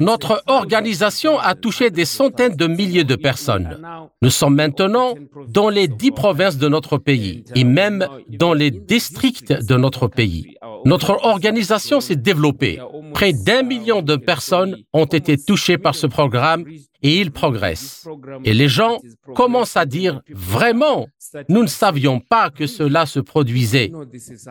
notre 0.00 0.42
organisation 0.46 1.38
a 1.38 1.54
touché 1.54 1.90
des 1.90 2.04
centaines 2.04 2.54
de 2.54 2.66
milliers 2.66 3.04
de 3.04 3.16
personnes. 3.16 3.78
Nous 4.22 4.30
sommes 4.30 4.54
maintenant 4.54 5.14
dans 5.48 5.68
les 5.68 5.88
dix 5.88 6.12
provinces 6.12 6.58
de 6.58 6.68
notre 6.68 6.98
pays 6.98 7.44
et 7.56 7.64
même 7.64 8.06
dans 8.28 8.54
les 8.54 8.70
districts 8.70 9.52
de 9.52 9.76
notre 9.76 10.06
pays. 10.06 10.56
Notre 10.84 11.18
organisation 11.24 12.00
s'est 12.00 12.16
développée. 12.16 12.78
Près 13.12 13.32
d'un 13.32 13.62
million 13.62 14.02
de 14.02 14.16
personnes 14.16 14.76
ont 14.92 15.04
été 15.04 15.36
touchées 15.36 15.78
par 15.78 15.94
ce 15.94 16.06
programme 16.06 16.64
et 17.02 17.20
il 17.20 17.30
progresse. 17.30 18.06
Et 18.44 18.54
les 18.54 18.68
gens 18.68 18.98
commencent 19.34 19.76
à 19.76 19.86
dire, 19.86 20.20
vraiment, 20.30 21.08
nous 21.48 21.62
ne 21.62 21.68
savions 21.68 22.20
pas 22.20 22.50
que 22.50 22.66
cela 22.66 23.06
se 23.06 23.20
produisait. 23.20 23.90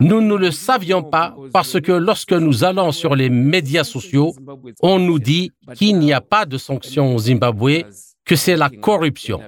Nous 0.00 0.20
ne 0.20 0.34
le 0.34 0.50
savions 0.50 1.02
pas 1.02 1.34
parce 1.52 1.80
que 1.80 1.92
lorsque 1.92 2.32
nous 2.32 2.64
allons 2.64 2.92
sur 2.92 3.14
les 3.14 3.30
médias 3.30 3.84
sociaux, 3.84 4.34
on 4.82 4.98
nous 4.98 5.18
dit 5.18 5.50
qu'il 5.74 5.98
n'y 5.98 6.12
a 6.12 6.20
pas 6.20 6.44
de 6.44 6.58
sanctions 6.58 7.14
au 7.14 7.18
Zimbabwe 7.18 7.84
que 8.24 8.36
c'est 8.36 8.56
la 8.56 8.70
corruption. 8.70 9.40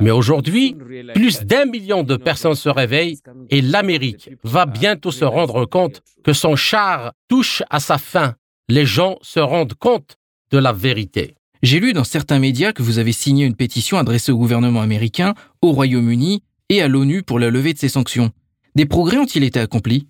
Mais 0.00 0.10
aujourd'hui, 0.10 0.76
plus 1.14 1.44
d'un 1.44 1.66
million 1.66 2.02
de 2.02 2.16
personnes 2.16 2.54
se 2.54 2.68
réveillent 2.68 3.18
et 3.50 3.60
l'Amérique 3.60 4.30
va 4.42 4.66
bientôt 4.66 5.10
se 5.10 5.24
rendre 5.24 5.66
compte 5.66 6.02
que 6.22 6.32
son 6.32 6.56
char 6.56 7.12
touche 7.28 7.62
à 7.70 7.80
sa 7.80 7.98
fin. 7.98 8.34
Les 8.68 8.86
gens 8.86 9.18
se 9.22 9.40
rendent 9.40 9.74
compte 9.74 10.16
de 10.50 10.58
la 10.58 10.72
vérité. 10.72 11.34
J'ai 11.62 11.80
lu 11.80 11.92
dans 11.92 12.04
certains 12.04 12.38
médias 12.38 12.72
que 12.72 12.82
vous 12.82 12.98
avez 12.98 13.12
signé 13.12 13.46
une 13.46 13.56
pétition 13.56 13.98
adressée 13.98 14.32
au 14.32 14.38
gouvernement 14.38 14.82
américain, 14.82 15.34
au 15.62 15.72
Royaume-Uni 15.72 16.42
et 16.68 16.82
à 16.82 16.88
l'ONU 16.88 17.22
pour 17.22 17.38
la 17.38 17.50
levée 17.50 17.72
de 17.72 17.78
ces 17.78 17.88
sanctions. 17.88 18.30
Des 18.74 18.86
progrès 18.86 19.18
ont-ils 19.18 19.44
été 19.44 19.60
accomplis? 19.60 20.08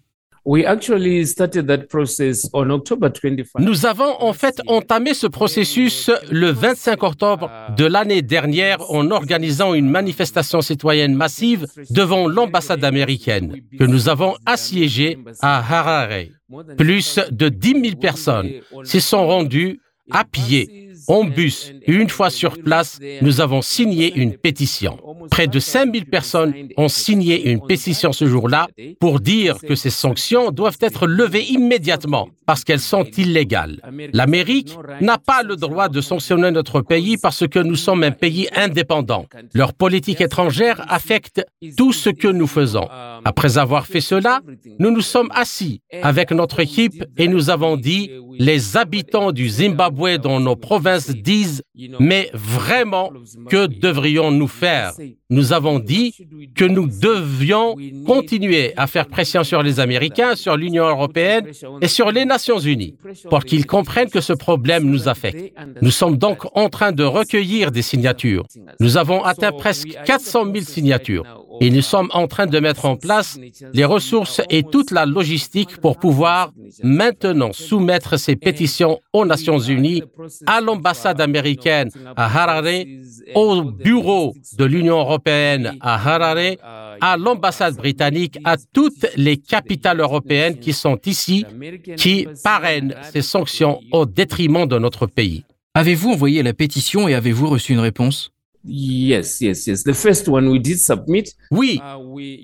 Nous 3.59 3.86
avons 3.86 4.22
en 4.22 4.32
fait 4.34 4.61
entamé 4.66 5.14
ce 5.14 5.26
processus 5.26 6.11
le 6.30 6.51
25 6.51 7.03
octobre 7.03 7.51
de 7.76 7.86
l'année 7.86 8.20
dernière 8.20 8.90
en 8.90 9.11
organisant 9.11 9.72
une 9.72 9.88
manifestation 9.88 10.61
citoyenne 10.61 11.14
massive 11.14 11.66
devant 11.90 12.28
l'ambassade 12.28 12.84
américaine 12.84 13.57
que 13.78 13.84
nous 13.84 14.09
avons 14.11 14.34
assiégée 14.45 15.18
à 15.40 15.59
Harare. 15.59 16.24
Plus 16.76 17.18
de 17.30 17.49
10 17.49 17.68
000 17.82 17.97
personnes 17.97 18.51
s'y 18.84 19.01
sont 19.01 19.26
rendues 19.26 19.80
à 20.11 20.24
pied 20.24 20.90
en 21.09 21.24
bus. 21.24 21.72
Une 21.86 22.09
fois 22.09 22.30
sur 22.30 22.59
place, 22.59 22.98
nous 23.22 23.40
avons 23.40 23.62
signé 23.62 24.14
une 24.14 24.34
pétition. 24.36 24.98
Près 25.30 25.46
de 25.46 25.59
5000 25.59 26.07
personnes 26.07 26.55
ont 26.76 26.88
signé 26.88 27.50
une 27.50 27.61
pétition 27.61 28.12
ce 28.12 28.26
jour-là 28.26 28.68
pour 29.00 29.20
dire 29.20 29.59
que 29.61 29.74
ces 29.74 29.90
sanctions 29.90 30.50
doivent 30.50 30.78
être 30.80 31.07
levées 31.07 31.44
immédiatement 31.44 32.28
parce 32.46 32.64
qu'elles 32.64 32.80
sont 32.80 33.05
illégales. 33.16 33.80
L'Amérique 34.12 34.76
n'a 35.00 35.18
pas 35.18 35.42
le 35.42 35.57
droit 35.57 35.88
de 35.88 36.00
sanctionner 36.00 36.50
notre 36.50 36.80
pays 36.80 37.16
parce 37.16 37.46
que 37.48 37.59
nous 37.59 37.76
sommes 37.76 38.02
un 38.02 38.11
pays 38.11 38.48
indépendant. 38.55 39.26
Leur 39.55 39.72
politique 39.72 40.20
étrangère 40.20 40.84
affecte 40.88 41.44
tout 41.76 41.92
ce 41.92 42.11
que 42.11 42.28
nous 42.28 42.46
faisons. 42.46 42.88
Après 43.24 43.59
avoir 43.59 43.86
fait 43.86 44.00
cela, 44.00 44.40
nous 44.78 44.90
nous 44.90 45.00
sommes 45.00 45.30
assis 45.34 45.80
avec 46.02 46.30
notre 46.32 46.61
équipe 46.61 47.05
et 47.16 47.28
nous 47.28 47.50
avons 47.50 47.76
dit, 47.76 48.11
les 48.38 48.76
habitants 48.76 49.32
du 49.32 49.48
Zimbabwe 49.48 50.18
dans 50.18 50.40
nos 50.40 50.57
provinces 50.57 50.93
disent, 51.12 51.62
mais 52.01 52.30
vraiment, 52.32 53.11
que 53.49 53.66
devrions-nous 53.66 54.49
faire? 54.49 54.92
Nous 55.35 55.53
avons 55.53 55.80
dit 55.80 56.14
que 56.55 56.64
nous 56.64 56.87
devions 56.87 57.74
continuer 58.07 58.72
à 58.76 58.87
faire 58.87 59.09
pression 59.09 59.43
sur 59.43 59.64
les 59.64 59.80
Américains, 59.80 60.37
sur 60.37 60.57
l'Union 60.57 60.87
européenne 60.87 61.49
et 61.80 61.89
sur 61.89 62.12
les 62.12 62.24
Nations 62.24 62.61
unies 62.61 62.95
pour 63.28 63.45
qu'ils 63.45 63.66
comprennent 63.66 64.11
que 64.11 64.20
ce 64.20 64.32
problème 64.32 64.85
nous 64.85 65.09
affecte. 65.09 65.53
Nous 65.82 65.91
sommes 65.91 66.18
donc 66.18 66.39
en 66.55 66.68
train 66.68 66.93
de 66.93 67.03
recueillir 67.03 67.72
des 67.72 67.82
signatures. 67.82 68.45
Nous 68.78 68.97
avons 68.97 69.24
atteint 69.24 69.51
presque 69.51 69.89
400 70.07 70.45
000 70.53 70.64
signatures 70.64 71.24
et 71.61 71.70
nous 71.70 71.82
sommes 71.82 72.11
en 72.12 72.26
train 72.26 72.47
de 72.47 72.59
mettre 72.61 72.85
en 72.85 72.97
place 72.97 73.39
les 73.72 73.85
ressources 73.85 74.41
et 74.51 74.62
toute 74.62 74.91
la 74.93 75.05
logistique 75.05 75.78
pour 75.80 75.99
pouvoir 75.99 76.53
maintenant 76.82 77.53
soumettre 77.53 78.18
ces 78.18 78.37
pétitions 78.37 79.01
aux 79.12 79.24
Nations 79.24 79.59
Unies, 79.59 80.03
à 80.47 80.61
l'ambassade 80.61 81.20
américaine 81.20 81.91
à 82.16 82.24
Harare, 82.26 82.85
au 83.35 83.62
bureau 83.62 84.35
de 84.59 84.64
l'Union 84.64 84.99
européenne 84.99 85.24
à 85.27 85.95
Harare, 85.95 86.57
à 87.01 87.16
l'ambassade 87.16 87.77
britannique, 87.77 88.39
à 88.45 88.57
toutes 88.57 89.07
les 89.16 89.37
capitales 89.37 90.01
européennes 90.01 90.59
qui 90.59 90.72
sont 90.72 90.99
ici, 91.07 91.45
qui 91.97 92.27
parrainent 92.43 92.95
ces 93.12 93.22
sanctions 93.22 93.81
au 93.93 94.07
détriment 94.07 94.66
de 94.66 94.79
notre 94.79 95.07
pays. 95.07 95.45
Avez-vous 95.75 96.11
envoyé 96.11 96.43
la 96.43 96.53
pétition 96.53 97.09
et 97.09 97.14
avez-vous 97.14 97.49
reçu 97.49 97.72
une 97.72 97.81
réponse? 97.81 98.31
Yes, 98.66 99.41
yes, 99.41 99.66
yes. 99.66 99.85
The 99.85 99.93
first 99.93 100.29
one 100.29 100.49
we 100.49 100.61
did 100.61 100.79
submit. 100.79 101.25
Oui, 101.51 101.81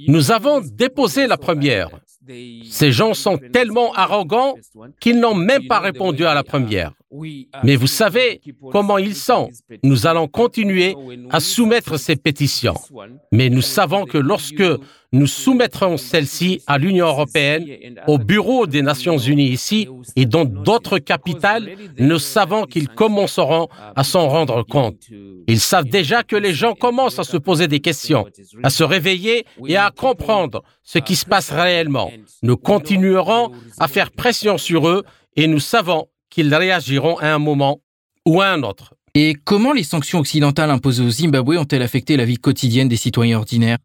nous 0.07 0.31
avons 0.31 0.61
déposé 0.61 1.27
la 1.27 1.39
première. 1.39 1.89
Ces 2.71 2.93
gens 2.93 3.15
sont 3.15 3.39
tellement 3.53 3.93
arrogants 3.95 4.55
qu'ils 5.01 5.19
n'ont 5.21 5.35
même 5.35 5.67
pas 5.67 5.81
répondu 5.81 6.25
à 6.25 6.35
la 6.35 6.45
première. 6.45 6.93
Mais 7.65 7.75
vous 7.77 7.89
savez 7.89 8.41
comment 8.71 8.99
ils 8.99 9.17
sont. 9.17 9.49
Nous 9.83 10.07
allons 10.07 10.29
continuer 10.29 10.95
à 11.31 11.41
soumettre 11.41 11.99
ces 11.99 12.17
pétitions. 12.17 12.75
Mais 13.33 13.49
nous 13.51 13.63
savons 13.63 14.05
que 14.05 14.19
lorsque 14.19 14.63
nous 15.13 15.27
soumettrons 15.27 15.97
celles-ci 15.97 16.63
à 16.69 16.79
l'Union 16.79 17.07
européenne, 17.09 17.67
au 18.07 18.19
bureau 18.19 18.69
des 18.69 18.83
Nations 18.83 19.19
unies 19.19 19.49
ici 19.49 19.89
et 20.15 20.25
dans 20.25 20.45
d'autres 20.45 20.99
capitales, 20.99 21.69
nous 21.99 22.21
savons 22.21 22.65
qu'ils 22.65 22.89
commenceront 22.89 23.67
à 23.97 24.05
s'en 24.05 24.29
rendre 24.29 24.63
compte. 24.63 25.03
Ils 25.49 25.59
savent 25.59 25.89
déjà 25.89 26.23
que 26.23 26.37
les 26.37 26.55
gens 26.55 26.75
commencent 26.75 27.19
à 27.19 27.25
se 27.25 27.37
poser 27.37 27.67
des 27.67 27.81
questions, 27.81 28.27
à 28.63 28.71
se 28.71 28.85
réveiller 28.85 29.45
et 29.67 29.77
à 29.77 29.91
comprendre 29.91 30.63
ce 30.85 31.01
qui 31.01 31.17
se 31.17 31.27
passe 31.27 31.51
réellement. 31.51 32.13
Nous 32.43 32.57
continuerons 32.57 33.53
à 33.79 33.89
faire 33.89 34.11
pression 34.11 34.59
sur 34.59 34.89
eux 34.89 35.05
et 35.37 35.47
nous 35.47 35.61
savons 35.61 36.07
qu'ils 36.31 36.55
réagiront 36.55 37.17
à 37.19 37.29
un 37.29 37.39
moment 37.39 37.81
ou 38.27 38.41
à 38.41 38.49
un 38.49 38.63
autre. 38.63 38.95
Et 39.15 39.35
comment 39.45 39.73
les 39.73 39.83
sanctions 39.83 40.21
occidentales 40.21 40.71
imposées 40.71 41.05
au 41.05 41.11
Zimbabwe 41.11 41.57
ont-elles 41.59 41.83
affecté 41.83 42.17
la 42.17 42.25
vie 42.25 42.37
quotidienne 42.37 42.89
des 42.89 42.97
citoyens 42.97 43.39
ordinaires? 43.39 43.79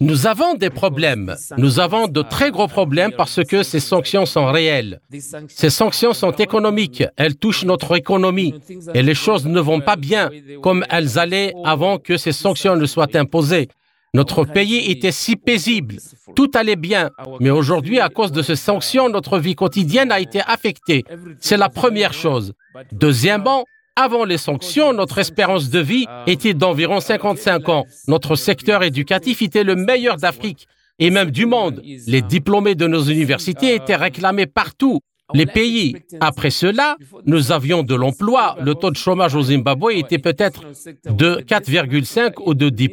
Nous 0.00 0.26
avons 0.26 0.54
des 0.54 0.70
problèmes. 0.70 1.34
Nous 1.56 1.80
avons 1.80 2.08
de 2.08 2.22
très 2.22 2.50
gros 2.50 2.68
problèmes 2.68 3.12
parce 3.16 3.42
que 3.44 3.62
ces 3.62 3.80
sanctions 3.80 4.26
sont 4.26 4.46
réelles. 4.46 5.00
Ces 5.48 5.70
sanctions 5.70 6.12
sont 6.12 6.32
économiques. 6.32 7.04
Elles 7.16 7.36
touchent 7.36 7.64
notre 7.64 7.96
économie. 7.96 8.54
Et 8.94 9.02
les 9.02 9.14
choses 9.14 9.46
ne 9.46 9.60
vont 9.60 9.80
pas 9.80 9.96
bien 9.96 10.30
comme 10.62 10.84
elles 10.90 11.18
allaient 11.18 11.54
avant 11.64 11.98
que 11.98 12.16
ces 12.16 12.32
sanctions 12.32 12.76
ne 12.76 12.86
soient 12.86 13.16
imposées. 13.16 13.68
Notre 14.14 14.44
pays 14.44 14.90
était 14.90 15.10
si 15.10 15.36
paisible, 15.36 15.96
tout 16.36 16.50
allait 16.54 16.76
bien, 16.76 17.10
mais 17.40 17.48
aujourd'hui, 17.48 17.98
à 17.98 18.10
cause 18.10 18.30
de 18.30 18.42
ces 18.42 18.56
sanctions, 18.56 19.08
notre 19.08 19.38
vie 19.38 19.54
quotidienne 19.54 20.12
a 20.12 20.20
été 20.20 20.40
affectée. 20.46 21.04
C'est 21.40 21.56
la 21.56 21.70
première 21.70 22.12
chose. 22.12 22.52
Deuxièmement, 22.92 23.64
avant 23.96 24.24
les 24.24 24.36
sanctions, 24.36 24.92
notre 24.92 25.16
espérance 25.16 25.70
de 25.70 25.80
vie 25.80 26.06
était 26.26 26.52
d'environ 26.52 27.00
55 27.00 27.68
ans. 27.70 27.86
Notre 28.06 28.36
secteur 28.36 28.82
éducatif 28.82 29.40
était 29.40 29.64
le 29.64 29.76
meilleur 29.76 30.18
d'Afrique 30.18 30.66
et 30.98 31.08
même 31.08 31.30
du 31.30 31.46
monde. 31.46 31.82
Les 32.06 32.20
diplômés 32.20 32.74
de 32.74 32.86
nos 32.86 33.02
universités 33.02 33.74
étaient 33.74 33.96
réclamés 33.96 34.46
partout 34.46 35.00
les 35.34 35.46
pays. 35.46 35.96
Après 36.20 36.50
cela, 36.50 36.96
nous 37.26 37.52
avions 37.52 37.82
de 37.82 37.94
l'emploi. 37.94 38.56
Le 38.60 38.74
taux 38.74 38.90
de 38.90 38.96
chômage 38.96 39.34
au 39.34 39.42
Zimbabwe 39.42 39.92
était 39.94 40.18
peut-être 40.18 40.62
de 41.10 41.42
4,5 41.46 42.34
ou 42.44 42.54
de 42.54 42.68
10 42.68 42.90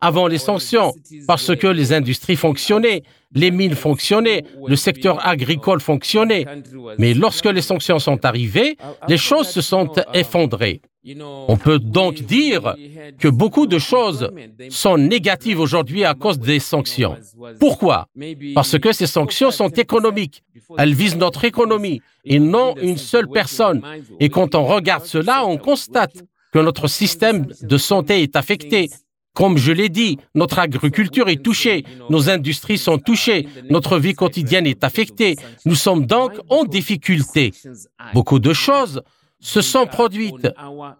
avant 0.00 0.26
les 0.26 0.38
sanctions, 0.38 0.92
parce 1.26 1.54
que 1.56 1.66
les 1.66 1.92
industries 1.92 2.36
fonctionnaient, 2.36 3.02
les 3.34 3.50
mines 3.50 3.74
fonctionnaient, 3.74 4.44
le 4.66 4.76
secteur 4.76 5.26
agricole 5.26 5.80
fonctionnait. 5.80 6.46
Mais 6.98 7.14
lorsque 7.14 7.46
les 7.46 7.62
sanctions 7.62 7.98
sont 7.98 8.24
arrivées, 8.24 8.76
les 9.08 9.18
choses 9.18 9.48
se 9.48 9.60
sont 9.60 9.92
effondrées. 10.14 10.80
On 11.48 11.56
peut 11.56 11.78
donc 11.78 12.14
dire 12.22 12.74
que 13.18 13.28
beaucoup 13.28 13.66
de 13.66 13.78
choses 13.78 14.30
sont 14.68 14.98
négatives 14.98 15.58
aujourd'hui 15.58 16.04
à 16.04 16.14
cause 16.14 16.38
des 16.38 16.58
sanctions. 16.58 17.16
Pourquoi? 17.58 18.06
Parce 18.54 18.78
que 18.78 18.92
ces 18.92 19.06
sanctions 19.06 19.50
sont 19.50 19.70
économiques. 19.70 20.42
Elles 20.76 20.92
visent 20.92 21.16
notre 21.16 21.44
économie 21.44 22.02
et 22.24 22.38
non 22.38 22.74
une 22.76 22.98
seule 22.98 23.28
personne. 23.28 23.80
Et 24.18 24.28
quand 24.28 24.54
on 24.54 24.64
regarde 24.64 25.06
cela, 25.06 25.46
on 25.46 25.56
constate 25.56 26.22
que 26.52 26.58
notre 26.58 26.86
système 26.88 27.46
de 27.62 27.78
santé 27.78 28.22
est 28.22 28.36
affecté. 28.36 28.90
Comme 29.34 29.58
je 29.58 29.72
l'ai 29.72 29.88
dit, 29.88 30.18
notre 30.34 30.58
agriculture 30.58 31.28
est 31.28 31.42
touchée, 31.42 31.84
nos 32.08 32.28
industries 32.28 32.78
sont 32.78 32.98
touchées, 32.98 33.46
notre 33.70 33.98
vie 33.98 34.14
quotidienne 34.14 34.66
est 34.66 34.82
affectée. 34.84 35.36
Nous 35.64 35.76
sommes 35.76 36.06
donc 36.06 36.32
en 36.48 36.64
difficulté. 36.64 37.52
Beaucoup 38.12 38.38
de 38.38 38.52
choses 38.52 39.02
se 39.40 39.62
sont 39.62 39.86
produites. 39.86 40.48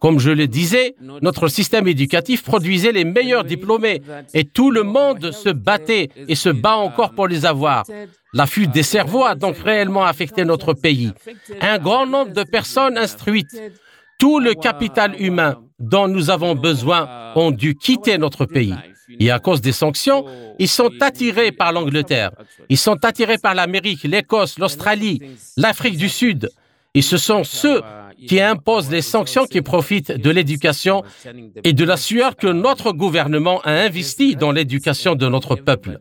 Comme 0.01 0.19
je 0.19 0.31
le 0.31 0.47
disais, 0.47 0.95
notre 1.21 1.49
système 1.49 1.87
éducatif 1.89 2.43
produisait 2.43 2.93
les 2.93 3.05
meilleurs 3.05 3.45
diplômés 3.45 4.01
et 4.33 4.45
tout 4.45 4.71
le 4.71 4.83
monde 4.83 5.33
se 5.33 5.51
battait 5.51 6.09
et 6.27 6.35
se 6.35 6.49
bat 6.49 6.77
encore 6.77 7.13
pour 7.13 7.29
les 7.29 7.45
avoir. 7.45 7.85
La 8.33 8.47
fuite 8.47 8.71
des 8.71 8.83
cerveaux 8.83 9.25
a 9.25 9.35
donc 9.35 9.59
réellement 9.59 10.05
affecté 10.05 10.45
notre 10.45 10.73
pays. 10.73 11.13
Un 11.61 11.79
grand 11.79 12.07
nombre 12.07 12.33
de 12.33 12.45
personnes 12.45 12.97
instruites, 12.97 13.61
tout 14.21 14.39
le 14.39 14.55
capital 14.55 15.21
humain 15.21 15.57
dont 15.81 16.07
nous 16.07 16.31
avons 16.31 16.55
besoin 16.55 17.33
ont 17.35 17.51
dû 17.51 17.75
quitter 17.75 18.19
notre 18.19 18.45
pays. 18.45 18.75
Et 19.19 19.31
à 19.33 19.41
cause 19.41 19.61
des 19.61 19.73
sanctions, 19.73 20.25
ils 20.61 20.69
sont 20.69 20.91
attirés 21.01 21.51
par 21.51 21.73
l'Angleterre, 21.73 22.31
ils 22.69 22.79
sont 22.79 23.05
attirés 23.05 23.39
par 23.39 23.55
l'Amérique, 23.55 24.05
l'Écosse, 24.05 24.59
l'Australie, 24.59 25.21
l'Afrique 25.57 25.97
du 25.97 26.09
Sud. 26.09 26.51
Et 26.95 27.03
ce 27.03 27.17
sont 27.17 27.43
ceux 27.45 27.81
qui 28.29 28.41
imposent 28.41 28.91
les 28.91 29.03
sanctions 29.03 29.47
qui 29.47 29.63
profitent 29.63 30.13
de 30.13 30.31
l'éducation 30.31 31.03
et 31.65 31.73
de 31.73 31.85
la 31.85 31.97
sueur 31.97 32.37
que 32.37 32.47
notre 32.47 32.93
gouvernement 32.93 33.61
a 33.63 33.73
investi 33.73 34.37
dans 34.37 34.53
l'éducation 34.53 35.15
de 35.15 35.27
notre 35.29 35.57
peuple. 35.57 35.99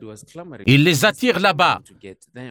Ils 0.65 0.83
les 0.83 1.05
attirent 1.05 1.39
là-bas. 1.39 1.79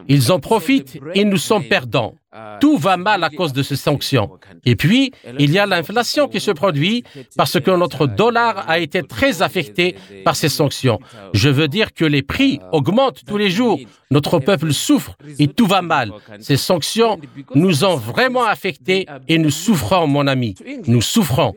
Ils 0.09 0.33
en 0.33 0.41
profitent 0.41 0.99
et 1.15 1.25
nous 1.25 1.37
sommes 1.37 1.65
perdants. 1.65 2.15
Tout 2.61 2.77
va 2.77 2.97
mal 2.97 3.25
à 3.25 3.31
cause 3.31 3.53
de 3.53 3.63
ces 3.63 3.77
sanctions. 3.77 4.31
Et 4.65 4.77
puis, 4.77 5.13
il 5.39 5.51
y 5.51 5.59
a 5.59 5.67
l'inflation 5.67 6.29
qui 6.29 6.41
se 6.41 6.51
produit 6.51 7.03
parce 7.37 7.59
que 7.59 7.71
notre 7.71 8.07
dollar 8.07 8.69
a 8.69 8.79
été 8.79 9.03
très 9.03 9.41
affecté 9.41 9.97
par 10.25 10.37
ces 10.37 10.51
sanctions. 10.51 10.99
Je 11.33 11.49
veux 11.49 11.69
dire 11.69 11.95
que 11.95 12.05
les 12.05 12.23
prix 12.23 12.61
augmentent 12.73 13.25
tous 13.27 13.39
les 13.39 13.51
jours. 13.51 13.79
Notre 14.11 14.39
peuple 14.41 14.73
souffre 14.73 15.17
et 15.39 15.49
tout 15.49 15.67
va 15.67 15.81
mal. 15.81 16.13
Ces 16.41 16.59
sanctions 16.59 17.19
nous 17.55 17.85
ont 17.85 17.97
vraiment 17.97 18.45
affectés 18.45 19.07
et 19.27 19.39
nous 19.39 19.51
souffrons, 19.51 20.07
mon 20.07 20.27
ami. 20.27 20.55
Nous 20.87 21.03
souffrons. 21.03 21.55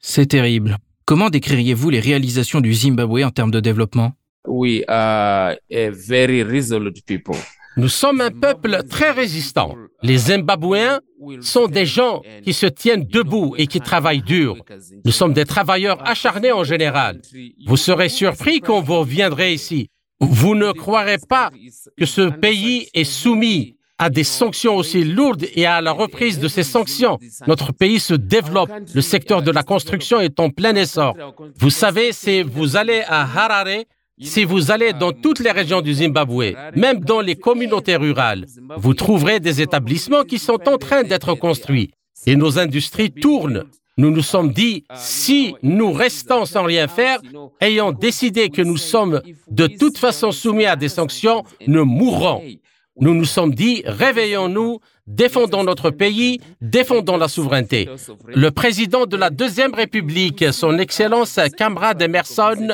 C'est 0.00 0.26
terrible. 0.26 0.78
Comment 1.04 1.30
décririez-vous 1.30 1.90
les 1.90 2.00
réalisations 2.00 2.60
du 2.60 2.74
Zimbabwe 2.74 3.24
en 3.24 3.30
termes 3.30 3.50
de 3.50 3.60
développement? 3.60 4.12
We 4.46 4.82
are 4.88 5.54
a 5.70 5.90
very 5.90 6.42
resolute 6.42 7.04
people. 7.06 7.36
Nous 7.78 7.88
sommes 7.88 8.20
un 8.20 8.32
peuple 8.32 8.82
très 8.90 9.12
résistant. 9.12 9.76
Les 10.02 10.18
Zimbabwéens 10.18 11.00
sont 11.40 11.68
des 11.68 11.86
gens 11.86 12.22
qui 12.42 12.52
se 12.52 12.66
tiennent 12.66 13.04
debout 13.04 13.54
et 13.56 13.68
qui 13.68 13.80
travaillent 13.80 14.22
dur. 14.22 14.56
Nous 15.04 15.12
sommes 15.12 15.32
des 15.32 15.44
travailleurs 15.44 16.00
acharnés 16.04 16.50
en 16.50 16.64
général. 16.64 17.22
Vous 17.68 17.76
serez 17.76 18.08
surpris 18.08 18.60
quand 18.60 18.80
vous 18.80 18.98
reviendrez 18.98 19.54
ici. 19.54 19.90
Vous 20.20 20.56
ne 20.56 20.72
croirez 20.72 21.18
pas 21.28 21.52
que 21.96 22.04
ce 22.04 22.22
pays 22.28 22.88
est 22.94 23.04
soumis 23.04 23.76
à 23.98 24.10
des 24.10 24.24
sanctions 24.24 24.74
aussi 24.74 25.04
lourdes 25.04 25.46
et 25.54 25.66
à 25.66 25.80
la 25.80 25.92
reprise 25.92 26.40
de 26.40 26.48
ces 26.48 26.64
sanctions. 26.64 27.18
Notre 27.46 27.72
pays 27.72 28.00
se 28.00 28.14
développe. 28.14 28.70
Le 28.92 29.00
secteur 29.00 29.42
de 29.42 29.52
la 29.52 29.62
construction 29.62 30.18
est 30.20 30.40
en 30.40 30.50
plein 30.50 30.74
essor. 30.74 31.16
Vous 31.56 31.70
savez, 31.70 32.12
si 32.12 32.42
vous 32.42 32.76
allez 32.76 33.02
à 33.06 33.22
Harare, 33.22 33.84
si 34.20 34.44
vous 34.44 34.70
allez 34.70 34.92
dans 34.92 35.12
toutes 35.12 35.40
les 35.40 35.50
régions 35.50 35.80
du 35.80 35.94
Zimbabwe, 35.94 36.54
même 36.74 37.00
dans 37.00 37.20
les 37.20 37.36
communautés 37.36 37.96
rurales, 37.96 38.46
vous 38.76 38.94
trouverez 38.94 39.40
des 39.40 39.60
établissements 39.60 40.24
qui 40.24 40.38
sont 40.38 40.68
en 40.68 40.78
train 40.78 41.02
d'être 41.02 41.34
construits. 41.34 41.90
Et 42.26 42.36
nos 42.36 42.58
industries 42.58 43.10
tournent. 43.10 43.64
Nous 43.96 44.10
nous 44.12 44.22
sommes 44.22 44.52
dit, 44.52 44.84
si 44.94 45.54
nous 45.62 45.92
restons 45.92 46.44
sans 46.46 46.62
rien 46.62 46.86
faire, 46.86 47.20
ayant 47.60 47.90
décidé 47.90 48.48
que 48.48 48.62
nous 48.62 48.76
sommes 48.76 49.20
de 49.50 49.66
toute 49.66 49.98
façon 49.98 50.30
soumis 50.30 50.66
à 50.66 50.76
des 50.76 50.88
sanctions, 50.88 51.42
nous 51.66 51.84
mourrons. 51.84 52.42
Nous 53.00 53.14
nous 53.14 53.24
sommes 53.24 53.54
dit, 53.54 53.82
réveillons-nous, 53.86 54.80
défendons 55.06 55.62
notre 55.64 55.90
pays, 55.90 56.40
défendons 56.60 57.16
la 57.16 57.28
souveraineté. 57.28 57.88
Le 58.26 58.50
président 58.50 59.06
de 59.06 59.16
la 59.16 59.30
Deuxième 59.30 59.74
République, 59.74 60.44
son 60.52 60.78
Excellence 60.78 61.38
Kamrad 61.56 62.00
Emerson 62.02 62.68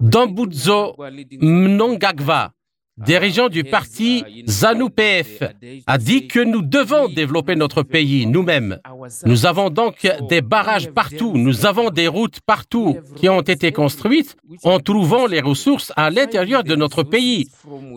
Dambudzo 0.00 0.96
Mnangagwa, 1.40 2.52
dirigeant 2.98 3.48
du 3.48 3.64
parti 3.64 4.24
ZANU-PF, 4.46 5.42
a 5.86 5.98
dit 5.98 6.26
que 6.26 6.40
nous 6.40 6.62
devons 6.62 7.08
développer 7.08 7.56
notre 7.56 7.82
pays 7.82 8.26
nous-mêmes. 8.26 8.78
Nous 9.24 9.46
avons 9.46 9.70
donc 9.70 10.06
des 10.28 10.40
barrages 10.40 10.90
partout, 10.90 11.32
nous 11.36 11.66
avons 11.66 11.90
des 11.90 12.08
routes 12.08 12.40
partout 12.40 12.98
qui 13.16 13.28
ont 13.28 13.40
été 13.40 13.72
construites 13.72 14.36
en 14.64 14.80
trouvant 14.80 15.26
les 15.26 15.40
ressources 15.40 15.92
à 15.96 16.10
l'intérieur 16.10 16.64
de 16.64 16.74
notre 16.74 17.02
pays. 17.02 17.48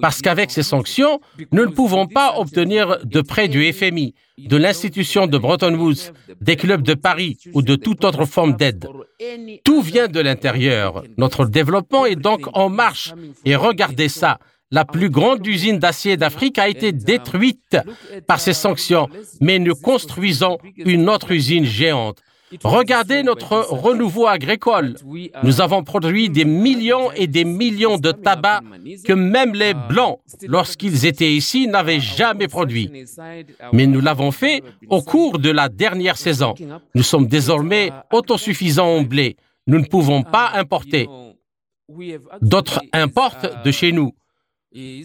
Parce 0.02 0.22
qu'avec 0.22 0.52
ces 0.52 0.64
sanctions, 0.64 1.20
nous 1.52 1.66
ne 1.66 1.72
pouvons 1.72 2.08
pas 2.08 2.36
obtenir 2.38 3.00
de 3.04 3.22
prêts 3.22 3.48
du 3.48 3.72
FMI, 3.72 4.14
de 4.38 4.58
l'institution 4.58 5.28
de 5.28 5.38
Bretton 5.38 5.76
Woods, 5.76 6.12
des 6.40 6.56
clubs 6.56 6.82
de 6.82 6.94
Paris 6.94 7.38
ou 7.54 7.62
de 7.62 7.76
toute 7.76 8.04
autre 8.04 8.26
forme 8.26 8.56
d'aide. 8.56 8.88
Tout 9.64 9.82
vient 9.82 10.08
de 10.08 10.20
l'intérieur. 10.20 11.04
Notre 11.18 11.46
développement 11.46 12.06
est 12.06 12.16
donc 12.16 12.48
en 12.54 12.70
marche. 12.70 13.14
Et 13.46 13.56
regardez 13.56 14.10
ça, 14.10 14.40
la 14.72 14.86
plus 14.86 15.10
grande 15.10 15.46
usine 15.46 15.80
d'acier 15.80 16.18
d'Afrique 16.18 16.58
a 16.58 16.68
été 16.70 16.92
détruite 16.92 17.78
par 18.26 18.40
ces 18.40 18.54
sanctions, 18.54 19.08
mais 19.40 19.60
nous 19.60 19.76
construisons 19.76 20.58
une 20.78 21.10
autre 21.10 21.32
usine 21.32 21.66
géante. 21.66 22.20
Regardez 22.64 23.24
notre 23.24 23.56
renouveau 23.70 24.28
agricole. 24.28 24.96
Nous 25.44 25.62
avons 25.62 25.84
produit 25.84 26.30
des 26.30 26.44
millions 26.44 27.12
et 27.14 27.28
des 27.28 27.46
millions 27.46 27.98
de 27.98 28.12
tabac 28.12 28.62
que 29.06 29.14
même 29.14 29.54
les 29.54 29.74
Blancs, 29.74 30.20
lorsqu'ils 30.48 31.06
étaient 31.06 31.32
ici, 31.32 31.68
n'avaient 31.68 32.02
jamais 32.02 32.50
produit. 32.50 32.92
Mais 33.72 33.88
nous 33.88 34.02
l'avons 34.02 34.32
fait 34.32 34.64
au 34.90 35.02
cours 35.02 35.40
de 35.40 35.50
la 35.50 35.70
dernière 35.70 36.18
saison. 36.18 36.54
Nous 36.94 37.04
sommes 37.04 37.28
désormais 37.28 37.92
autosuffisants 38.12 38.98
en 38.98 39.02
blé. 39.04 39.38
Nous 39.68 39.80
ne 39.80 39.86
pouvons 39.86 40.24
pas 40.24 40.52
importer. 40.56 41.08
D'autres 42.42 42.82
importent 42.92 43.64
de 43.64 43.72
chez 43.72 43.92
nous. 43.94 44.12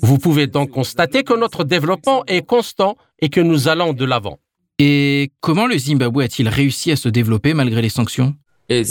Vous 0.02 0.18
pouvez 0.18 0.46
donc 0.46 0.70
constater 0.70 1.24
que 1.24 1.34
notre 1.34 1.64
développement 1.64 2.24
est 2.26 2.46
constant 2.46 2.96
et 3.20 3.28
que 3.28 3.40
nous 3.40 3.68
allons 3.68 3.92
de 3.92 4.04
l'avant. 4.04 4.38
Et 4.78 5.32
comment 5.40 5.66
le 5.66 5.78
Zimbabwe 5.78 6.20
a-t-il 6.20 6.48
réussi 6.48 6.92
à 6.92 6.96
se 6.96 7.08
développer 7.08 7.54
malgré 7.54 7.82
les 7.82 7.88
sanctions? 7.88 8.34
Comme 8.68 8.84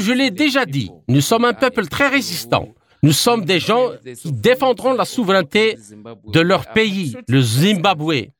je 0.00 0.12
l'ai 0.12 0.30
déjà 0.30 0.66
dit, 0.66 0.90
nous 1.08 1.20
sommes 1.20 1.44
un 1.44 1.54
peuple 1.54 1.86
très 1.86 2.08
résistant. 2.08 2.68
Nous 3.02 3.12
sommes 3.12 3.44
des 3.44 3.60
gens 3.60 3.90
qui 4.20 4.32
défendront 4.32 4.94
la 4.94 5.04
souveraineté 5.04 5.76
de 6.32 6.40
leur 6.40 6.66
pays, 6.72 7.14
le 7.28 7.40
Zimbabwe. 7.40 8.30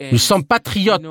Nous 0.00 0.18
sommes 0.18 0.44
patriotes. 0.44 1.02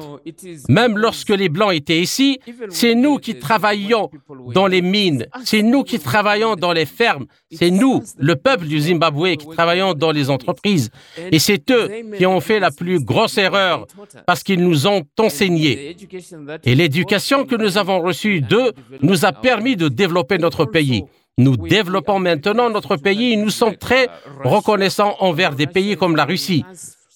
Même 0.67 0.97
lorsque 0.97 1.29
les 1.29 1.47
Blancs 1.47 1.73
étaient 1.73 2.01
ici, 2.01 2.39
c'est 2.69 2.95
nous 2.95 3.17
qui 3.17 3.39
travaillions 3.39 4.09
dans 4.53 4.67
les 4.67 4.81
mines, 4.81 5.25
c'est 5.45 5.61
nous 5.61 5.84
qui 5.84 5.99
travaillons 5.99 6.55
dans 6.55 6.73
les 6.73 6.86
fermes, 6.86 7.25
c'est 7.51 7.71
nous, 7.71 8.03
le 8.17 8.36
peuple 8.36 8.65
du 8.65 8.79
Zimbabwe, 8.79 9.36
qui 9.38 9.47
travaillons 9.47 9.93
dans 9.93 10.11
les 10.11 10.29
entreprises. 10.29 10.89
Et 11.31 11.39
c'est 11.39 11.69
eux 11.71 11.89
qui 12.17 12.25
ont 12.25 12.41
fait 12.41 12.59
la 12.59 12.71
plus 12.71 12.99
grosse 12.99 13.38
erreur 13.38 13.88
parce 14.27 14.43
qu'ils 14.43 14.61
nous 14.61 14.86
ont 14.86 15.03
enseigné. 15.17 15.95
Et 16.65 16.75
l'éducation 16.75 17.45
que 17.45 17.55
nous 17.55 17.77
avons 17.77 18.01
reçue 18.01 18.41
d'eux 18.41 18.73
nous 19.01 19.23
a 19.23 19.31
permis 19.31 19.77
de 19.77 19.88
développer 19.88 20.38
notre 20.38 20.65
pays. 20.65 21.05
Nous 21.38 21.55
développons 21.57 22.19
maintenant 22.19 22.69
notre 22.69 22.97
pays 22.97 23.34
et 23.34 23.38
nous 23.38 23.49
sommes 23.49 23.77
très 23.77 24.07
reconnaissants 24.43 25.15
envers 25.19 25.55
des 25.55 25.67
pays 25.67 25.95
comme 25.95 26.15
la 26.15 26.25
Russie. 26.25 26.63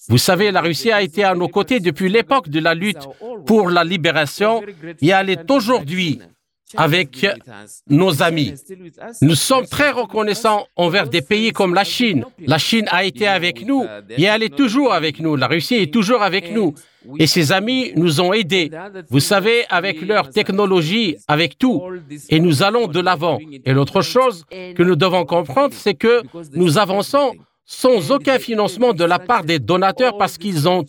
Vous 0.10 0.18
savez, 0.18 0.52
la 0.52 0.62
Russie 0.62 0.92
a 0.92 1.02
été 1.02 1.24
à 1.24 1.36
nos 1.36 1.48
côtés 1.48 1.80
depuis 1.80 2.10
l'époque 2.10 2.50
de 2.50 2.60
la 2.60 2.74
lutte 2.74 3.08
pour 3.46 3.70
la 3.70 3.84
libération 3.84 4.62
et 5.02 5.10
elle 5.10 5.30
est 5.30 5.50
aujourd'hui 5.52 6.20
avec 6.76 7.26
nos 7.90 8.22
amis. 8.22 8.54
Nous 9.22 9.36
sommes 9.36 9.66
très 9.66 9.92
reconnaissants 9.92 10.68
envers 10.76 11.08
des 11.08 11.22
pays 11.22 11.52
comme 11.52 11.74
la 11.74 11.84
Chine. 11.84 12.26
La 12.40 12.58
Chine 12.58 12.88
a 12.92 13.04
été 13.04 13.28
avec 13.28 13.66
nous 13.66 13.86
et 14.10 14.24
elle 14.24 14.44
est 14.44 14.56
toujours 14.56 14.94
avec 14.94 15.20
nous. 15.20 15.36
La 15.36 15.48
Russie 15.48 15.76
est 15.76 15.94
toujours 15.94 16.22
avec 16.22 16.52
nous. 16.52 16.74
Et 17.20 17.28
ses 17.28 17.54
amis 17.54 17.94
nous 17.96 18.20
ont 18.20 18.34
aidés, 18.34 18.70
vous 19.10 19.22
savez, 19.22 19.66
avec 19.70 20.02
leur 20.02 20.30
technologie, 20.30 21.16
avec 21.30 21.58
tout. 21.58 21.82
Et 22.30 22.40
nous 22.42 22.64
allons 22.64 22.88
de 22.88 23.00
l'avant. 23.00 23.40
Et 23.66 23.72
l'autre 23.72 24.02
chose 24.02 24.46
que 24.50 24.84
nous 24.84 24.98
devons 24.98 25.26
comprendre, 25.26 25.74
c'est 25.74 25.94
que 25.94 26.24
nous 26.54 26.78
avançons 26.78 27.34
sans 27.70 28.12
aucun 28.12 28.40
financement 28.40 28.94
de 28.94 29.04
la 29.04 29.20
part 29.20 29.44
des 29.44 29.60
donateurs 29.60 30.18
parce 30.18 30.38
qu'ils 30.38 30.70
ont 30.70 30.86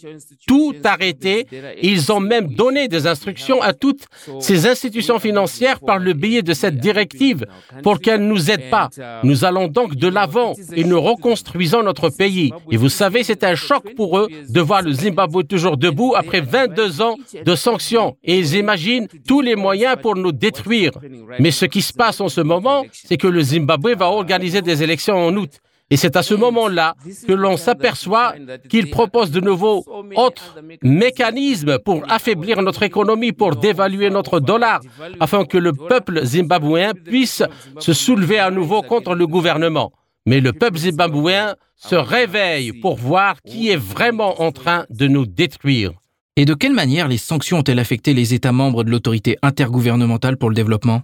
tout 0.46 0.74
arrêté. 0.84 1.46
Ils 1.82 2.12
ont 2.12 2.20
même 2.20 2.54
donné 2.54 2.86
des 2.86 3.08
instructions 3.08 3.60
à 3.60 3.72
toutes 3.72 4.06
ces 4.38 4.68
institutions 4.68 5.18
financières 5.18 5.80
par 5.80 5.98
le 5.98 6.12
biais 6.12 6.42
de 6.42 6.54
cette 6.54 6.78
directive 6.78 7.44
pour 7.82 7.98
qu'elles 7.98 8.22
ne 8.22 8.28
nous 8.28 8.50
aident 8.50 8.70
pas. 8.70 8.90
Nous 9.24 9.44
allons 9.44 9.66
donc 9.66 9.96
de 9.96 10.06
l'avant 10.06 10.54
et 10.72 10.84
nous 10.84 11.00
reconstruisons 11.00 11.82
notre 11.82 12.10
pays. 12.10 12.52
Et 12.70 12.76
vous 12.76 12.88
savez, 12.88 13.24
c'est 13.24 13.42
un 13.42 13.56
choc 13.56 13.94
pour 13.96 14.16
eux 14.18 14.28
de 14.48 14.60
voir 14.60 14.82
le 14.82 14.92
Zimbabwe 14.92 15.42
toujours 15.42 15.76
debout 15.76 16.14
après 16.16 16.40
22 16.40 17.02
ans 17.02 17.16
de 17.44 17.54
sanctions. 17.56 18.16
Et 18.22 18.38
ils 18.38 18.54
imaginent 18.54 19.08
tous 19.26 19.40
les 19.40 19.56
moyens 19.56 19.96
pour 20.00 20.14
nous 20.14 20.30
détruire. 20.30 20.92
Mais 21.40 21.50
ce 21.50 21.64
qui 21.64 21.82
se 21.82 21.92
passe 21.92 22.20
en 22.20 22.28
ce 22.28 22.40
moment, 22.40 22.84
c'est 22.92 23.16
que 23.16 23.26
le 23.26 23.42
Zimbabwe 23.42 23.96
va 23.96 24.06
organiser 24.06 24.62
des 24.62 24.84
élections 24.84 25.16
en 25.16 25.36
août. 25.36 25.50
Et 25.90 25.96
c'est 25.96 26.16
à 26.16 26.22
ce 26.22 26.34
moment-là 26.34 26.94
que 27.26 27.32
l'on 27.32 27.56
s'aperçoit 27.56 28.34
qu'il 28.68 28.90
propose 28.90 29.30
de 29.30 29.40
nouveaux 29.40 29.84
autres 30.16 30.56
mécanismes 30.82 31.78
pour 31.78 32.02
affaiblir 32.10 32.60
notre 32.60 32.82
économie, 32.82 33.32
pour 33.32 33.56
dévaluer 33.56 34.10
notre 34.10 34.38
dollar, 34.38 34.80
afin 35.18 35.46
que 35.46 35.56
le 35.56 35.72
peuple 35.72 36.24
zimbabwéen 36.24 36.92
puisse 36.92 37.42
se 37.78 37.92
soulever 37.94 38.38
à 38.38 38.50
nouveau 38.50 38.82
contre 38.82 39.14
le 39.14 39.26
gouvernement. 39.26 39.92
Mais 40.26 40.40
le 40.40 40.52
peuple 40.52 40.78
zimbabwéen 40.78 41.54
se 41.76 41.94
réveille 41.94 42.72
pour 42.72 42.96
voir 42.96 43.40
qui 43.42 43.70
est 43.70 43.76
vraiment 43.76 44.42
en 44.42 44.52
train 44.52 44.84
de 44.90 45.06
nous 45.08 45.24
détruire. 45.24 45.92
Et 46.36 46.44
de 46.44 46.54
quelle 46.54 46.74
manière 46.74 47.08
les 47.08 47.18
sanctions 47.18 47.58
ont-elles 47.58 47.78
affecté 47.78 48.12
les 48.12 48.34
États 48.34 48.52
membres 48.52 48.84
de 48.84 48.90
l'autorité 48.90 49.38
intergouvernementale 49.42 50.36
pour 50.36 50.50
le 50.50 50.54
développement? 50.54 51.02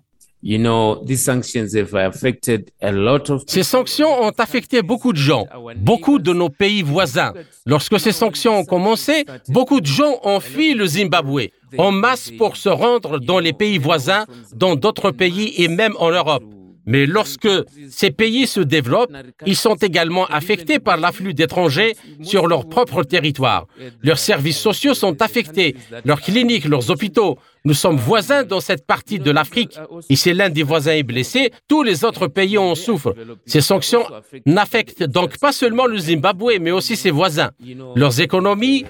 Ces 3.47 3.63
sanctions 3.63 4.23
ont 4.23 4.33
affecté 4.39 4.83
beaucoup 4.83 5.13
de 5.15 5.19
gens, 5.19 5.47
beaucoup 5.77 6.19
de 6.19 6.35
nos 6.35 6.51
pays 6.51 6.83
voisins. 6.83 7.33
Lorsque 7.65 7.99
ces 7.99 8.13
sanctions 8.13 8.59
ont 8.59 8.65
commencé, 8.65 9.25
beaucoup 9.49 9.81
de 9.81 9.87
gens 9.87 10.21
ont 10.23 10.41
fui 10.41 10.75
le 10.75 10.87
Zimbabwe 10.87 11.49
en 11.79 11.93
masse 11.93 12.31
pour 12.31 12.57
se 12.57 12.69
rendre 12.69 13.19
dans 13.19 13.39
les 13.39 13.55
pays 13.55 13.79
voisins, 13.79 14.27
dans 14.55 14.77
d'autres 14.77 15.11
pays 15.11 15.55
et 15.57 15.69
même 15.69 15.95
en 15.99 16.11
Europe. 16.11 16.45
Mais 16.87 17.07
lorsque 17.07 17.49
ces 17.89 18.11
pays 18.11 18.47
se 18.47 18.61
développent, 18.61 19.13
ils 19.47 19.57
sont 19.57 19.77
également 19.77 20.27
affectés 20.27 20.79
par 20.79 20.97
l'afflux 20.97 21.35
d'étrangers 21.35 21.97
sur 22.23 22.47
leur 22.47 22.69
propre 22.69 23.03
territoire. 23.03 23.67
Leurs 24.03 24.19
services 24.19 24.59
sociaux 24.59 24.95
sont 24.95 25.21
affectés, 25.23 25.77
leurs 26.05 26.21
cliniques, 26.21 26.67
leurs 26.67 26.91
hôpitaux. 26.91 27.39
Nous 27.65 27.75
sommes 27.75 27.97
voisins 27.97 28.45
dans 28.45 28.61
cette 28.61 28.87
partie 28.87 29.19
de 29.19 29.31
l'Afrique. 29.31 29.79
Et 30.11 30.17
si 30.17 30.35
l'un 30.35 30.51
des 30.51 30.63
voisins 30.63 30.93
est 30.93 31.03
blessé, 31.03 31.51
tous 31.69 31.83
les 31.83 32.05
autres 32.05 32.27
pays 32.27 32.59
en 32.59 32.75
souffrent. 32.75 33.15
Ces 33.47 33.63
sanctions 33.63 34.05
n'affectent 34.45 35.05
donc 35.05 35.39
pas 35.39 35.53
seulement 35.53 35.87
le 35.87 35.99
Zimbabwe, 35.99 36.59
mais 36.61 36.71
aussi 36.71 36.97
ses 36.97 37.11
voisins. 37.11 37.51
Leurs 37.97 38.21
économies 38.21 38.85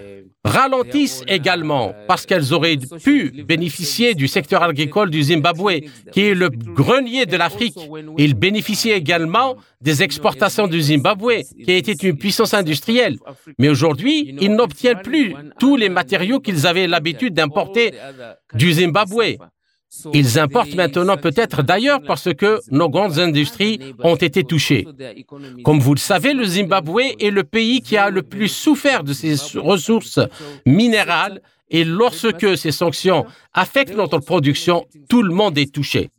ralentissent 0.45 1.23
également 1.27 1.95
parce 2.07 2.27
qu'elles 2.27 2.53
auraient 2.53 2.79
pu 3.03 3.45
bénéficier 3.47 4.15
du 4.15 4.29
secteur 4.29 4.63
agricole 4.63 5.11
du 5.11 5.23
Zimbabwe, 5.23 5.81
qui 6.13 6.21
est 6.21 6.35
le 6.35 6.51
grenier 6.51 7.27
de 7.27 7.37
l'Afrique. 7.37 7.79
Ils 8.19 8.35
bénéficient 8.35 8.93
également 8.93 9.57
des 9.81 10.03
exportations 10.03 10.67
du 10.67 10.81
Zimbabwe, 10.81 11.43
qui 11.65 11.73
été 11.73 11.95
une 12.07 12.19
puissance 12.19 12.55
industrielle. 12.55 13.17
Mais 13.59 13.69
aujourd'hui, 13.69 14.37
ils 14.41 14.53
n'obtiennent 14.53 15.03
plus 15.03 15.35
tous 15.59 15.77
les 15.77 15.89
matériaux 15.89 16.41
qu'ils 16.41 16.67
avaient 16.67 16.87
l'habitude 16.87 17.35
d'importer 17.35 17.93
du 18.55 18.73
Zimbabwe. 18.73 19.39
Ils 20.13 20.39
importent 20.39 20.75
maintenant 20.75 21.17
peut-être 21.17 21.63
d'ailleurs 21.63 22.01
parce 22.03 22.33
que 22.35 22.61
nos 22.71 22.89
grandes 22.89 23.19
industries 23.19 23.81
ont 24.03 24.17
été 24.17 24.45
touchées. 24.45 24.87
Comme 25.65 25.81
vous 25.81 25.95
le 25.95 26.01
savez, 26.01 26.33
le 26.35 26.45
Zimbabwe 26.45 27.15
est 27.19 27.31
le 27.31 27.45
pays 27.45 27.81
qui 27.81 27.97
a 27.97 28.11
le 28.11 28.23
plus 28.23 28.49
souffert 28.49 29.05
de 29.05 29.13
ses 29.13 29.35
ressources 29.57 30.21
minérales 30.67 31.41
et 31.71 31.85
lorsque 31.85 32.57
ces 32.57 32.73
sanctions 32.73 33.27
affectent 33.53 33.97
notre 33.97 34.19
production, 34.19 34.85
tout 35.09 35.23
le 35.23 35.35
monde 35.35 35.59
est 35.59 35.73
touché. 35.73 36.11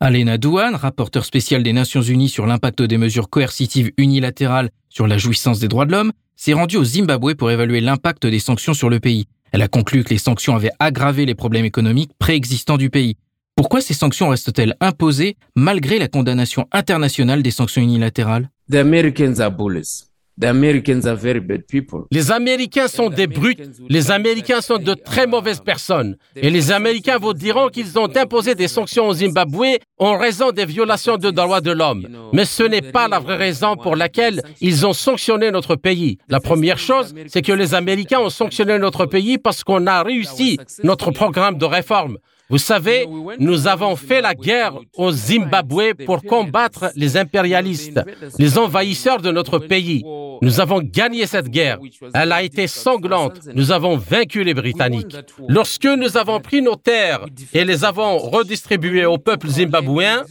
Alena 0.00 0.36
Douane, 0.36 0.74
rapporteur 0.74 1.24
spécial 1.24 1.62
des 1.62 1.72
Nations 1.72 2.02
Unies 2.02 2.28
sur 2.28 2.46
l'impact 2.46 2.82
des 2.82 2.98
mesures 2.98 3.30
coercitives 3.30 3.92
unilatérales 3.96 4.70
sur 4.90 5.06
la 5.06 5.16
jouissance 5.16 5.58
des 5.58 5.68
droits 5.68 5.86
de 5.86 5.92
l'homme, 5.92 6.12
s'est 6.36 6.52
rendue 6.52 6.76
au 6.76 6.84
Zimbabwe 6.84 7.34
pour 7.34 7.50
évaluer 7.50 7.80
l'impact 7.80 8.26
des 8.26 8.38
sanctions 8.38 8.74
sur 8.74 8.90
le 8.90 9.00
pays. 9.00 9.26
Elle 9.52 9.62
a 9.62 9.68
conclu 9.68 10.04
que 10.04 10.10
les 10.10 10.18
sanctions 10.18 10.54
avaient 10.54 10.70
aggravé 10.78 11.26
les 11.26 11.34
problèmes 11.34 11.64
économiques 11.64 12.12
préexistants 12.18 12.76
du 12.76 12.90
pays. 12.90 13.16
Pourquoi 13.56 13.80
ces 13.80 13.94
sanctions 13.94 14.28
restent-elles 14.28 14.74
imposées 14.80 15.36
malgré 15.54 15.98
la 15.98 16.08
condamnation 16.08 16.66
internationale 16.72 17.42
des 17.42 17.50
sanctions 17.50 17.80
unilatérales? 17.82 18.50
The 18.70 18.76
Americans 18.76 19.40
are 19.40 19.50
bullies. 19.50 20.04
The 20.38 20.48
Americans 20.48 21.06
are 21.06 21.16
very 21.16 21.40
bad 21.40 21.66
people. 21.66 22.00
Les 22.12 22.30
Américains 22.30 22.88
sont 22.88 23.08
des 23.08 23.26
brutes, 23.26 23.62
les 23.88 24.10
Américains 24.10 24.60
sont 24.60 24.76
de 24.76 24.92
très 24.92 25.26
mauvaises 25.26 25.60
personnes. 25.60 26.16
Et 26.36 26.50
les 26.50 26.72
Américains 26.72 27.16
vous 27.16 27.32
diront 27.32 27.68
qu'ils 27.70 27.98
ont 27.98 28.14
imposé 28.14 28.54
des 28.54 28.68
sanctions 28.68 29.08
au 29.08 29.14
Zimbabwe 29.14 29.78
en 29.96 30.18
raison 30.18 30.50
des 30.50 30.66
violations 30.66 31.16
de 31.16 31.30
droits 31.30 31.62
de 31.62 31.70
l'homme. 31.70 32.06
Mais 32.34 32.44
ce 32.44 32.64
n'est 32.64 32.82
pas 32.82 33.08
la 33.08 33.18
vraie 33.18 33.36
raison 33.36 33.76
pour 33.76 33.96
laquelle 33.96 34.42
ils 34.60 34.84
ont 34.84 34.92
sanctionné 34.92 35.50
notre 35.50 35.74
pays. 35.74 36.18
La 36.28 36.40
première 36.40 36.78
chose, 36.78 37.14
c'est 37.28 37.40
que 37.40 37.52
les 37.52 37.74
Américains 37.74 38.20
ont 38.20 38.28
sanctionné 38.28 38.78
notre 38.78 39.06
pays 39.06 39.38
parce 39.38 39.64
qu'on 39.64 39.86
a 39.86 40.02
réussi 40.02 40.58
notre 40.84 41.12
programme 41.12 41.56
de 41.56 41.64
réforme. 41.64 42.18
Vous 42.48 42.58
savez, 42.58 43.06
nous 43.40 43.66
avons 43.66 43.96
fait 43.96 44.20
la 44.20 44.34
guerre 44.34 44.78
au 44.96 45.10
Zimbabwe 45.10 45.94
pour 46.04 46.22
combattre 46.22 46.92
les 46.94 47.16
impérialistes, 47.16 48.00
les 48.38 48.56
envahisseurs 48.56 49.20
de 49.20 49.32
notre 49.32 49.58
pays. 49.58 50.04
Nous 50.42 50.60
avons 50.60 50.80
gagné 50.80 51.26
cette 51.26 51.48
guerre. 51.48 51.78
Elle 52.14 52.30
a 52.30 52.42
été 52.42 52.68
sanglante. 52.68 53.40
Nous 53.54 53.72
avons 53.72 53.96
vaincu 53.96 54.44
les 54.44 54.54
Britanniques. 54.54 55.16
Lorsque 55.48 55.86
nous 55.86 56.16
avons 56.16 56.40
pris 56.40 56.62
nos 56.62 56.76
terres 56.76 57.24
et 57.52 57.64
les 57.64 57.84
avons 57.84 58.18
redistribuées 58.18 59.06
au 59.06 59.18
peuple 59.18 59.48
zimbabwéen, 59.48 60.24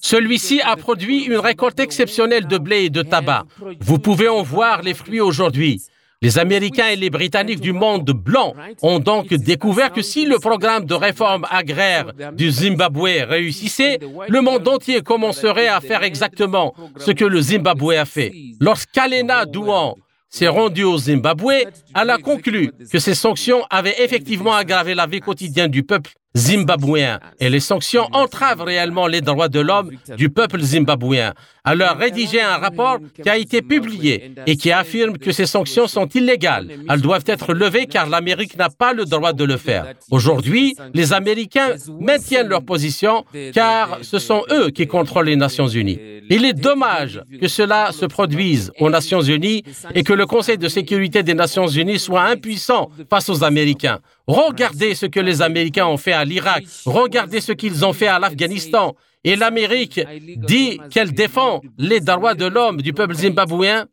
celui-ci 0.00 0.60
a 0.62 0.76
produit 0.76 1.24
une 1.24 1.36
récolte 1.36 1.78
exceptionnelle 1.78 2.46
de 2.48 2.58
blé 2.58 2.84
et 2.84 2.90
de 2.90 3.02
tabac. 3.02 3.44
Vous 3.80 3.98
pouvez 3.98 4.28
en 4.28 4.42
voir 4.42 4.82
les 4.82 4.94
fruits 4.94 5.20
aujourd'hui. 5.20 5.80
Les 6.22 6.38
Américains 6.38 6.88
et 6.88 6.96
les 6.96 7.08
Britanniques 7.08 7.62
du 7.62 7.72
monde 7.72 8.10
blanc 8.10 8.54
ont 8.82 8.98
donc 8.98 9.28
découvert 9.32 9.90
que 9.90 10.02
si 10.02 10.26
le 10.26 10.38
programme 10.38 10.84
de 10.84 10.92
réforme 10.92 11.46
agraire 11.50 12.12
du 12.34 12.50
Zimbabwe 12.50 13.24
réussissait, 13.26 13.98
le 14.28 14.42
monde 14.42 14.68
entier 14.68 15.00
commencerait 15.00 15.68
à 15.68 15.80
faire 15.80 16.02
exactement 16.02 16.74
ce 16.98 17.12
que 17.12 17.24
le 17.24 17.40
Zimbabwe 17.40 17.92
a 17.92 18.04
fait. 18.04 18.32
Lorsqu'Alena 18.60 19.46
Douan 19.46 19.94
s'est 20.28 20.48
rendue 20.48 20.84
au 20.84 20.98
Zimbabwe, 20.98 21.64
elle 21.94 22.10
a 22.10 22.18
conclu 22.18 22.70
que 22.92 22.98
ces 22.98 23.14
sanctions 23.14 23.62
avaient 23.70 24.02
effectivement 24.02 24.52
aggravé 24.52 24.94
la 24.94 25.06
vie 25.06 25.20
quotidienne 25.20 25.70
du 25.70 25.84
peuple 25.84 26.12
zimbabwéen 26.34 27.18
et 27.40 27.50
les 27.50 27.60
sanctions 27.60 28.06
entravent 28.12 28.62
réellement 28.62 29.06
les 29.06 29.20
droits 29.20 29.48
de 29.48 29.60
l'homme 29.60 29.90
du 30.16 30.30
peuple 30.30 30.60
zimbabwéen. 30.60 31.34
Elle 31.64 31.82
a 31.82 31.92
rédigé 31.92 32.40
un 32.40 32.56
rapport 32.56 32.98
qui 33.22 33.28
a 33.28 33.36
été 33.36 33.62
publié 33.62 34.32
et 34.46 34.56
qui 34.56 34.72
affirme 34.72 35.18
que 35.18 35.32
ces 35.32 35.46
sanctions 35.46 35.86
sont 35.86 36.06
illégales. 36.06 36.68
Elles 36.88 37.00
doivent 37.00 37.24
être 37.26 37.52
levées 37.52 37.86
car 37.86 38.08
l'Amérique 38.08 38.56
n'a 38.56 38.70
pas 38.70 38.92
le 38.92 39.04
droit 39.04 39.32
de 39.32 39.44
le 39.44 39.56
faire. 39.56 39.92
Aujourd'hui, 40.10 40.74
les 40.94 41.12
Américains 41.12 41.74
maintiennent 42.00 42.48
leur 42.48 42.62
position 42.62 43.24
car 43.52 43.98
ce 44.02 44.18
sont 44.18 44.42
eux 44.50 44.70
qui 44.70 44.86
contrôlent 44.86 45.26
les 45.26 45.36
Nations 45.36 45.68
Unies. 45.68 45.98
Il 46.30 46.44
est 46.44 46.54
dommage 46.54 47.20
que 47.40 47.48
cela 47.48 47.90
se 47.92 48.06
produise 48.06 48.70
aux 48.78 48.88
Nations 48.88 49.20
Unies 49.20 49.64
et 49.94 50.04
que 50.04 50.12
le 50.12 50.26
Conseil 50.26 50.58
de 50.58 50.68
sécurité 50.68 51.22
des 51.22 51.34
Nations 51.34 51.66
Unies 51.66 51.98
soit 51.98 52.22
impuissant 52.22 52.90
face 53.10 53.28
aux 53.28 53.42
Américains. 53.42 53.98
Regardez 54.26 54.94
ce 54.94 55.06
que 55.06 55.18
les 55.18 55.42
Américains 55.42 55.86
ont 55.86 55.96
fait 55.96 56.12
l'Irak. 56.24 56.64
Regardez 56.86 57.40
ce 57.40 57.52
qu'ils 57.52 57.84
ont 57.84 57.92
fait 57.92 58.08
à 58.08 58.18
l'Afghanistan. 58.18 58.94
Et 59.22 59.36
l'Amérique 59.36 60.00
dit 60.36 60.80
qu'elle 60.90 61.12
défend 61.12 61.60
les 61.76 62.00
droits 62.00 62.34
de 62.34 62.46
l'homme 62.46 62.80
du 62.80 62.92
peuple 62.92 63.14
zimbabwéen. 63.14 63.86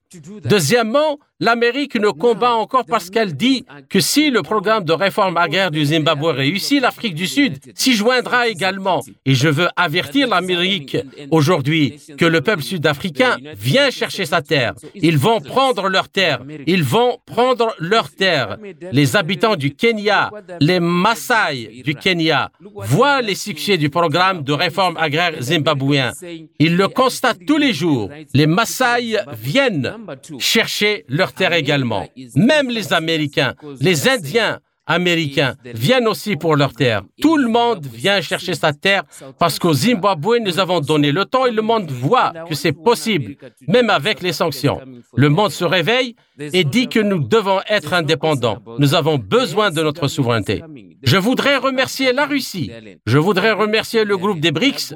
Deuxièmement, 0.46 1.20
l'Amérique 1.40 1.96
ne 1.96 2.10
combat 2.10 2.54
encore 2.54 2.86
parce 2.86 3.10
qu'elle 3.10 3.36
dit 3.36 3.66
que 3.90 4.00
si 4.00 4.30
le 4.30 4.42
programme 4.42 4.86
de 4.86 4.94
réforme 4.94 5.36
agraire 5.36 5.70
du 5.70 5.84
Zimbabwe 5.86 6.28
réussit, 6.28 6.82
l'Afrique 6.82 7.14
du 7.14 7.28
Sud 7.28 7.60
s'y 7.76 7.94
joindra 7.94 8.48
également. 8.48 9.04
Et 9.26 9.36
je 9.36 9.50
veux 9.50 9.68
avertir 9.76 10.30
l'Amérique 10.30 10.98
aujourd'hui 11.30 12.00
que 12.18 12.26
le 12.26 12.40
peuple 12.40 12.64
sud-africain 12.64 13.36
vient 13.58 13.90
chercher 13.92 14.26
sa 14.26 14.42
terre. 14.42 14.74
Ils 14.96 15.18
vont 15.18 15.42
prendre 15.42 15.90
leur 15.90 16.08
terre. 16.08 16.42
Ils 16.66 16.84
vont 16.84 17.18
prendre 17.26 17.76
leur 17.78 18.10
terre. 18.10 18.58
Les 18.94 19.18
habitants 19.18 19.58
du 19.58 19.76
Kenya, 19.76 20.32
les 20.62 20.80
Maasai 20.80 21.82
du 21.84 21.96
Kenya, 21.96 22.50
voient 22.62 23.22
les 23.22 23.36
succès 23.36 23.78
du 23.78 23.90
programme 23.90 24.42
de 24.44 24.54
réforme 24.54 24.96
agraire 24.98 25.34
zimbabwéen. 25.42 26.14
Ils 26.60 26.78
le 26.78 26.88
constatent 26.88 27.46
tous 27.46 27.58
les 27.58 27.74
jours. 27.74 28.10
Les 28.34 28.48
Maasai 28.48 29.18
viennent 29.38 29.97
chercher 30.40 31.06
leur 31.08 31.34
terre 31.34 31.54
également. 31.54 32.08
Même 32.36 32.70
les 32.70 32.94
Américains, 32.94 33.54
les 33.80 34.08
Indiens 34.08 34.60
américains 34.88 35.56
viennent 35.66 36.08
aussi 36.08 36.36
pour 36.38 36.56
leur 36.56 36.74
terre. 36.74 37.04
Tout 37.22 37.38
le 37.38 37.48
monde 37.50 37.86
vient 37.86 38.22
chercher 38.22 38.56
sa 38.56 38.74
terre 38.74 39.04
parce 39.38 39.60
qu'au 39.60 39.74
Zimbabwe, 39.74 40.38
nous 40.42 40.60
avons 40.60 40.80
donné 40.80 41.12
le 41.12 41.26
temps 41.26 41.46
et 41.46 41.52
le 41.52 41.62
monde 41.62 41.92
voit 41.92 42.34
que 42.48 42.56
c'est 42.56 42.72
possible, 42.72 43.36
même 43.68 43.90
avec 43.90 44.22
les 44.22 44.34
sanctions. 44.34 44.80
Le 45.16 45.30
monde 45.30 45.52
se 45.52 45.66
réveille 45.66 46.16
et 46.40 46.64
dit 46.64 46.88
que 46.88 47.00
nous 47.00 47.20
devons 47.20 47.60
être 47.68 47.94
indépendants. 47.94 48.60
Nous 48.80 48.96
avons 48.96 49.18
besoin 49.18 49.72
de 49.72 49.84
notre 49.84 50.08
souveraineté. 50.08 50.64
Je 51.04 51.18
voudrais 51.18 51.58
remercier 51.58 52.14
la 52.14 52.26
Russie. 52.26 52.72
Je 53.06 53.18
voudrais 53.18 53.52
remercier 53.52 54.06
le 54.06 54.18
groupe 54.18 54.40
des 54.40 54.52
BRICS 54.52 54.94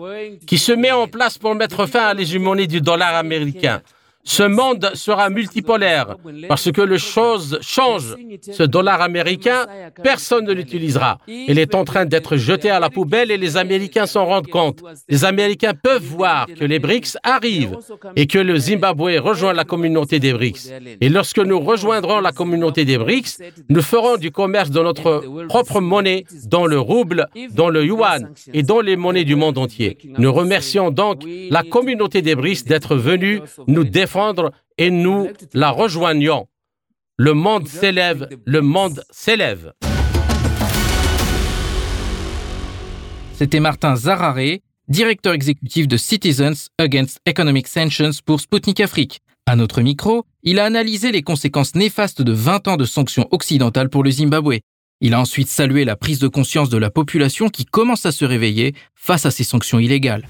qui 0.47 0.57
se 0.57 0.71
met 0.71 0.91
en 0.91 1.07
place 1.07 1.37
pour 1.37 1.53
mettre 1.53 1.85
fin 1.85 2.05
à 2.05 2.13
l'hégémonie 2.13 2.67
du 2.67 2.79
dollar 2.81 3.15
américain. 3.15 3.81
Ce 4.24 4.43
monde 4.43 4.91
sera 4.93 5.30
multipolaire 5.30 6.15
parce 6.47 6.72
que 6.72 6.82
les 6.82 6.99
choses 6.99 7.57
changent. 7.61 8.15
Ce 8.51 8.63
dollar 8.63 9.01
américain, 9.01 9.65
personne 10.03 10.45
ne 10.45 10.53
l'utilisera. 10.53 11.17
Il 11.28 11.57
est 11.57 11.74
en 11.76 11.84
train 11.86 12.05
d'être 12.05 12.38
jeté 12.38 12.69
à 12.69 12.80
la 12.80 12.89
poubelle 12.89 13.32
et 13.32 13.38
les 13.38 13.57
Américains 13.57 14.05
s'en 14.05 14.26
rendent 14.26 14.47
compte. 14.47 14.82
Les 15.09 15.26
Américains 15.26 15.74
peuvent 15.74 16.03
voir 16.03 16.47
que 16.47 16.65
les 16.65 16.80
BRICS 16.80 17.17
arrivent 17.24 17.78
et 18.15 18.28
que 18.28 18.38
le 18.38 18.57
Zimbabwe 18.57 19.17
rejoint 19.19 19.53
la 19.53 19.63
communauté 19.63 20.19
des 20.19 20.34
BRICS. 20.34 20.72
Et 21.01 21.09
lorsque 21.09 21.39
nous 21.39 21.59
rejoindrons 21.59 22.19
la 22.19 22.32
communauté 22.32 22.86
des 22.86 22.97
BRICS, 22.97 23.39
nous 23.69 23.82
ferons 23.82 24.17
du 24.17 24.32
commerce 24.32 24.69
de 24.69 24.82
notre 24.82 25.24
propre 25.47 25.82
monnaie, 25.82 26.26
dans 26.45 26.67
le 26.67 26.80
rouble, 26.80 27.28
dans 27.55 27.69
le 27.69 27.84
yuan 27.84 28.32
et 28.53 28.63
dans 28.63 28.82
les 28.82 28.95
monnaies 28.95 29.24
du 29.24 29.36
monde 29.36 29.57
entier. 29.57 29.97
Nous 30.17 30.32
remercions 30.32 30.91
donc 30.91 31.24
la 31.49 31.63
communauté 31.63 32.22
des 32.22 32.36
BRICS 32.36 32.65
d'être 32.65 32.95
venue 32.95 33.41
nous 33.67 33.84
défendre 33.84 34.11
et 34.78 34.89
nous 34.89 35.30
la 35.53 35.70
rejoignons. 35.70 36.47
Le 37.18 37.34
monde 37.34 37.68
s'élève, 37.68 38.28
le 38.45 38.62
monde 38.62 39.03
s'élève. 39.12 39.74
C'était 43.34 43.59
Martin 43.59 43.95
Zarare, 43.95 44.57
directeur 44.88 45.34
exécutif 45.34 45.88
de 45.88 45.97
Citizens 45.97 46.68
Against 46.78 47.20
Economic 47.26 47.68
Sanctions 47.68 48.12
pour 48.26 48.39
Sputnik 48.39 48.80
Afrique. 48.80 49.20
À 49.47 49.55
notre 49.55 49.82
micro, 49.82 50.26
il 50.43 50.59
a 50.59 50.66
analysé 50.66 51.12
les 51.12 51.24
conséquences 51.24 51.76
néfastes 51.76 52.22
de 52.22 52.32
20 52.32 52.68
ans 52.68 52.78
de 52.78 52.86
sanctions 52.86 53.28
occidentales 53.32 53.89
pour 53.89 54.03
le 54.03 54.12
Zimbabwe. 54.12 54.59
Il 54.99 55.14
a 55.14 55.20
ensuite 55.20 55.47
salué 55.47 55.86
la 55.86 55.95
prise 55.95 56.20
de 56.20 56.28
conscience 56.28 56.70
de 56.70 56.78
la 56.78 56.91
population 56.91 57.49
qui 57.49 57.66
commence 57.66 58.05
à 58.05 58.12
se 58.12 58.26
réveiller 58.26 58.76
face 58.95 59.26
à 59.26 59.32
ces 59.32 59.43
sanctions 59.43 59.80
illégales. 59.80 60.28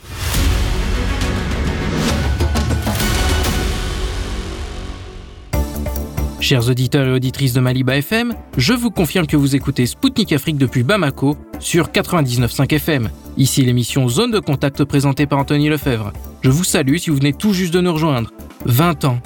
Chers 6.42 6.70
auditeurs 6.70 7.06
et 7.06 7.12
auditrices 7.12 7.54
de 7.54 7.60
Maliba 7.60 7.96
FM, 7.98 8.34
je 8.58 8.74
vous 8.74 8.90
confirme 8.90 9.28
que 9.28 9.38
vous 9.38 9.56
écoutez 9.56 9.86
Spoutnik 9.86 10.34
Afrique 10.34 10.58
depuis 10.58 10.82
Bamako 10.82 11.38
sur 11.60 11.90
99.5 11.90 12.74
FM. 12.74 13.10
Ici 13.38 13.62
l'émission 13.62 14.10
Zone 14.10 14.32
de 14.32 14.40
contact 14.40 14.84
présentée 14.84 15.28
par 15.28 15.38
Anthony 15.38 15.70
Lefebvre. 15.70 16.12
Je 16.42 16.50
vous 16.50 16.64
salue 16.64 16.98
si 16.98 17.12
vous 17.12 17.18
venez 17.18 17.34
tout 17.34 17.54
juste 17.54 17.76
de 17.76 17.80
nous 17.80 17.94
rejoindre. 17.94 18.32
20 18.66 19.06
ans. 19.06 19.20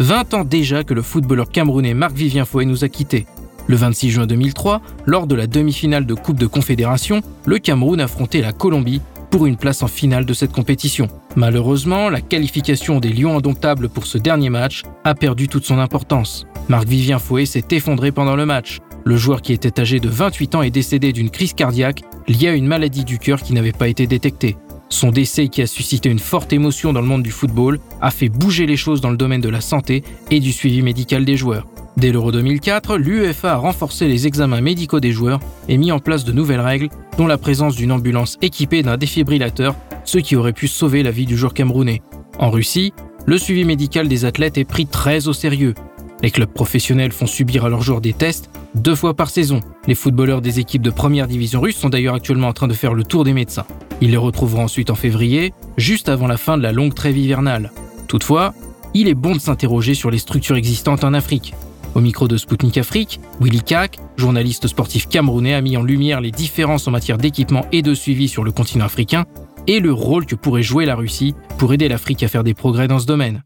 20 0.00 0.34
ans 0.34 0.44
déjà 0.44 0.84
que 0.84 0.92
le 0.92 1.00
footballeur 1.00 1.50
camerounais 1.50 1.94
Marc-Vivien 1.94 2.44
Fouet 2.44 2.66
nous 2.66 2.84
a 2.84 2.90
quittés. 2.90 3.24
Le 3.66 3.76
26 3.76 4.10
juin 4.10 4.26
2003, 4.26 4.82
lors 5.06 5.26
de 5.26 5.34
la 5.34 5.46
demi-finale 5.46 6.04
de 6.04 6.12
Coupe 6.12 6.38
de 6.38 6.46
Confédération, 6.46 7.22
le 7.46 7.58
Cameroun 7.58 7.98
affrontait 7.98 8.42
la 8.42 8.52
Colombie 8.52 9.00
pour 9.30 9.46
une 9.46 9.56
place 9.56 9.82
en 9.82 9.88
finale 9.88 10.24
de 10.24 10.34
cette 10.34 10.52
compétition. 10.52 11.08
Malheureusement, 11.36 12.08
la 12.08 12.20
qualification 12.20 13.00
des 13.00 13.12
Lions 13.12 13.36
indomptables 13.36 13.88
pour 13.88 14.06
ce 14.06 14.18
dernier 14.18 14.50
match 14.50 14.82
a 15.04 15.14
perdu 15.14 15.48
toute 15.48 15.64
son 15.64 15.78
importance. 15.78 16.46
Marc-Vivien 16.68 17.18
Fouet 17.18 17.46
s'est 17.46 17.64
effondré 17.70 18.12
pendant 18.12 18.36
le 18.36 18.46
match. 18.46 18.78
Le 19.04 19.16
joueur 19.16 19.42
qui 19.42 19.52
était 19.52 19.80
âgé 19.80 20.00
de 20.00 20.08
28 20.08 20.54
ans 20.56 20.62
est 20.62 20.70
décédé 20.70 21.12
d'une 21.12 21.30
crise 21.30 21.54
cardiaque 21.54 22.02
liée 22.26 22.48
à 22.48 22.54
une 22.54 22.66
maladie 22.66 23.04
du 23.04 23.18
cœur 23.18 23.42
qui 23.42 23.54
n'avait 23.54 23.72
pas 23.72 23.88
été 23.88 24.06
détectée. 24.06 24.56
Son 24.90 25.10
décès, 25.10 25.48
qui 25.48 25.60
a 25.60 25.66
suscité 25.66 26.08
une 26.08 26.18
forte 26.18 26.52
émotion 26.52 26.92
dans 26.92 27.02
le 27.02 27.06
monde 27.06 27.22
du 27.22 27.30
football, 27.30 27.78
a 28.00 28.10
fait 28.10 28.30
bouger 28.30 28.66
les 28.66 28.76
choses 28.76 29.00
dans 29.00 29.10
le 29.10 29.18
domaine 29.18 29.40
de 29.40 29.48
la 29.48 29.60
santé 29.60 30.02
et 30.30 30.40
du 30.40 30.52
suivi 30.52 30.82
médical 30.82 31.24
des 31.24 31.36
joueurs. 31.36 31.66
Dès 31.98 32.12
l'Euro 32.12 32.30
2004, 32.30 32.96
l'UEFA 32.96 33.54
a 33.54 33.56
renforcé 33.56 34.06
les 34.06 34.28
examens 34.28 34.60
médicaux 34.60 35.00
des 35.00 35.10
joueurs 35.10 35.40
et 35.68 35.76
mis 35.76 35.90
en 35.90 35.98
place 35.98 36.24
de 36.24 36.30
nouvelles 36.30 36.60
règles, 36.60 36.90
dont 37.16 37.26
la 37.26 37.38
présence 37.38 37.74
d'une 37.74 37.90
ambulance 37.90 38.38
équipée 38.40 38.84
d'un 38.84 38.96
défibrillateur, 38.96 39.74
ce 40.04 40.18
qui 40.18 40.36
aurait 40.36 40.52
pu 40.52 40.68
sauver 40.68 41.02
la 41.02 41.10
vie 41.10 41.26
du 41.26 41.36
joueur 41.36 41.54
camerounais. 41.54 42.00
En 42.38 42.50
Russie, 42.50 42.92
le 43.26 43.36
suivi 43.36 43.64
médical 43.64 44.06
des 44.06 44.24
athlètes 44.24 44.58
est 44.58 44.64
pris 44.64 44.86
très 44.86 45.26
au 45.26 45.32
sérieux. 45.32 45.74
Les 46.22 46.30
clubs 46.30 46.52
professionnels 46.52 47.10
font 47.10 47.26
subir 47.26 47.64
à 47.64 47.68
leurs 47.68 47.82
joueurs 47.82 48.00
des 48.00 48.12
tests 48.12 48.48
deux 48.76 48.94
fois 48.94 49.14
par 49.14 49.28
saison. 49.28 49.58
Les 49.88 49.96
footballeurs 49.96 50.40
des 50.40 50.60
équipes 50.60 50.82
de 50.82 50.90
première 50.90 51.26
division 51.26 51.60
russe 51.60 51.78
sont 51.78 51.88
d'ailleurs 51.88 52.14
actuellement 52.14 52.46
en 52.46 52.52
train 52.52 52.68
de 52.68 52.74
faire 52.74 52.94
le 52.94 53.02
tour 53.02 53.24
des 53.24 53.32
médecins. 53.32 53.66
Ils 54.00 54.12
les 54.12 54.16
retrouveront 54.16 54.62
ensuite 54.62 54.90
en 54.90 54.94
février, 54.94 55.52
juste 55.76 56.08
avant 56.08 56.28
la 56.28 56.36
fin 56.36 56.58
de 56.58 56.62
la 56.62 56.70
longue 56.70 56.94
trêve 56.94 57.18
hivernale. 57.18 57.72
Toutefois, 58.06 58.54
il 58.94 59.08
est 59.08 59.14
bon 59.14 59.32
de 59.32 59.40
s'interroger 59.40 59.94
sur 59.94 60.12
les 60.12 60.18
structures 60.18 60.56
existantes 60.56 61.02
en 61.02 61.12
Afrique. 61.12 61.54
Au 61.94 62.00
micro 62.00 62.28
de 62.28 62.36
Spoutnik 62.36 62.78
Afrique, 62.78 63.20
Willy 63.40 63.62
Kak, 63.62 63.98
journaliste 64.16 64.68
sportif 64.68 65.08
camerounais, 65.08 65.54
a 65.54 65.60
mis 65.60 65.76
en 65.76 65.82
lumière 65.82 66.20
les 66.20 66.30
différences 66.30 66.86
en 66.86 66.90
matière 66.90 67.18
d'équipement 67.18 67.64
et 67.72 67.82
de 67.82 67.94
suivi 67.94 68.28
sur 68.28 68.44
le 68.44 68.52
continent 68.52 68.84
africain 68.84 69.24
et 69.66 69.80
le 69.80 69.92
rôle 69.92 70.26
que 70.26 70.34
pourrait 70.34 70.62
jouer 70.62 70.86
la 70.86 70.94
Russie 70.94 71.34
pour 71.58 71.72
aider 71.72 71.88
l'Afrique 71.88 72.22
à 72.22 72.28
faire 72.28 72.44
des 72.44 72.54
progrès 72.54 72.88
dans 72.88 72.98
ce 72.98 73.06
domaine. 73.06 73.42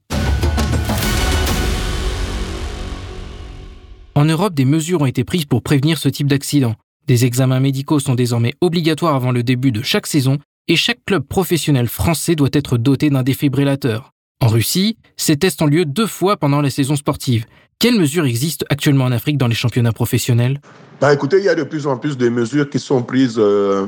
En 4.15 4.27
Europe, 4.27 4.55
des 4.55 4.67
mesures 4.67 5.01
ont 5.01 5.07
été 5.07 5.25
prises 5.25 5.47
pour 5.47 5.63
prévenir 5.63 5.99
ce 5.99 6.09
type 6.09 6.27
d'accident. 6.27 6.75
Des 7.07 7.25
examens 7.25 7.61
médicaux 7.61 7.99
sont 7.99 8.15
désormais 8.15 8.55
obligatoires 8.61 9.15
avant 9.15 9.33
le 9.33 9.43
début 9.43 9.73
de 9.73 9.83
chaque 9.83 10.07
saison 10.07 10.39
et 10.69 10.77
chaque 10.77 11.05
club 11.07 11.25
professionnel 11.27 11.89
français 11.89 12.37
doit 12.37 12.51
être 12.53 12.77
doté 12.77 13.11
d'un 13.11 13.23
défibrillateur. 13.23 14.13
En 14.43 14.49
Russie, 14.49 14.97
ces 15.17 15.37
tests 15.37 15.63
ont 15.63 15.67
lieu 15.67 15.85
deux 15.85 16.09
fois 16.09 16.37
pendant 16.37 16.61
la 16.61 16.69
saison 16.69 16.97
sportive. 16.97 17.45
Quelles 17.79 17.97
mesures 17.97 18.25
existent 18.25 18.67
actuellement 18.71 19.05
en 19.05 19.13
Afrique 19.13 19.39
dans 19.39 19.47
les 19.47 19.55
championnats 19.55 19.93
professionnels? 19.93 20.61
Bah, 21.01 21.13
Écoutez, 21.15 21.39
il 21.39 21.45
y 21.45 21.49
a 21.49 21.55
de 21.55 21.63
plus 21.63 21.87
en 21.87 21.97
plus 21.97 22.19
de 22.19 22.29
mesures 22.29 22.69
qui 22.69 22.81
sont 22.81 23.05
prises 23.05 23.37
euh, 23.39 23.87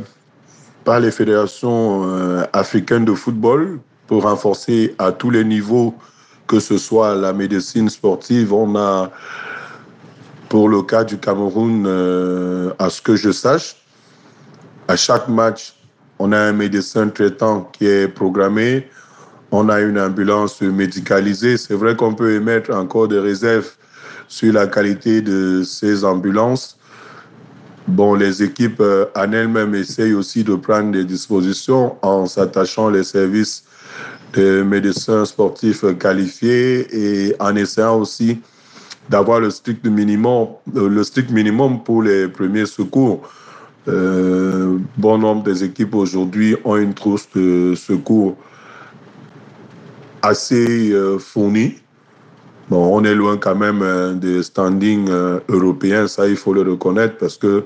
par 0.85 1.01
les 1.01 1.11
fédérations 1.11 2.05
euh, 2.09 2.45
africaines 2.53 3.05
de 3.05 3.15
football 3.15 3.81
pour 4.07 4.23
renforcer 4.23 4.95
à 4.99 5.11
tous 5.11 5.31
les 5.31 5.43
niveaux, 5.43 5.93
que 6.47 6.61
ce 6.61 6.79
soit 6.79 7.17
la 7.17 7.33
médecine 7.33 7.91
sportive. 7.91 8.53
On 8.53 8.77
a, 8.77 9.11
pour 10.49 10.69
le 10.69 10.83
cas 10.83 11.03
du 11.03 11.19
Cameroun, 11.19 11.85
euh, 11.85 12.73
à 12.79 12.91
ce 12.91 13.03
que 13.03 13.17
je 13.17 13.33
sache, 13.33 13.75
à 14.87 14.95
chaque 14.95 15.27
match, 15.27 15.75
on 16.21 16.31
a 16.31 16.39
un 16.39 16.53
médecin 16.53 17.09
traitant 17.09 17.69
qui 17.73 17.87
est 17.87 18.07
programmé 18.07 18.87
on 19.55 19.69
a 19.69 19.81
une 19.81 20.01
ambulance 20.01 20.61
médicalisée. 20.63 21.57
C'est 21.57 21.75
vrai 21.75 21.95
qu'on 21.95 22.13
peut 22.13 22.33
émettre 22.33 22.75
encore 22.75 23.07
des 23.07 23.21
réserves 23.21 23.71
sur 24.27 24.53
la 24.53 24.67
qualité 24.67 25.23
de 25.23 25.63
ces 25.63 26.05
ambulances. 26.05 26.77
Bon, 27.87 28.15
les 28.15 28.43
équipes 28.43 28.81
euh, 28.81 29.05
en 29.15 29.31
elles-mêmes 29.31 29.75
essayent 29.75 30.15
aussi 30.15 30.43
de 30.43 30.57
prendre 30.57 30.91
des 30.91 31.05
dispositions 31.05 31.97
en 32.03 32.27
s'attachant 32.27 32.89
les 32.89 33.05
services 33.05 33.65
de 34.33 34.63
médecins 34.63 35.25
sportifs 35.25 35.85
qualifiés 35.99 36.89
et 36.91 37.37
en 37.39 37.55
essayant 37.55 37.99
aussi 38.01 38.41
d'avoir 39.09 39.39
le 39.39 39.51
strict 39.51 39.87
minimum, 39.87 40.49
euh, 40.75 40.89
le 40.89 41.05
strict 41.05 41.31
minimum 41.31 41.85
pour 41.85 42.03
les 42.03 42.27
premiers 42.27 42.67
secours. 42.67 43.23
Euh, 43.87 44.79
bon 44.97 45.19
nombre 45.19 45.45
des 45.45 45.63
équipes 45.63 45.95
aujourd'hui 45.95 46.57
ont 46.65 46.77
une 46.77 46.95
trousse 46.95 47.29
de 47.37 47.75
secours 47.77 48.35
assez 50.25 50.91
euh, 50.93 51.19
fourni. 51.19 51.77
Bon, 52.71 52.97
on 52.97 53.05
est 53.05 53.15
loin 53.15 53.37
quand 53.37 53.55
même 53.55 53.83
euh, 53.83 54.15
des 54.15 54.43
standings 54.43 55.09
euh, 55.11 55.39
européens, 55.51 56.09
ça 56.09 56.27
il 56.27 56.37
faut 56.37 56.55
le 56.55 56.63
reconnaître 56.63 57.17
parce 57.19 57.37
que 57.37 57.65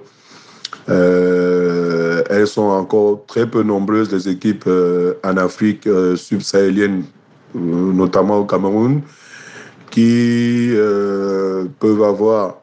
elles 2.30 2.46
sont 2.46 2.62
encore 2.62 3.24
très 3.26 3.46
peu 3.46 3.62
nombreuses, 3.62 4.10
les 4.10 4.26
équipes 4.28 4.68
en 5.22 5.36
Afrique 5.36 5.86
subsahélienne, 6.16 7.04
notamment 7.54 8.38
au 8.38 8.44
Cameroun, 8.46 9.02
qui 9.90 10.72
peuvent 11.78 12.02
avoir 12.02 12.56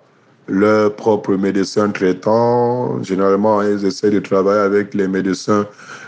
leur 0.47 0.95
propre 0.95 1.35
médecin 1.35 1.89
traitant. 1.91 3.03
Généralement, 3.03 3.61
elles 3.61 3.85
essaient 3.85 4.09
de 4.09 4.19
travailler 4.19 4.61
avec 4.61 4.95
les 4.95 5.07
médecins 5.07 5.67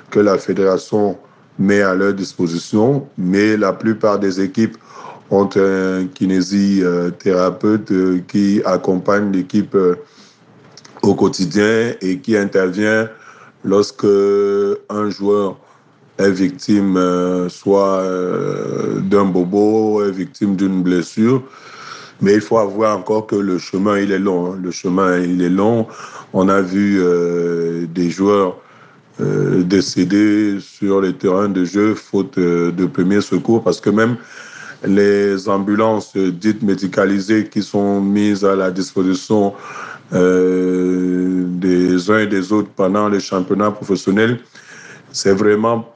que 0.09 0.19
la 0.19 0.39
fédération 0.39 1.17
met 1.59 1.81
à 1.81 1.93
leur 1.93 2.13
disposition, 2.13 3.07
mais 3.17 3.57
la 3.57 3.73
plupart 3.73 4.19
des 4.19 4.41
équipes 4.41 4.77
ont 5.29 5.49
un 5.55 6.07
kinésithérapeute 6.07 7.91
euh, 7.91 8.19
qui 8.27 8.61
accompagne 8.65 9.31
l'équipe 9.31 9.75
euh, 9.75 9.95
au 11.01 11.15
quotidien 11.15 11.93
et 12.01 12.19
qui 12.19 12.37
intervient 12.37 13.09
lorsque 13.63 14.05
un 14.89 15.09
joueur 15.09 15.57
est 16.17 16.31
victime 16.31 16.97
euh, 16.97 17.49
soit 17.49 18.03
d'un 19.01 19.25
bobo, 19.25 20.03
est 20.03 20.11
victime 20.11 20.55
d'une 20.55 20.81
blessure. 20.81 21.43
Mais 22.19 22.33
il 22.33 22.41
faut 22.41 22.57
avoir 22.57 22.97
encore 22.97 23.27
que 23.27 23.35
le 23.35 23.59
chemin, 23.59 23.99
il 23.99 24.11
est 24.11 24.17
long. 24.17 24.53
Hein. 24.53 24.59
Le 24.63 24.71
chemin, 24.71 25.19
il 25.19 25.41
est 25.41 25.49
long. 25.49 25.85
On 26.33 26.49
a 26.49 26.61
vu 26.61 26.99
des 27.93 28.09
joueurs 28.09 28.57
euh, 29.19 29.63
décédés 29.63 30.59
sur 30.59 31.01
les 31.01 31.11
terrains 31.11 31.49
de 31.49 31.65
jeu 31.65 31.95
faute 31.95 32.37
euh, 32.37 32.71
de 32.71 32.85
premiers 32.85 33.21
secours 33.21 33.63
parce 33.63 33.81
que 33.81 33.89
même 33.89 34.15
les 34.85 35.49
ambulances 35.49 36.15
dites 36.15 36.61
médicalisées 36.61 37.49
qui 37.49 37.63
sont 37.63 37.99
mises 37.99 38.45
à 38.45 38.55
la 38.55 38.69
disposition 38.69 39.55
euh, 40.13 41.45
des 41.47 42.11
uns 42.11 42.19
et 42.19 42.27
des 42.27 42.53
autres 42.53 42.69
pendant 42.75 43.09
les 43.09 43.19
championnats 43.19 43.71
professionnels, 43.71 44.39
c'est 45.11 45.33
vraiment 45.33 45.91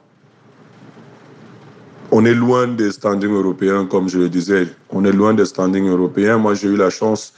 on 2.10 2.24
est 2.24 2.34
loin 2.34 2.66
des 2.66 2.90
standings 2.90 3.32
européens, 3.32 3.86
comme 3.86 4.08
je 4.08 4.18
le 4.18 4.28
disais. 4.28 4.66
On 4.90 5.04
est 5.04 5.12
loin 5.12 5.32
des 5.32 5.46
standings 5.46 5.88
européens. 5.88 6.36
Moi, 6.36 6.52
j'ai 6.52 6.68
eu 6.68 6.76
la 6.76 6.90
chance, 6.90 7.32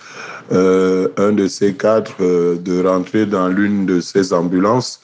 un 0.50 1.30
de 1.32 1.46
ces 1.46 1.74
quatre, 1.74 2.16
de 2.20 2.84
rentrer 2.84 3.24
dans 3.24 3.46
l'une 3.46 3.86
de 3.86 4.00
ces 4.00 4.32
ambulances 4.32 5.00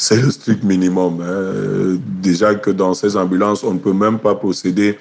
c'est 0.00 0.22
le 0.22 0.30
strict 0.30 0.64
minimum. 0.64 1.20
Hein. 1.20 1.98
Déjà 2.22 2.54
que 2.54 2.70
dans 2.70 2.94
ces 2.94 3.18
ambulances, 3.18 3.62
on 3.62 3.74
ne 3.74 3.78
peut 3.78 3.92
même 3.92 4.18
pas 4.18 4.34
procéder 4.34 4.98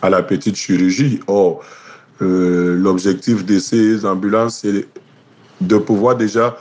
à 0.00 0.08
la 0.08 0.22
petite 0.22 0.56
chirurgie. 0.56 1.20
Or, 1.26 1.60
euh, 2.22 2.74
l'objectif 2.74 3.44
de 3.44 3.58
ces 3.58 4.06
ambulances, 4.06 4.60
c'est 4.62 4.88
de 5.60 5.76
pouvoir 5.76 6.16
déjà 6.16 6.56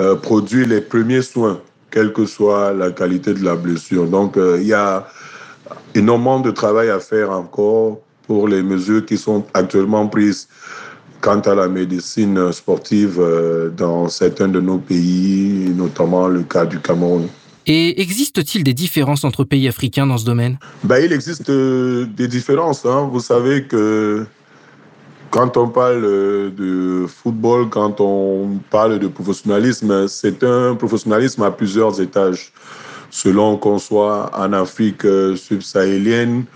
euh, 0.00 0.16
produire 0.16 0.66
les 0.66 0.80
premiers 0.80 1.22
soins, 1.22 1.60
quelle 1.92 2.12
que 2.12 2.26
soit 2.26 2.72
la 2.72 2.90
qualité 2.90 3.34
de 3.34 3.44
la 3.44 3.54
blessure. 3.54 4.08
Donc, 4.08 4.36
euh, 4.36 4.58
il 4.60 4.66
y 4.66 4.72
a 4.72 5.06
énormément 5.94 6.40
de 6.40 6.50
travail 6.50 6.90
à 6.90 6.98
faire 6.98 7.30
encore 7.30 8.00
pour 8.26 8.48
les 8.48 8.64
mesures 8.64 9.06
qui 9.06 9.16
sont 9.16 9.44
actuellement 9.54 10.08
prises 10.08 10.48
quant 11.22 11.40
à 11.40 11.54
la 11.54 11.68
médecine 11.68 12.52
sportive 12.52 13.18
euh, 13.20 13.70
dans 13.70 14.08
certains 14.08 14.48
de 14.48 14.60
nos 14.60 14.78
pays, 14.78 15.72
notamment 15.74 16.26
le 16.26 16.42
cas 16.42 16.66
du 16.66 16.80
Cameroun. 16.80 17.28
Et 17.64 18.02
existe-t-il 18.02 18.64
des 18.64 18.74
différences 18.74 19.22
entre 19.22 19.44
pays 19.44 19.68
africains 19.68 20.06
dans 20.06 20.18
ce 20.18 20.24
domaine? 20.24 20.58
Ben, 20.82 20.98
Il 21.02 21.12
existe 21.12 21.48
euh, 21.48 22.06
des 22.06 22.26
différences. 22.26 22.84
Hein. 22.84 23.08
Vous 23.12 23.20
savez 23.20 23.62
que 23.64 24.26
quand 25.30 25.56
on 25.56 25.68
parle 25.68 26.04
euh, 26.04 26.50
de 26.50 27.06
football, 27.06 27.70
quand 27.70 28.00
on 28.00 28.58
parle 28.70 28.98
de 28.98 29.06
professionnalisme, 29.06 30.08
c'est 30.08 30.42
un 30.42 30.74
professionnalisme 30.74 31.44
à 31.44 31.52
plusieurs 31.52 32.00
étages. 32.00 32.52
Selon 33.10 33.58
qu'on 33.58 33.78
soit 33.78 34.30
en 34.34 34.52
Afrique 34.54 35.02
subsahélienne 35.36 36.46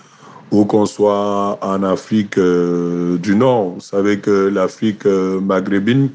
ou 0.51 0.64
qu'on 0.64 0.86
soit 0.86 1.59
en 1.61 1.82
Afrique 1.82 2.38
du 2.38 3.36
Nord. 3.36 3.74
Vous 3.74 3.80
savez 3.80 4.18
que 4.18 4.49
l'Afrique 4.49 5.05
maghrébine 5.05 6.11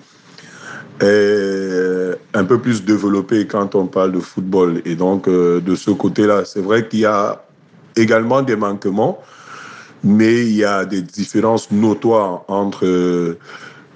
est 1.02 2.18
un 2.34 2.44
peu 2.46 2.60
plus 2.60 2.84
développée 2.84 3.46
quand 3.46 3.76
on 3.76 3.88
parle 3.88 4.14
de 4.14 4.20
football. 4.20 4.82
Et 4.86 4.96
donc, 4.96 5.28
de 5.28 5.76
ce 5.76 5.92
côté-là, 5.92 6.46
c'est 6.46 6.62
vrai 6.62 6.88
qu'il 6.88 7.02
y 7.02 7.06
a 7.06 7.44
également 7.96 8.42
des 8.42 8.56
manquements, 8.56 9.20
mais 10.04 10.46
il 10.46 10.56
y 10.56 10.64
a 10.64 10.86
des 10.86 11.02
différences 11.02 11.70
notoires 11.72 12.44
entre 12.48 13.38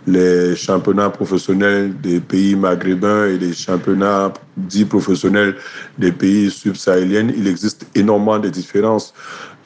les 0.07 0.55
championnats 0.55 1.09
professionnels 1.09 1.99
des 1.99 2.19
pays 2.19 2.55
maghrébins 2.55 3.25
et 3.25 3.37
les 3.37 3.53
championnats 3.53 4.31
dits 4.55 4.85
professionnels 4.85 5.55
des 5.97 6.11
pays 6.11 6.51
subsahéliens, 6.51 7.29
il 7.35 7.47
existe 7.47 7.87
énormément 7.95 8.37
de 8.37 8.49
différences. 8.49 9.13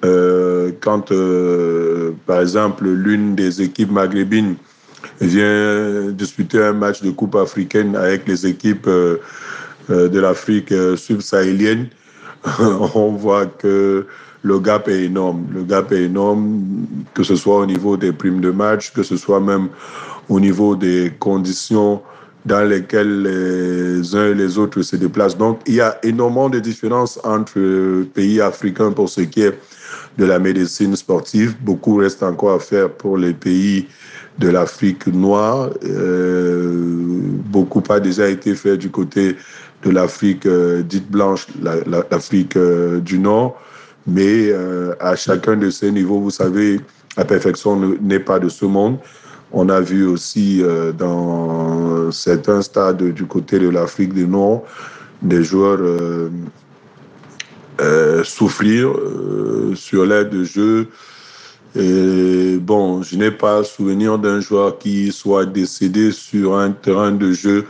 Euh, 0.05 0.71
quand, 0.79 1.11
euh, 1.11 2.11
par 2.25 2.41
exemple, 2.41 2.85
l'une 2.85 3.35
des 3.35 3.61
équipes 3.61 3.91
maghrébines 3.91 4.55
vient 5.19 6.11
disputer 6.11 6.63
un 6.63 6.73
match 6.73 7.01
de 7.01 7.11
Coupe 7.11 7.35
africaine 7.35 7.95
avec 7.95 8.27
les 8.27 8.47
équipes 8.47 8.87
euh, 8.87 9.17
de 9.89 10.19
l'Afrique 10.19 10.73
subsahélienne, 10.95 11.87
on 12.59 13.11
voit 13.11 13.47
que 13.47 14.05
le 14.43 14.59
gap 14.59 14.87
est 14.87 15.03
énorme. 15.03 15.47
Le 15.53 15.63
gap 15.63 15.91
est 15.91 16.03
énorme, 16.03 16.63
que 17.13 17.23
ce 17.23 17.35
soit 17.35 17.57
au 17.57 17.65
niveau 17.65 17.97
des 17.97 18.13
primes 18.13 18.39
de 18.39 18.51
match, 18.51 18.93
que 18.93 19.03
ce 19.03 19.17
soit 19.17 19.41
même 19.41 19.67
au 20.29 20.39
niveau 20.39 20.75
des 20.75 21.11
conditions 21.19 22.01
dans 22.45 22.65
lesquelles 22.67 23.23
les 23.23 24.15
uns 24.15 24.27
et 24.27 24.33
les 24.33 24.57
autres 24.57 24.81
se 24.81 24.95
déplacent. 24.95 25.37
Donc, 25.37 25.59
il 25.67 25.75
y 25.75 25.81
a 25.81 25.97
énormément 26.03 26.49
de 26.49 26.59
différences 26.59 27.19
entre 27.23 28.03
pays 28.13 28.39
africains 28.39 28.91
pour 28.91 29.09
ce 29.09 29.21
qui 29.21 29.41
est 29.41 29.59
de 30.19 30.25
la 30.25 30.37
médecine 30.37 30.95
sportive. 30.95 31.55
Beaucoup 31.61 31.95
reste 31.95 32.21
encore 32.21 32.53
à 32.53 32.59
faire 32.59 32.91
pour 32.91 33.17
les 33.17 33.33
pays 33.33 33.87
de 34.37 34.49
l'Afrique 34.49 35.07
noire. 35.07 35.69
Euh, 35.85 36.73
beaucoup 37.45 37.81
a 37.89 37.99
déjà 38.01 38.27
été 38.27 38.53
fait 38.53 38.77
du 38.77 38.89
côté 38.91 39.37
de 39.83 39.89
l'Afrique 39.89 40.45
euh, 40.45 40.81
dite 40.81 41.09
blanche, 41.09 41.47
l'Afrique 42.11 42.57
euh, 42.57 42.99
du 42.99 43.17
Nord. 43.17 43.59
Mais 44.07 44.51
à 44.99 45.15
chacun 45.15 45.55
de 45.55 45.69
ces 45.69 45.91
niveaux, 45.91 46.19
vous 46.19 46.31
savez, 46.31 46.81
la 47.15 47.25
perfection 47.25 47.79
n'est 48.01 48.19
pas 48.19 48.39
de 48.39 48.49
ce 48.49 48.65
monde. 48.65 48.97
On 49.51 49.69
a 49.69 49.81
vu 49.81 50.07
aussi 50.07 50.63
dans 50.97 52.09
certains 52.11 52.63
stades 52.63 53.03
du 53.13 53.25
côté 53.25 53.59
de 53.59 53.69
l'Afrique 53.69 54.13
du 54.13 54.25
Nord 54.25 54.63
des 55.21 55.43
joueurs 55.43 55.81
euh, 57.79 58.19
euh 58.19 58.23
souffrir 58.23 58.89
euh, 58.89 59.73
sur 59.75 60.05
l'aide 60.05 60.29
de 60.29 60.43
jeu. 60.43 60.87
Bon, 61.75 63.03
je 63.03 63.15
n'ai 63.15 63.31
pas 63.31 63.63
souvenir 63.63 64.17
d'un 64.17 64.39
joueur 64.41 64.77
qui 64.77 65.11
soit 65.11 65.45
décédé 65.45 66.11
sur 66.11 66.57
un 66.57 66.71
terrain 66.71 67.11
de 67.11 67.31
jeu 67.31 67.65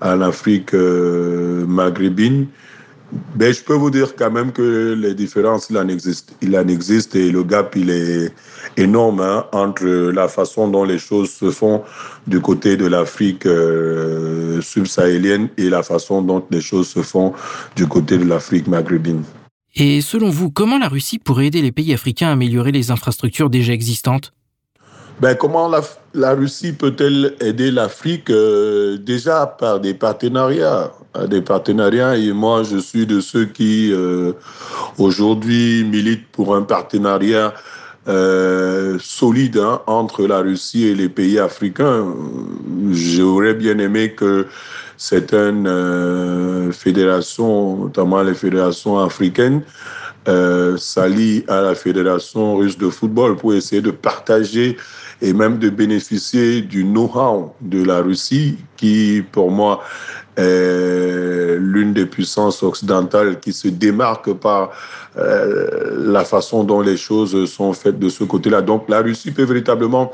en 0.00 0.20
Afrique 0.22 0.72
maghrébine. 0.72 2.46
Ben, 3.34 3.52
je 3.52 3.62
peux 3.62 3.74
vous 3.74 3.90
dire 3.90 4.16
quand 4.16 4.30
même 4.30 4.52
que 4.52 4.94
les 4.94 5.14
différences, 5.14 5.68
il 5.68 5.76
en 5.76 5.86
existe. 5.88 6.34
Il 6.40 6.56
en 6.56 6.66
existe 6.66 7.14
et 7.14 7.30
le 7.30 7.42
gap, 7.42 7.76
il 7.76 7.90
est 7.90 8.32
énorme 8.78 9.20
hein, 9.20 9.44
entre 9.52 9.84
la 9.84 10.28
façon 10.28 10.68
dont 10.68 10.84
les 10.84 10.98
choses 10.98 11.30
se 11.30 11.50
font 11.50 11.82
du 12.26 12.40
côté 12.40 12.76
de 12.78 12.86
l'Afrique 12.86 13.44
euh, 13.44 14.62
subsahélienne 14.62 15.48
et 15.58 15.68
la 15.68 15.82
façon 15.82 16.22
dont 16.22 16.42
les 16.50 16.62
choses 16.62 16.88
se 16.88 17.02
font 17.02 17.34
du 17.76 17.86
côté 17.86 18.16
de 18.16 18.24
l'Afrique 18.24 18.66
maghrébine. 18.66 19.24
Et 19.74 20.00
selon 20.02 20.28
vous, 20.28 20.50
comment 20.50 20.78
la 20.78 20.88
Russie 20.88 21.18
pourrait 21.18 21.46
aider 21.46 21.62
les 21.62 21.72
pays 21.72 21.94
africains 21.94 22.28
à 22.28 22.32
améliorer 22.32 22.72
les 22.72 22.90
infrastructures 22.90 23.48
déjà 23.48 23.72
existantes? 23.72 24.32
Ben, 25.20 25.34
comment 25.34 25.70
la, 26.14 26.34
Russie 26.34 26.72
peut-elle 26.72 27.36
aider 27.40 27.70
l'Afrique 27.70 28.28
euh, 28.30 28.98
Déjà 28.98 29.46
par 29.46 29.80
des 29.80 29.94
partenariats. 29.94 30.92
Des 31.28 31.42
partenariats. 31.42 32.16
Et 32.16 32.32
moi, 32.32 32.62
je 32.62 32.78
suis 32.78 33.06
de 33.06 33.20
ceux 33.20 33.44
qui, 33.44 33.92
euh, 33.92 34.32
aujourd'hui, 34.98 35.84
militent 35.84 36.28
pour 36.32 36.56
un 36.56 36.62
partenariat 36.62 37.54
euh, 38.08 38.98
solide 39.00 39.58
hein, 39.58 39.80
entre 39.86 40.26
la 40.26 40.38
Russie 40.38 40.86
et 40.86 40.94
les 40.94 41.08
pays 41.08 41.38
africains. 41.38 42.12
J'aurais 42.90 43.54
bien 43.54 43.78
aimé 43.78 44.12
que 44.12 44.48
certaines 45.02 45.66
euh, 45.66 46.70
fédérations, 46.70 47.76
notamment 47.76 48.22
les 48.22 48.34
fédérations 48.34 49.00
africaines, 49.00 49.62
euh, 50.28 50.76
s'allient 50.76 51.44
à 51.48 51.60
la 51.60 51.74
fédération 51.74 52.56
russe 52.56 52.78
de 52.78 52.88
football 52.88 53.36
pour 53.36 53.52
essayer 53.52 53.82
de 53.82 53.90
partager 53.90 54.76
et 55.20 55.32
même 55.32 55.58
de 55.58 55.70
bénéficier 55.70 56.62
du 56.62 56.84
know-how 56.84 57.52
de 57.60 57.82
la 57.82 58.00
Russie, 58.00 58.58
qui 58.76 59.24
pour 59.32 59.50
moi 59.50 59.82
est 60.36 61.56
l'une 61.58 61.92
des 61.92 62.06
puissances 62.06 62.62
occidentales 62.62 63.40
qui 63.40 63.52
se 63.52 63.66
démarque 63.66 64.32
par 64.34 64.70
euh, 65.16 66.12
la 66.12 66.24
façon 66.24 66.62
dont 66.62 66.80
les 66.80 66.96
choses 66.96 67.50
sont 67.50 67.72
faites 67.72 67.98
de 67.98 68.08
ce 68.08 68.22
côté-là. 68.22 68.62
Donc 68.62 68.88
la 68.88 69.00
Russie 69.00 69.32
peut 69.32 69.42
véritablement 69.42 70.12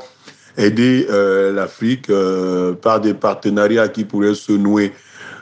aider 0.59 1.07
euh, 1.09 1.53
l'Afrique 1.53 2.09
euh, 2.09 2.73
par 2.73 2.99
des 2.99 3.13
partenariats 3.13 3.87
qui 3.87 4.03
pourraient 4.03 4.35
se 4.35 4.51
nouer 4.51 4.91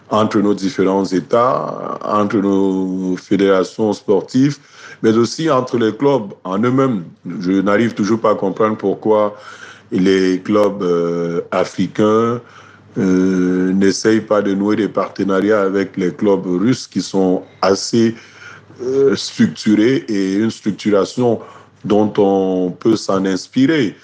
entre 0.09 0.39
nos 0.39 0.53
différents 0.53 1.05
États, 1.05 1.99
entre 2.03 2.37
nos 2.37 3.17
fédérations 3.17 3.91
sportives, 3.91 4.57
mais 5.03 5.17
aussi 5.17 5.49
entre 5.49 5.77
les 5.77 5.93
clubs 5.93 6.31
en 6.45 6.59
eux-mêmes. 6.59 7.03
Je 7.41 7.51
n'arrive 7.53 7.93
toujours 7.93 8.21
pas 8.21 8.31
à 8.31 8.35
comprendre 8.35 8.77
pourquoi 8.77 9.35
les 9.91 10.39
clubs 10.39 10.81
euh, 10.81 11.41
africains 11.51 12.39
n'essayent 12.95 14.21
pas 14.21 14.41
de 14.41 14.55
nouer 14.55 14.75
des 14.75 14.87
partenariats 14.87 15.61
avec 15.61 15.97
les 15.97 16.11
clubs 16.11 16.47
russes 16.47 16.87
qui 16.87 17.03
sont 17.03 17.43
assez 17.61 18.15
structurés 19.13 20.03
et 20.07 20.33
une 20.33 20.49
structuration 20.49 21.39
dont 21.85 22.11
on 22.17 22.71
peut 22.71 22.95
s'en 22.95 23.23
inspirer. 23.25 23.95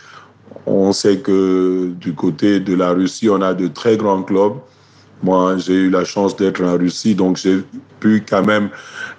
On 0.65 0.93
sait 0.93 1.17
que 1.17 1.91
du 1.99 2.13
côté 2.13 2.59
de 2.59 2.73
la 2.73 2.91
Russie, 2.91 3.29
on 3.29 3.41
a 3.41 3.53
de 3.53 3.67
très 3.67 3.97
grands 3.97 4.23
clubs 4.23 4.53
moi, 5.23 5.57
j'ai 5.57 5.75
eu 5.75 5.89
la 5.89 6.03
chance 6.03 6.35
d'être 6.35 6.61
en 6.61 6.77
Russie, 6.77 7.15
donc 7.15 7.37
j'ai 7.37 7.63
pu 8.01 8.23
quand 8.29 8.45
même 8.45 8.69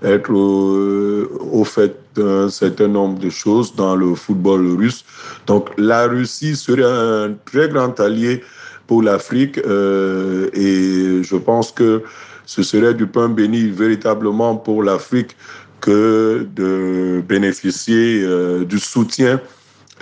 être 0.03 0.30
au, 0.30 1.64
fait 1.64 1.97
d'un 2.14 2.51
certain 2.51 2.88
nombre 2.88 3.18
de 3.18 3.30
choses 3.30 3.74
dans 3.74 3.97
le 3.97 4.14
football 4.14 4.76
russe. 4.76 5.03
Donc 5.47 5.70
la 5.78 6.07
Russie 6.07 6.57
serait 6.57 6.84
un 6.84 7.34
très 7.47 7.70
grand 7.70 7.99
allié 7.99 8.42
pour 8.86 9.03
l'Afrique 9.03 9.59
euh, 9.66 10.51
et 10.53 11.22
je 11.22 11.36
pense 11.36 11.72
que 11.72 12.03
ce 12.45 12.62
serait 12.62 12.92
du 12.92 13.07
pain 13.07 13.30
béni 13.30 13.70
véritablement 13.70 14.57
pour 14.57 14.82
l'Afrique 14.82 15.34
que 15.80 16.47
de 16.55 17.22
bénéficier 17.26 18.22
euh, 18.22 18.64
du 18.66 18.78
soutien 18.78 19.40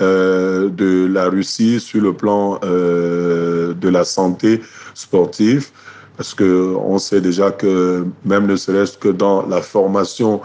euh, 0.01 0.71
de 0.71 1.07
la 1.07 1.29
Russie 1.29 1.79
sur 1.79 2.01
le 2.01 2.15
plan 2.15 2.59
euh, 2.65 3.75
de 3.75 3.91
la 3.91 4.05
santé 4.05 4.63
sportive 4.95 5.69
parce 6.17 6.33
que 6.33 6.75
on 6.77 6.99
sait 6.99 7.21
déjà 7.21 7.51
que 7.51 8.07
même 8.25 8.47
ne 8.47 8.57
serait-ce 8.57 8.97
que 8.97 9.09
dans 9.09 9.47
la 9.47 9.61
formation, 9.61 10.41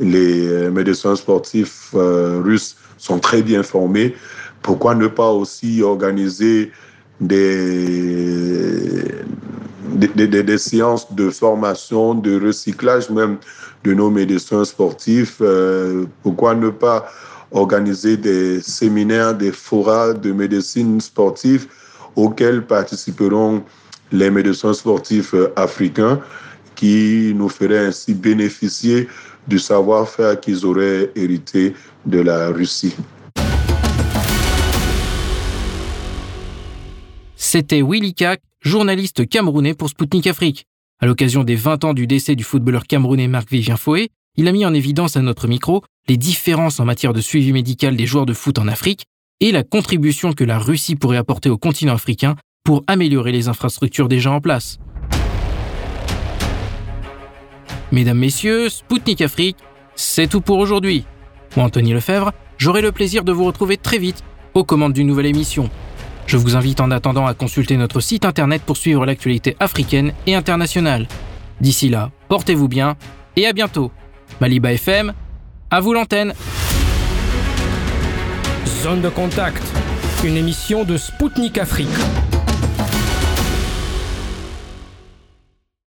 les 0.00 0.70
médecins 0.70 1.14
sportifs 1.14 1.90
euh, 1.94 2.40
russes 2.42 2.76
sont 2.96 3.18
très 3.18 3.42
bien 3.42 3.62
formés. 3.62 4.14
Pourquoi 4.62 4.94
ne 4.94 5.08
pas 5.08 5.30
aussi 5.30 5.82
organiser 5.82 6.72
des, 7.20 7.84
des, 9.92 10.58
séances 10.58 11.12
de 11.12 11.28
formation, 11.28 12.14
de 12.14 12.40
recyclage 12.42 13.10
même 13.10 13.36
de 13.84 13.92
nos 13.92 14.10
médecins 14.10 14.64
sportifs 14.64 15.42
Pourquoi 16.22 16.54
ne 16.54 16.70
pas 16.70 17.06
organiser 17.56 18.16
des 18.16 18.60
séminaires, 18.60 19.34
des 19.34 19.50
forats 19.50 20.12
de 20.12 20.30
médecine 20.32 21.00
sportive 21.00 21.66
auxquels 22.14 22.64
participeront 22.64 23.62
les 24.12 24.30
médecins 24.30 24.74
sportifs 24.74 25.34
euh, 25.34 25.52
africains 25.56 26.20
qui 26.74 27.32
nous 27.34 27.48
feraient 27.48 27.86
ainsi 27.86 28.14
bénéficier 28.14 29.08
du 29.48 29.58
savoir-faire 29.58 30.38
qu'ils 30.38 30.66
auraient 30.66 31.10
hérité 31.16 31.74
de 32.04 32.20
la 32.20 32.48
Russie. 32.48 32.94
C'était 37.36 37.82
Willy 37.82 38.12
Kak, 38.12 38.40
journaliste 38.60 39.28
camerounais 39.28 39.74
pour 39.74 39.88
Sputnik 39.88 40.26
Afrique. 40.26 40.66
À 41.00 41.06
l'occasion 41.06 41.44
des 41.44 41.56
20 41.56 41.84
ans 41.84 41.94
du 41.94 42.06
décès 42.06 42.34
du 42.34 42.44
footballeur 42.44 42.86
camerounais 42.86 43.28
Marc-Vivien 43.28 43.76
Foé, 43.76 44.10
il 44.36 44.48
a 44.48 44.52
mis 44.52 44.66
en 44.66 44.74
évidence 44.74 45.16
à 45.16 45.22
notre 45.22 45.48
micro 45.48 45.82
les 46.08 46.16
différences 46.16 46.78
en 46.78 46.84
matière 46.84 47.12
de 47.12 47.20
suivi 47.20 47.52
médical 47.52 47.96
des 47.96 48.06
joueurs 48.06 48.26
de 48.26 48.32
foot 48.32 48.58
en 48.58 48.68
Afrique 48.68 49.06
et 49.40 49.52
la 49.52 49.64
contribution 49.64 50.32
que 50.32 50.44
la 50.44 50.58
Russie 50.58 50.94
pourrait 50.94 51.16
apporter 51.16 51.50
au 51.50 51.58
continent 51.58 51.94
africain 51.94 52.36
pour 52.64 52.84
améliorer 52.86 53.32
les 53.32 53.48
infrastructures 53.48 54.08
déjà 54.08 54.30
en 54.30 54.40
place. 54.40 54.78
Mesdames, 57.92 58.18
Messieurs, 58.18 58.68
Spoutnik 58.68 59.20
Afrique, 59.20 59.56
c'est 59.94 60.28
tout 60.28 60.40
pour 60.40 60.58
aujourd'hui. 60.58 61.04
Moi, 61.56 61.66
Anthony 61.66 61.92
Lefebvre, 61.92 62.32
j'aurai 62.58 62.82
le 62.82 62.92
plaisir 62.92 63.24
de 63.24 63.32
vous 63.32 63.44
retrouver 63.44 63.76
très 63.76 63.98
vite 63.98 64.22
aux 64.54 64.64
commandes 64.64 64.92
d'une 64.92 65.06
nouvelle 65.06 65.26
émission. 65.26 65.70
Je 66.26 66.36
vous 66.36 66.56
invite 66.56 66.80
en 66.80 66.90
attendant 66.90 67.26
à 67.26 67.34
consulter 67.34 67.76
notre 67.76 68.00
site 68.00 68.24
internet 68.24 68.62
pour 68.62 68.76
suivre 68.76 69.06
l'actualité 69.06 69.56
africaine 69.60 70.12
et 70.26 70.34
internationale. 70.34 71.06
D'ici 71.60 71.88
là, 71.88 72.10
portez-vous 72.28 72.68
bien 72.68 72.96
et 73.36 73.46
à 73.46 73.52
bientôt. 73.52 73.92
Maliba 74.40 74.72
FM, 74.72 75.12
à 75.68 75.80
vous 75.80 75.92
l'antenne. 75.92 76.32
Zone 78.82 79.00
de 79.00 79.08
contact, 79.08 79.62
une 80.22 80.36
émission 80.36 80.84
de 80.84 80.96
Spoutnik 80.96 81.58
Afrique. 81.58 81.88